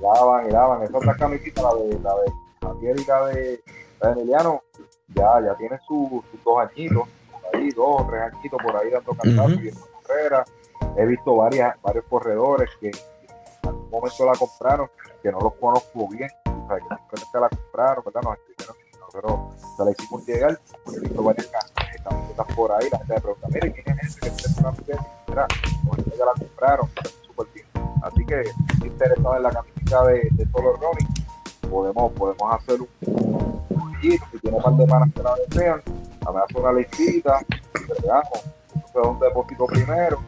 lavan 0.00 0.48
y 0.48 0.52
lavan. 0.52 0.82
Esa 0.82 0.98
otra 0.98 1.16
camisita, 1.16 1.62
la 1.62 1.74
de 1.74 1.98
la 2.00 2.14
de 2.14 2.32
Javier 2.60 3.00
y 3.00 3.04
la 3.04 3.26
de, 3.26 3.60
la 4.00 4.08
de 4.08 4.20
Emiliano, 4.20 4.62
ya, 5.08 5.40
ya 5.40 5.54
tiene 5.56 5.78
sus 5.86 6.22
dos 6.44 6.58
añitos 6.58 7.08
ahí, 7.54 7.70
dos 7.70 8.02
o 8.02 8.06
tres 8.08 8.22
añitos 8.22 8.60
por 8.62 8.76
ahí 8.76 8.90
dando 8.90 9.14
cantazos 9.14 9.62
y 9.62 9.68
en 9.68 9.74
carrera. 10.06 10.44
He 10.96 11.06
visto 11.06 11.36
varias, 11.36 11.80
varios 11.82 12.04
corredores 12.08 12.70
que 12.80 12.88
en 12.88 13.68
algún 13.68 13.90
momento 13.90 14.26
la 14.26 14.32
compraron, 14.32 14.90
que 15.22 15.32
no 15.32 15.40
los 15.40 15.54
conozco 15.54 16.08
bien, 16.08 16.30
o 16.46 16.68
sea, 16.68 16.76
que 16.76 16.82
simplemente 16.82 17.40
la 17.40 17.48
compraron, 17.48 18.04
¿verdad? 18.04 18.22
Nos 18.22 18.38
escribieron 18.38 18.76
y 18.92 18.98
nosotros 18.98 19.76
se 19.76 19.84
la 19.84 19.90
hicimos 19.90 20.26
llegar, 20.26 20.60
he 20.94 21.00
visto 21.00 21.22
varias 21.22 21.46
camisetas 22.04 22.46
por 22.54 22.72
ahí, 22.72 22.88
la 22.90 22.98
gente 22.98 23.14
me 23.14 23.20
pregunta, 23.20 23.48
mire, 23.48 23.72
¿quién 23.72 23.98
es 23.98 24.08
ese 24.10 24.20
que 24.20 24.28
está 24.28 24.60
una 24.60 24.72
Mira, 25.28 25.46
pues 25.88 26.18
ya 26.18 26.24
la 26.24 26.32
compraron, 26.32 26.90
súper 27.26 27.46
bien. 27.54 27.66
Así 28.02 28.24
que 28.26 28.44
si 28.44 28.86
interesado 28.86 29.36
en 29.36 29.42
la 29.42 29.50
camiseta 29.50 30.04
de, 30.06 30.28
de 30.32 30.46
Solo 30.52 30.76
Ronnie, 30.76 31.08
podemos, 31.70 32.12
podemos 32.12 32.54
hacer 32.54 32.80
un, 32.80 32.88
un, 33.06 34.00
si 34.02 34.38
tiene 34.40 34.56
un 34.56 34.62
par 34.62 34.74
de 34.74 34.86
manas 34.86 35.08
que 35.14 35.22
la 35.22 35.34
desean, 35.48 35.82
a 36.26 36.32
me 36.32 36.40
hace 36.40 36.58
una 36.58 36.72
listita, 36.72 37.40
entonces 37.74 39.10
un 39.10 39.20
depósito 39.20 39.66
primero, 39.66 40.18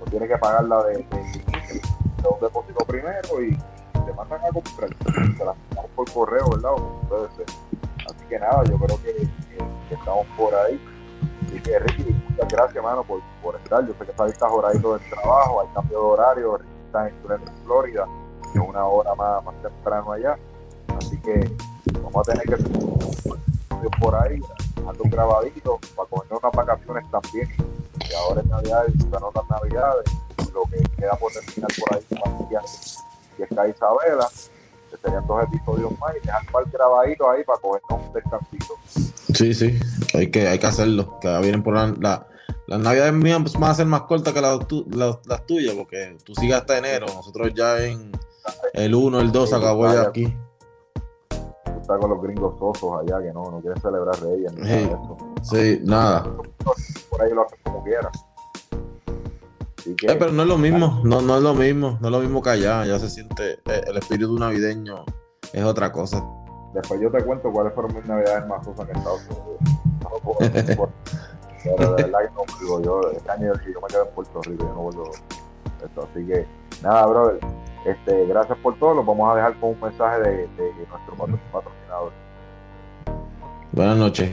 o 0.00 0.04
tiene 0.10 0.28
que 0.28 0.38
pagar 0.38 0.64
la 0.64 0.84
de, 0.84 0.98
de, 0.98 2.28
un 2.28 2.40
depósito 2.40 2.84
primero 2.84 3.42
y 3.42 3.56
te 4.06 4.12
mandan 4.14 4.40
a 4.44 4.48
comprar, 4.48 4.90
te 5.04 5.44
la 5.44 5.54
mandamos 5.54 5.90
por 5.94 6.12
correo, 6.12 6.50
¿verdad? 6.50 6.70
Ser. 7.36 7.46
Así 8.06 8.24
que 8.28 8.38
nada, 8.38 8.62
yo 8.64 8.76
creo 8.78 9.02
que, 9.02 9.28
estamos 9.90 10.26
por 10.36 10.54
ahí. 10.54 10.80
Así 11.46 11.60
que 11.60 11.78
Ricky, 11.78 12.16
muchas 12.28 12.48
gracias, 12.48 12.76
hermano, 12.76 13.02
por, 13.04 13.20
por 13.42 13.56
estar. 13.56 13.86
Yo 13.86 13.92
sé 13.94 14.04
que 14.04 14.10
estás 14.10 14.50
horario 14.50 14.94
del 14.94 15.10
trabajo, 15.10 15.60
hay 15.60 15.68
cambio 15.74 15.98
de 15.98 16.04
horario, 16.04 16.56
Ricky 16.56 16.70
está 16.86 17.08
en 17.08 17.64
Florida, 17.64 18.06
que 18.52 18.58
es 18.58 18.68
una 18.68 18.86
hora 18.86 19.14
más, 19.14 19.44
más 19.44 19.54
temprano 19.62 20.12
allá. 20.12 20.38
Así 20.98 21.20
que 21.20 21.50
vamos 22.02 22.28
a 22.28 22.32
tener 22.32 22.46
que 22.46 22.56
por 24.00 24.14
ahí 24.14 24.40
ando 24.90 25.04
un 25.04 25.10
grabadito 25.10 25.78
para 25.96 26.08
coger 26.08 26.32
unas 26.32 26.52
vacaciones 26.52 27.04
también. 27.10 27.48
Y 28.08 28.14
ahora 28.14 28.40
es 28.40 28.46
Navidad 28.46 28.84
y 28.88 28.98
están 28.98 29.22
otras 29.22 29.44
Navidades. 29.48 30.04
Lo 30.52 30.62
que 30.64 30.82
queda 30.96 31.14
por 31.16 31.32
terminar 31.32 31.70
por 31.78 31.96
ahí 31.96 32.04
y 32.50 33.42
es 33.42 33.48
que 33.48 33.54
Isabela, 33.54 34.28
que 34.90 34.96
serían 34.96 35.26
dos 35.26 35.44
episodios 35.44 35.98
más 35.98 36.14
y 36.16 36.26
dejar 36.26 36.44
para 36.50 36.64
el 36.64 36.72
grabadito 36.72 37.30
ahí 37.30 37.44
para 37.44 37.60
cogernos 37.60 38.06
un 38.06 38.12
descansito. 38.12 38.74
Sí, 39.32 39.54
sí, 39.54 39.78
hay 40.14 40.30
que, 40.30 40.48
hay 40.48 40.58
que 40.58 40.66
hacerlo. 40.66 41.18
Que 41.20 41.38
vienen 41.38 41.62
por 41.62 41.74
la, 41.74 42.26
las 42.66 42.80
navidades 42.80 43.12
mías 43.12 43.40
van 43.58 43.70
a 43.70 43.74
ser 43.74 43.86
más 43.86 44.02
cortas 44.02 44.34
que 44.34 44.40
las, 44.40 44.58
las, 45.26 45.46
tuyas, 45.46 45.74
porque 45.74 46.18
tú 46.24 46.34
sigues 46.34 46.56
hasta 46.56 46.78
enero. 46.78 47.06
Nosotros 47.14 47.52
ya 47.54 47.80
en 47.82 48.10
el 48.74 48.94
1, 48.94 49.20
el 49.20 49.30
2 49.30 49.52
acabó 49.52 49.92
ya 49.92 50.02
aquí 50.02 50.36
con 51.98 52.10
los 52.10 52.22
gringos 52.22 52.58
sosos 52.58 53.00
allá 53.00 53.22
que 53.22 53.32
no, 53.32 53.50
no 53.50 53.60
quieren 53.60 53.80
celebrar 53.80 54.14
Reyes 54.20 54.52
ni 54.54 54.66
sí, 54.66 54.86
nada 54.86 55.08
Sí, 55.42 55.80
nada. 55.84 56.24
Por 57.10 57.22
ahí 57.22 57.32
lo 57.32 57.42
hacen 57.42 57.58
como 57.64 57.82
quieran. 57.82 58.12
Eh, 59.86 60.16
pero 60.18 60.30
no 60.30 60.42
es 60.42 60.48
lo 60.48 60.58
mismo, 60.58 61.00
no, 61.04 61.22
no 61.22 61.36
es 61.36 61.42
lo 61.42 61.54
mismo, 61.54 61.98
no 62.00 62.08
es 62.08 62.12
lo 62.12 62.20
mismo 62.20 62.42
que 62.42 62.50
allá, 62.50 62.84
ya 62.84 62.98
se 62.98 63.08
siente 63.08 63.52
eh, 63.64 63.84
el 63.86 63.96
espíritu 63.96 64.38
navideño 64.38 65.04
es 65.52 65.64
otra 65.64 65.90
cosa. 65.90 66.22
Después 66.74 67.00
yo 67.00 67.10
te 67.10 67.24
cuento 67.24 67.50
cuáles 67.50 67.72
fueron 67.74 67.94
mis 67.94 68.04
navidades 68.04 68.46
más 68.46 68.64
sosas 68.64 68.88
en 68.88 68.96
Estados 68.96 69.22
Unidos. 69.28 69.58
No 70.02 70.88
pero 71.62 71.94
de 71.94 72.04
verdad 72.04 72.20
que 72.20 72.34
no 72.34 72.58
digo 72.60 72.82
yo, 72.82 73.10
este 73.10 73.30
año 73.30 73.52
yo 73.54 73.80
me 73.80 73.88
quedo 73.88 74.06
en 74.06 74.14
Puerto 74.14 74.40
Rico, 74.42 74.64
yo 74.64 74.74
no 74.74 74.80
vuelvo 74.82 75.10
esto, 75.84 76.08
así 76.10 76.26
que 76.26 76.46
nada, 76.82 77.06
brother 77.06 77.40
este, 77.84 78.26
gracias 78.26 78.58
por 78.58 78.78
todo. 78.78 78.94
Los 78.94 79.06
vamos 79.06 79.32
a 79.32 79.36
dejar 79.36 79.58
con 79.60 79.70
un 79.70 79.80
mensaje 79.80 80.20
de, 80.20 80.36
de 80.48 80.86
nuestro 80.90 81.16
patrocinador. 81.16 81.79
Buenas 83.72 83.96
noches. 83.96 84.30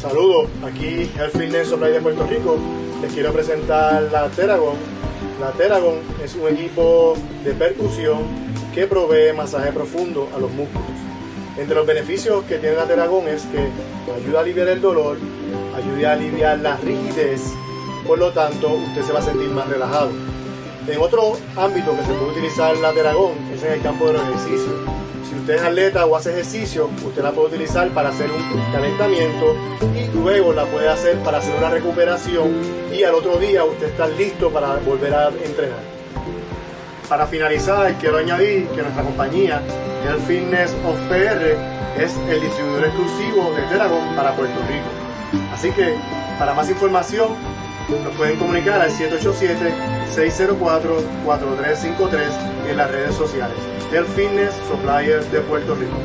Saludos, 0.00 0.48
aquí 0.64 1.10
el 1.18 1.30
Fitness 1.30 1.68
Supply 1.68 1.90
de 1.90 2.00
Puerto 2.00 2.26
Rico. 2.26 2.56
Les 3.02 3.12
quiero 3.12 3.32
presentar 3.32 4.02
la 4.10 4.28
Teragon. 4.28 4.76
La 5.40 5.50
Teragon 5.52 5.98
es 6.22 6.34
un 6.34 6.48
equipo 6.48 7.14
de 7.44 7.52
percusión 7.52 8.18
que 8.74 8.86
provee 8.86 9.32
masaje 9.36 9.72
profundo 9.72 10.28
a 10.34 10.38
los 10.38 10.50
músculos. 10.52 10.86
Entre 11.56 11.74
los 11.74 11.86
beneficios 11.86 12.44
que 12.44 12.58
tiene 12.58 12.76
la 12.76 12.86
Teragon 12.86 13.26
es 13.28 13.42
que 13.46 13.68
ayuda 14.12 14.38
a 14.38 14.42
aliviar 14.42 14.68
el 14.68 14.80
dolor, 14.80 15.16
ayuda 15.76 16.10
a 16.10 16.12
aliviar 16.12 16.58
la 16.60 16.76
rigidez 16.76 17.52
por 18.08 18.18
lo 18.18 18.32
tanto 18.32 18.72
usted 18.72 19.02
se 19.02 19.12
va 19.12 19.18
a 19.18 19.22
sentir 19.22 19.50
más 19.50 19.68
relajado. 19.68 20.08
En 20.88 20.98
otro 21.02 21.36
ámbito 21.54 21.94
que 21.94 22.02
se 22.02 22.12
puede 22.14 22.30
utilizar 22.32 22.74
la 22.78 22.92
Teragón 22.92 23.32
es 23.54 23.62
en 23.62 23.72
el 23.74 23.82
campo 23.82 24.06
de 24.06 24.14
los 24.14 24.22
ejercicios. 24.22 24.74
Si 25.28 25.34
usted 25.34 25.56
es 25.56 25.62
atleta 25.62 26.06
o 26.06 26.16
hace 26.16 26.30
ejercicio, 26.30 26.88
usted 27.04 27.22
la 27.22 27.32
puede 27.32 27.48
utilizar 27.48 27.88
para 27.90 28.08
hacer 28.08 28.30
un 28.30 28.72
calentamiento 28.72 29.54
y 29.94 30.06
luego 30.16 30.54
la 30.54 30.64
puede 30.64 30.88
hacer 30.88 31.18
para 31.18 31.38
hacer 31.38 31.54
una 31.56 31.68
recuperación 31.68 32.54
y 32.90 33.02
al 33.02 33.14
otro 33.14 33.36
día 33.36 33.64
usted 33.64 33.88
está 33.88 34.08
listo 34.08 34.50
para 34.50 34.76
volver 34.76 35.12
a 35.12 35.28
entrenar. 35.28 35.80
Para 37.06 37.26
finalizar, 37.26 37.92
quiero 37.98 38.16
añadir 38.16 38.66
que 38.68 38.80
nuestra 38.80 39.02
compañía, 39.02 39.60
el 40.08 40.20
Fitness 40.22 40.74
of 40.86 40.96
PR, 41.10 42.02
es 42.02 42.16
el 42.30 42.40
distribuidor 42.40 42.86
exclusivo 42.86 43.52
de 43.54 43.62
Teragón 43.62 44.16
para 44.16 44.34
Puerto 44.34 44.58
Rico. 44.66 45.44
Así 45.52 45.70
que, 45.70 45.94
para 46.38 46.54
más 46.54 46.70
información, 46.70 47.28
nos 47.90 48.14
pueden 48.14 48.38
comunicar 48.38 48.80
al 48.80 48.90
787-604-4353 50.08 52.70
en 52.70 52.76
las 52.76 52.90
redes 52.90 53.14
sociales 53.14 53.56
del 53.90 54.04
Fitness 54.04 54.54
Suppliers 54.68 55.32
de 55.32 55.40
Puerto 55.40 55.74
Rico. 55.74 55.96